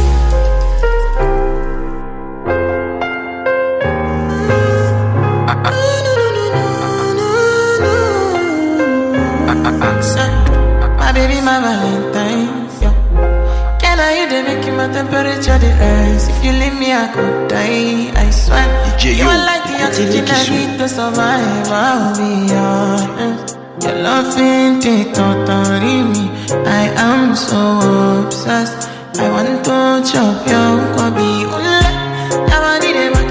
My 14.82 14.92
temperature 14.92 15.58
the 15.58 15.70
rise? 15.78 16.28
If 16.28 16.44
you 16.44 16.52
leave 16.52 16.76
me, 16.82 16.92
I 16.92 17.06
could 17.14 17.48
die. 17.48 18.10
I 18.24 18.30
swear. 18.30 18.66
DJ, 18.98 19.16
You 19.18 19.26
are 19.34 19.42
like 19.50 19.64
the 19.70 19.76
oxygen 19.86 20.24
I 20.28 20.42
need 20.54 20.78
to 20.78 20.88
survive. 20.88 21.68
I'll 21.70 22.16
be 22.18 22.32
honest. 22.54 23.58
Your 23.82 23.96
love 24.06 24.38
ain't 24.38 24.84
it 24.84 25.14
totally 25.14 25.98
me. 26.12 26.24
I 26.80 26.84
am 27.08 27.36
so 27.36 27.60
obsessed. 28.26 28.88
I 29.22 29.28
want 29.34 29.64
to 29.66 29.78
chop 30.10 30.38
your 30.52 30.72
kwabi. 30.94 31.30
Ule, 31.56 31.80
never 32.50 32.74
did 32.82 32.96
it, 33.04 33.12
but 33.14 33.26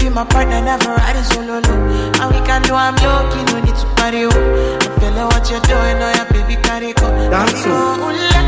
be 0.00 0.08
my 0.08 0.24
partner, 0.24 0.60
never 0.60 0.90
ride 0.94 1.16
it 1.16 1.24
solo. 1.24 1.60
No. 1.60 1.74
And 2.20 2.28
we 2.34 2.40
can 2.46 2.62
do 2.62 2.74
I'm 2.74 2.94
low-key, 2.96 3.44
no 3.52 3.60
need 3.60 3.76
to 3.76 3.86
party. 3.96 4.24
Oh. 4.24 4.30
I 4.30 5.00
feel 5.00 5.12
like 5.12 5.28
what 5.32 5.50
you're 5.50 5.60
doing, 5.66 5.98
oh 6.02 6.12
yeah, 6.14 6.26
baby, 6.32 6.56
carry 6.62 6.92
go. 6.92 7.08
Dance, 7.30 7.52
Baby, 7.52 7.64
go, 7.64 7.74
ooh, 7.74 8.12
la. 8.12 8.40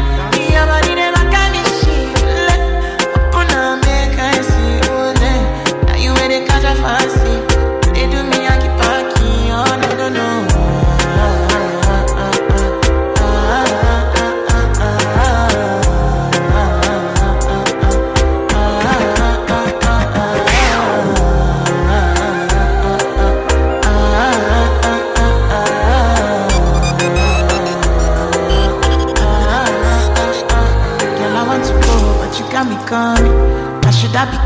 Yeah, 0.50 0.66
body 0.66 0.94
never 0.94 1.24
can 1.30 1.52
be 1.52 1.62
shit. 1.78 2.16
Open 3.34 3.80
make 3.84 4.18
I 4.18 4.40
see, 4.42 4.80
oh, 4.90 5.14
la. 5.20 5.32
Now 5.86 5.96
you 5.96 6.12
ready, 6.14 6.46
catch 6.46 6.64
a 6.64 6.74
fancy. 6.82 7.49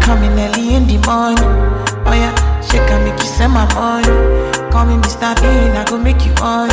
Coming 0.05 0.39
early 0.39 0.75
in 0.75 0.87
the 0.87 0.99
morning. 1.07 1.41
Oh 2.07 2.13
yeah, 2.13 2.33
she 2.61 2.77
can 2.77 3.05
make 3.05 3.19
you 3.19 3.27
send 3.27 3.53
my 3.53 3.65
money. 3.75 4.07
Call 4.71 4.85
me 4.87 4.97
Mr. 5.01 5.33
Bean, 5.41 5.73
I 5.77 5.85
go 5.89 5.97
make 5.99 6.25
you 6.27 6.33
on. 6.43 6.69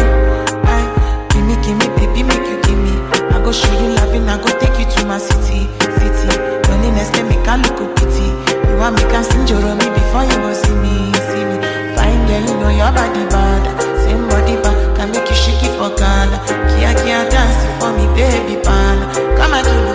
Give 1.32 1.46
me, 1.48 1.56
give 1.64 1.78
me, 1.80 1.88
baby, 1.96 2.24
make 2.28 2.44
you 2.44 2.60
give 2.68 2.78
me. 2.78 2.92
I 3.32 3.40
go 3.44 3.52
show 3.52 3.72
you 3.80 3.96
loving, 3.96 4.28
I 4.28 4.36
go 4.36 4.52
take 4.60 4.76
you 4.78 4.86
to 4.86 5.06
my 5.08 5.18
city, 5.18 5.72
city. 5.96 6.28
Loneliness 6.68 7.10
can 7.12 7.28
make 7.30 7.48
I 7.48 7.56
look 7.56 7.80
pretty. 7.96 8.28
pity. 8.28 8.68
You 8.68 8.76
want 8.78 9.00
me 9.00 9.04
can 9.08 9.24
sing 9.24 9.48
your 9.48 9.64
me 9.80 9.88
before 9.96 10.28
you 10.28 10.38
go 10.44 10.52
see 10.52 10.76
me, 10.84 11.16
see 11.32 11.44
me. 11.48 11.58
Fine 11.96 12.28
girl, 12.28 12.44
you 12.44 12.56
know 12.60 12.70
your 12.70 12.92
body 12.92 13.24
bad. 13.32 13.64
Same 14.04 14.28
body 14.28 14.60
bad, 14.60 14.76
can 14.98 15.08
make 15.16 15.24
you 15.30 15.36
shake 15.36 15.64
it 15.64 15.72
for 15.80 15.90
Ghana. 15.96 16.36
Kia, 16.76 16.92
kia, 17.00 17.24
dance 17.32 17.60
for 17.80 17.96
me, 17.96 18.06
baby, 18.12 18.60
pal. 18.60 19.00
Come 19.40 19.56
and 19.56 19.64
do 19.66 19.91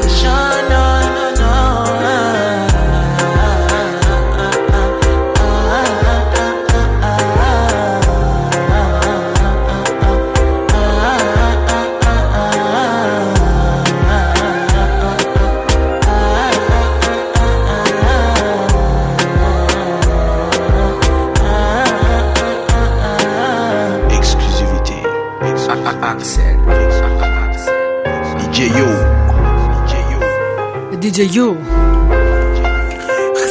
You. 31.19 31.66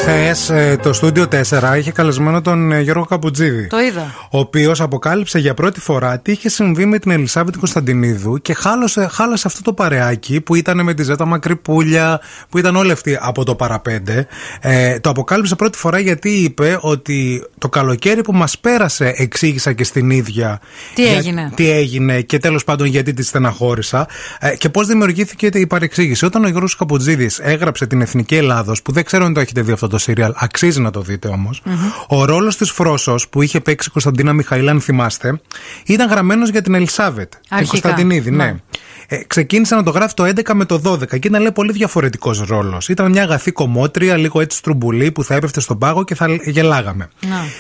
Χθες 0.08 0.52
το 0.82 0.94
στούντιο 0.94 1.26
4 1.50 1.76
είχε 1.78 1.92
καλεσμένο 1.92 2.42
τον 2.42 2.72
ε, 2.72 2.82
Γιώργο 2.82 3.06
Καπουτζίδη. 3.06 3.68
Το 3.68 3.80
είδα. 3.80 4.16
Ο 4.32 4.40
οποίος 4.40 4.82
αποκάλυψε 4.82 5.40
για 5.40 5.54
πρώτη 5.54 5.80
φορά 5.80 6.20
τι 6.20 6.32
είχε 6.32 6.50
συμβεί 6.50 6.86
με 6.86 7.00
την 7.00 7.12
Ελισάβετ 7.12 7.56
Κωνσταντινίδου 7.58 8.38
και 8.42 8.54
χάλασε, 8.54 9.08
χάλασε 9.12 9.44
αυτό 9.48 9.62
το 9.62 9.74
παρεάκι 9.74 10.42
που 10.42 10.56
ήταν 10.56 10.84
με 10.84 10.94
τη 10.94 11.04
Ζέτα 11.04 11.26
Μακρυπούλια, 11.26 12.22
που 12.50 12.58
ήταν 12.58 12.76
όλοι 12.76 12.92
αυτοί 12.92 13.18
από 13.22 13.46
το 13.46 13.56
παραπέντε. 13.56 14.28
Ε, 14.62 15.00
το 15.00 15.10
αποκάλυψε 15.10 15.56
πρώτη 15.56 15.78
φορά 15.78 16.00
γιατί 16.00 16.30
είπε 16.30 16.78
ότι 16.82 17.46
το 17.58 17.70
καλοκαίρι 17.70 18.22
που 18.22 18.34
μας 18.34 18.60
πέρασε 18.60 19.14
εξήγησα 19.18 19.74
και 19.74 19.84
στην 19.84 20.10
ίδια. 20.10 20.60
Τι 20.94 21.02
για- 21.02 21.12
έγινε. 21.18 21.52
Τι 21.56 21.70
έγινε 21.70 22.22
και 22.22 22.38
τέλος 22.40 22.64
πάντων 22.64 22.88
γιατί 22.88 23.14
τη 23.14 23.24
στεναχώρησα. 23.24 24.08
Ε, 24.40 24.56
και 24.56 24.70
πώς 24.70 24.88
δημιουργήθηκε 24.88 25.46
η 25.54 25.68
παρεξήγηση. 25.68 26.26
Όταν 26.26 26.44
ο 26.44 26.48
Γιώργος 26.48 26.76
Καπουτζίδη 26.76 27.30
έγραψε 27.42 27.88
την 27.88 28.02
Εθνική 28.02 28.36
Ελλάδος, 28.36 28.82
που 28.82 28.92
δεν 28.92 29.04
ξέρω 29.04 29.26
αν 29.26 29.34
το 29.34 29.40
έχετε 29.40 29.62
δει 29.62 29.72
αυτό 29.72 29.88
το 29.88 29.95
σύριαλ, 29.98 30.34
αξίζει 30.36 30.82
να 30.82 30.92
το 30.92 31.02
δείτε 31.02 31.28
όμως. 31.28 31.62
Ο 32.08 32.26
ρόλος 32.26 32.58
της 32.58 32.72
Φρόσος 32.72 33.28
που 33.30 33.42
είχε 33.42 33.60
παίξει 33.60 33.88
η 33.90 33.92
Κωνσταντίνα 33.92 34.34
Μιχαήλ, 34.34 34.70
αν 34.70 34.82
θυμάστε, 34.82 35.42
ήταν 35.86 36.10
γραμμένος 36.10 36.50
για 36.50 36.62
την 36.62 36.74
Ελισάβετ. 36.74 37.30
Την 37.32 37.42
Αρχικά. 37.50 37.70
Κωνσταντινίδη, 37.72 38.32
ναι. 38.32 38.46
Ναι. 38.46 38.56
Ε, 39.08 39.18
ξεκίνησε 39.28 39.76
να 39.76 39.84
το 39.84 39.92
γράφει 39.92 40.14
το 40.14 40.24
11 40.24 40.54
με 40.54 40.66
το 40.66 40.82
12 40.86 41.08
και 41.08 41.28
ήταν 41.28 41.42
λέει 41.42 41.52
πολύ 41.52 41.72
διαφορετικός 41.72 42.40
ρόλος. 42.48 42.90
Ήταν 42.90 43.12
μια 43.12 43.24
αγαθή 43.24 43.52
κομμότρια, 43.52 44.18
λίγο 44.18 44.42
έτσι 44.42 44.58
στρουμπουλή 44.58 45.12
που 45.12 45.24
θα 45.24 45.36
έπεφτε 45.36 45.60
στον 45.60 45.78
πάγο 45.78 46.04
και 46.04 46.16
θα 46.16 46.28
γελάγαμε. 46.46 47.10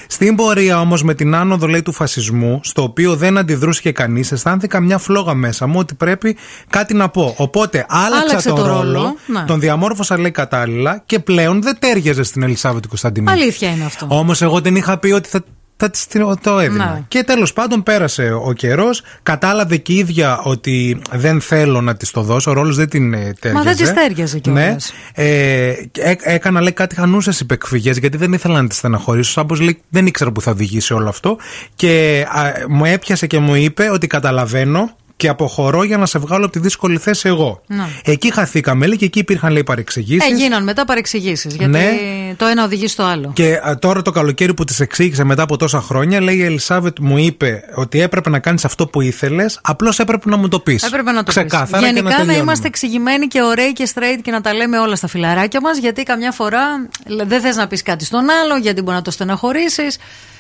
Στην 0.08 0.36
πορεία 0.36 0.80
όμως 0.80 1.04
με 1.04 1.14
την 1.14 1.36
άνοδο 1.36 1.68
λέει 1.68 1.82
του 1.82 1.92
φασισμού, 1.92 2.60
στο 2.64 2.84
οποίο 2.84 3.16
δεν 3.16 3.38
αντιδρούσε 3.38 3.82
και 3.82 3.92
κανείς, 3.92 4.32
αισθάνθηκα 4.32 4.80
μια 4.80 4.98
φλόγα 4.98 5.34
μέσα 5.34 5.68
μου 5.68 5.80
ότι 5.80 5.94
πρέπει 5.94 6.38
κάτι 6.70 6.94
να 6.94 7.10
πω. 7.10 7.34
Οπότε 7.38 7.86
άλλαξα 7.88 8.28
Άλλαξε 8.30 8.48
τον 8.48 8.58
το 8.58 8.66
ρόλο, 8.66 8.82
ρόλο, 8.82 9.16
ναι. 9.26 9.44
τον 9.48 9.60
διαμόρφωσα 9.60 10.20
λέει 10.20 10.32
κατάλληλα 10.32 11.04
και 11.06 11.20
πλέον 11.20 11.62
δεν 11.62 11.78
τέριαζε 11.80 12.24
στην 12.24 12.44
Ελισάβετ 12.44 12.84
Κωνσταντινίδη. 12.88 13.32
Αλήθεια 13.32 13.72
είναι 13.72 13.86
αυτό. 13.86 14.08
Όμως 14.10 14.42
εγώ 14.42 14.60
δεν 14.60 14.76
είχα 14.76 14.98
πει 14.98 15.12
ότι 15.12 15.30
θα, 15.30 15.44
θα 15.78 15.90
της 15.90 16.08
την- 16.08 16.40
το 16.42 16.60
έδινα. 16.60 16.86
Ναι. 16.94 17.02
Και 17.08 17.24
τέλος 17.24 17.54
πάντων 17.54 17.84
πέρασε 17.84 18.32
ο 18.44 18.54
καιρός. 18.54 19.02
Κατάλαβε 19.24 19.78
και 19.78 19.94
η 19.94 19.96
ίδια 19.96 20.40
ότι 20.44 21.02
δεν 21.12 21.42
θέλω 21.42 21.82
να 21.82 21.96
της 21.96 22.12
το 22.12 22.22
δώσω. 22.22 22.52
Ο 22.52 22.54
ρόλος 22.54 22.76
δεν 22.76 22.90
την 22.90 23.14
ε, 23.14 23.18
τέριαζε. 23.40 23.54
Μα 23.54 23.62
δεν 23.74 23.76
της 23.76 23.94
τέριαζε 23.94 24.40
κιόλας. 24.40 24.94
Ναι. 25.16 25.24
Ε, 25.26 25.74
και 25.92 26.02
έ- 26.02 26.22
έκανα 26.24 26.62
λέει 26.62 26.72
κάτι 26.72 26.96
χανούσες 26.96 27.40
υπεκφυγές 27.40 27.98
γιατί 27.98 28.18
δεν 28.18 28.34
ήθελα 28.34 28.62
να 28.62 28.68
τη 28.68 28.76
στεναχωρήσω. 28.76 29.32
Σάμπω 29.32 29.56
λέει 29.56 29.82
δεν 29.90 30.06
ήξερα 30.06 30.32
που 30.32 30.42
θα 30.42 30.52
οδηγήσει 30.52 30.94
όλο 30.94 31.10
αυτό. 31.10 31.38
Και 31.76 32.26
α, 32.30 32.52
μου 32.70 32.86
έπιασε 32.86 33.28
και 33.28 33.40
μου 33.40 33.56
είπε 33.56 33.90
ότι 33.92 34.08
καταλαβαίνω. 34.08 34.96
Και 35.18 35.28
αποχωρώ 35.28 35.84
για 35.84 35.98
να 35.98 36.06
σε 36.06 36.20
βγάλω 36.20 36.44
από 36.44 36.54
τη 36.54 36.60
δύσκολη 36.60 36.98
θέση 36.98 37.28
εγώ. 37.28 37.62
Να. 37.68 37.90
Εκεί 38.04 38.34
χαθήκαμε, 38.34 38.86
λέει, 38.88 38.98
και 38.98 39.06
εκεί 39.06 39.20
υπήρχαν 39.20 39.52
λέει 39.52 39.64
παρεξηγήσεις. 39.64 40.32
Ε, 40.32 40.36
γίναν 40.36 40.64
μετά 40.64 40.86
παρεξηγήσεις. 40.86 41.56
Γιατί 41.56 41.72
Ναι. 41.72 41.90
το 42.38 42.46
ένα 42.46 42.64
οδηγεί 42.64 42.88
στο 42.88 43.04
άλλο. 43.04 43.32
Και 43.34 43.54
α, 43.68 43.78
τώρα 43.80 44.02
το 44.02 44.12
καλοκαίρι 44.12 44.54
που 44.54 44.64
τη 44.64 44.76
εξήγησε 44.80 45.24
μετά 45.24 45.44
από 45.44 45.58
τόσα 45.58 45.82
χρόνια, 45.82 46.22
λέει 46.22 46.36
η 46.36 46.44
Ελισάβετ 46.44 47.00
μου 47.00 47.18
είπε 47.18 47.62
ότι 47.76 48.02
έπρεπε 48.02 48.30
να 48.30 48.40
κάνεις 48.40 48.66
αυτό 48.66 48.88
που 48.88 49.02
ήθελες, 49.02 49.60
απλώς 49.62 50.00
έπρεπε 50.00 50.30
να 50.30 50.38
μου 50.38 50.48
το 50.48 50.60
πεις. 50.60 50.84
Έπρεπε 50.84 51.12
να 51.12 51.18
το 51.18 51.24
πεις. 51.24 51.34
Ξεκάθαρα 51.36 51.80
και 51.80 51.86
Γενικά 51.86 52.04
να, 52.04 52.10
να, 52.10 52.16
τελειώνουμε. 52.18 52.42
είμαστε 52.42 52.68
εξηγημένοι 52.68 53.28
και 53.28 53.42
ωραίοι 53.42 53.74
και 53.74 53.90
straight 53.94 54.20
και 54.22 54.32
να 54.32 54.42
τα 54.42 54.54
λέμε 54.54 54.80
όλα 54.80 54.96
στα 54.96 55.08
φιλαράκια 55.08 55.62
μας. 55.62 55.78
Γιατί 55.78 56.04
καμιά 56.04 56.32
φορά 56.32 56.60
λε, 57.08 57.24
δεν 57.24 57.42
θες 57.42 57.56
να 57.56 57.68
πεις 57.68 57.82
κάτι 57.82 58.06
στον 58.06 58.26
άλλο, 58.30 58.56
γιατί 58.62 58.82
μπορεί 58.82 58.96
να 58.96 59.02
το 59.04 59.12
στεναχωρήσεις. 59.12 59.98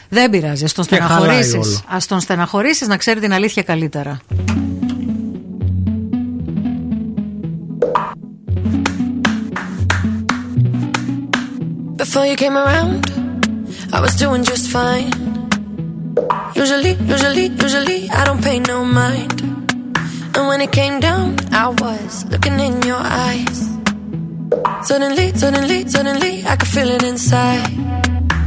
Δεν 0.09 0.29
πειράζει. 0.29 0.65
Α 0.65 0.67
τον 0.75 0.85
Και 0.85 0.95
χαλάει 0.95 1.43
στεναχωρήσει. 1.43 1.57
όλο. 1.57 1.95
Α 1.95 1.97
τον 2.07 2.19
στεναχωρήσει 2.19 2.85
να 2.87 2.97
ξέρει 2.97 3.19
την 3.19 3.33
αλήθεια 3.33 3.63
καλύτερα. 3.63 4.19
Before 11.97 12.25
you 12.25 12.35
came 12.35 12.55
around, 12.57 13.01
I 13.93 13.99
was 14.01 14.15
doing 14.15 14.43
just 14.43 14.65
fine. 14.69 15.11
Usually, 16.55 16.93
usually, 17.13 17.45
usually, 17.65 18.09
I 18.09 18.23
don't 18.25 18.41
pay 18.43 18.59
no 18.59 18.85
mind. 18.85 19.41
And 20.35 20.43
when 20.49 20.61
it 20.61 20.71
came 20.71 20.99
down, 20.99 21.27
I 21.51 21.67
was 21.83 22.25
looking 22.31 22.59
in 22.59 22.81
your 22.81 23.01
eyes. 23.27 23.57
Suddenly, 24.89 25.27
suddenly, 25.35 25.87
suddenly, 25.87 26.33
I 26.45 26.55
could 26.55 26.67
feel 26.75 26.89
it 26.89 27.03
inside. 27.03 27.69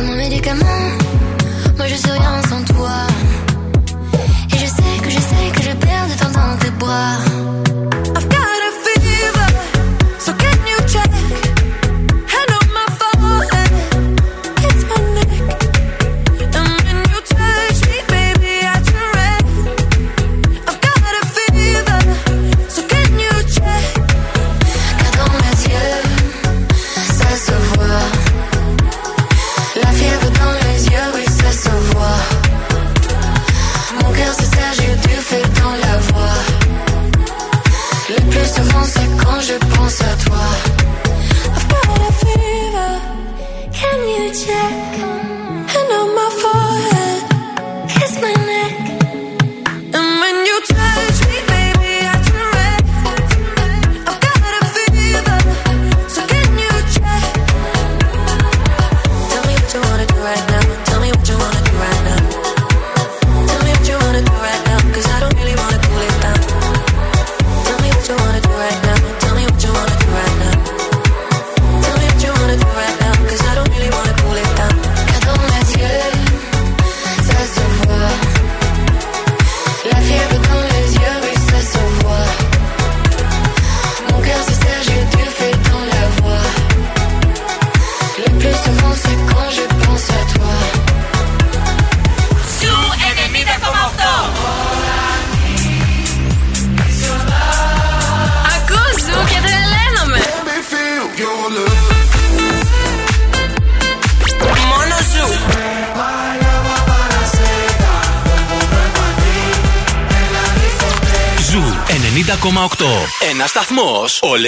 Comme 0.00 0.12
un 0.12 0.16
médicament, 0.16 0.88
moi 1.76 1.86
je 1.86 1.94
suis 1.94 2.10
rien 2.10 2.40
sans 2.48 2.64
toi. 2.72 2.90
Et 4.50 4.56
je 4.56 4.64
sais 4.64 4.96
que 5.02 5.10
je 5.10 5.18
sais 5.18 5.50
que 5.54 5.62
je 5.62 5.76
perds 5.76 6.08
de 6.08 6.18
temps 6.18 6.30
dans 6.40 6.56
tes 6.56 6.70
bras. 6.78 8.39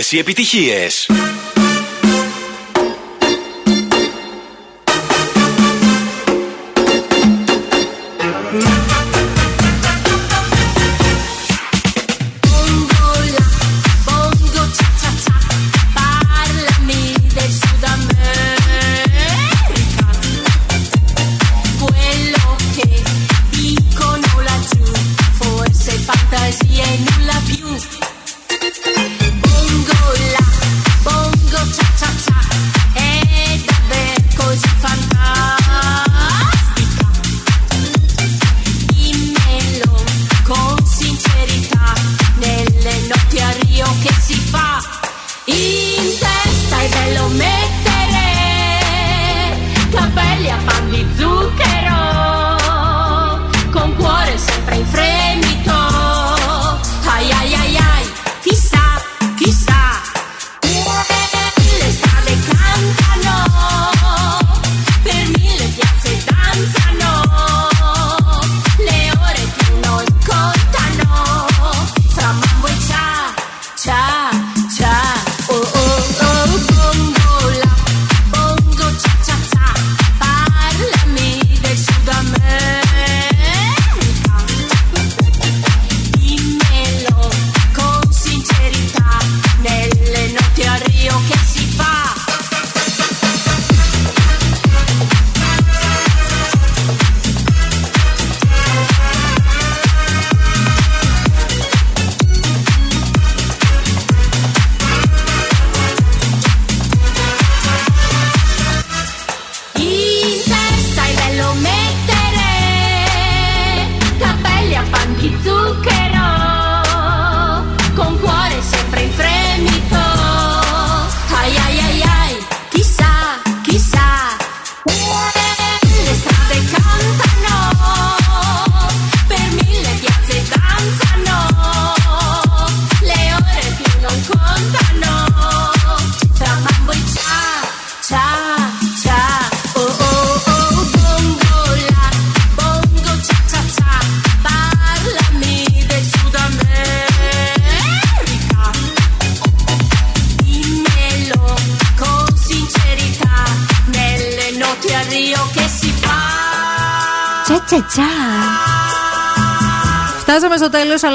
Σταθμό. 0.01 0.03
Όλες 0.03 0.13
οι 0.13 0.19
επιτυχίες. 0.19 1.22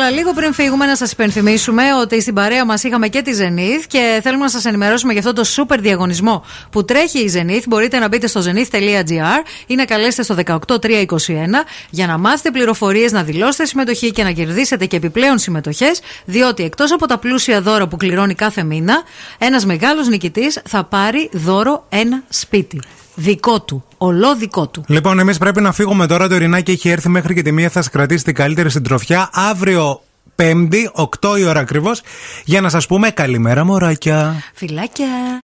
Λίγο 0.09 0.33
πριν 0.33 0.53
φύγουμε 0.53 0.85
να 0.85 0.95
σας 0.95 1.11
υπενθυμίσουμε 1.11 1.83
ότι 2.01 2.21
στην 2.21 2.33
παρέα 2.33 2.65
μας 2.65 2.83
είχαμε 2.83 3.07
και 3.07 3.21
τη 3.21 3.31
Zenith 3.39 3.85
και 3.87 4.19
θέλουμε 4.23 4.43
να 4.43 4.49
σας 4.49 4.65
ενημερώσουμε 4.65 5.13
για 5.13 5.21
αυτό 5.21 5.33
το 5.33 5.49
super 5.55 5.77
διαγωνισμό 5.79 6.45
που 6.71 6.85
τρέχει 6.85 7.19
η 7.19 7.31
Zenith. 7.35 7.63
Μπορείτε 7.67 7.99
να 7.99 8.07
μπείτε 8.07 8.27
στο 8.27 8.41
zenith.gr 8.45 9.43
ή 9.67 9.75
να 9.75 9.85
καλέσετε 9.85 10.23
στο 10.23 10.59
18321 10.67 10.87
για 11.89 12.07
να 12.07 12.17
μάθετε 12.17 12.51
πληροφορίες, 12.51 13.11
να 13.11 13.23
δηλώσετε 13.23 13.65
συμμετοχή 13.65 14.11
και 14.11 14.23
να 14.23 14.31
κερδίσετε 14.31 14.85
και 14.85 14.95
επιπλέον 14.95 15.37
συμμετοχές, 15.37 15.99
διότι 16.25 16.63
εκτός 16.63 16.91
από 16.91 17.07
τα 17.07 17.17
πλούσια 17.17 17.61
δώρα 17.61 17.87
που 17.87 17.97
κληρώνει 17.97 18.33
κάθε 18.33 18.63
μήνα, 18.63 19.03
ένας 19.37 19.65
μεγάλος 19.65 20.07
νικητής 20.07 20.61
θα 20.65 20.83
πάρει 20.83 21.29
δώρο 21.33 21.85
ένα 21.89 22.23
σπίτι. 22.29 22.81
Δικό 23.19 23.61
του. 23.61 23.83
Ολό 23.97 24.35
δικό 24.35 24.67
του. 24.67 24.83
Λοιπόν, 24.87 25.19
εμείς 25.19 25.37
πρέπει 25.37 25.61
να 25.61 25.71
φύγουμε 25.71 26.07
τώρα. 26.07 26.27
Το 26.27 26.35
Ειρηνάκι 26.35 26.71
έχει 26.71 26.89
έρθει 26.89 27.09
μέχρι 27.09 27.33
και 27.33 27.41
τη 27.41 27.51
μία. 27.51 27.69
Θα 27.69 27.81
σα 27.81 27.89
κρατήσει 27.89 28.23
την 28.23 28.33
καλύτερη 28.33 28.69
συντροφιά. 28.69 29.29
Αύριο 29.33 30.01
Πέμπτη, 30.35 30.89
8 30.93 31.37
η 31.39 31.43
ώρα 31.43 31.59
ακριβώς, 31.59 32.01
για 32.45 32.61
να 32.61 32.69
σας 32.69 32.87
πούμε 32.87 33.09
καλημέρα, 33.09 33.65
μωράκια. 33.65 34.43
Φιλάκια. 34.53 35.07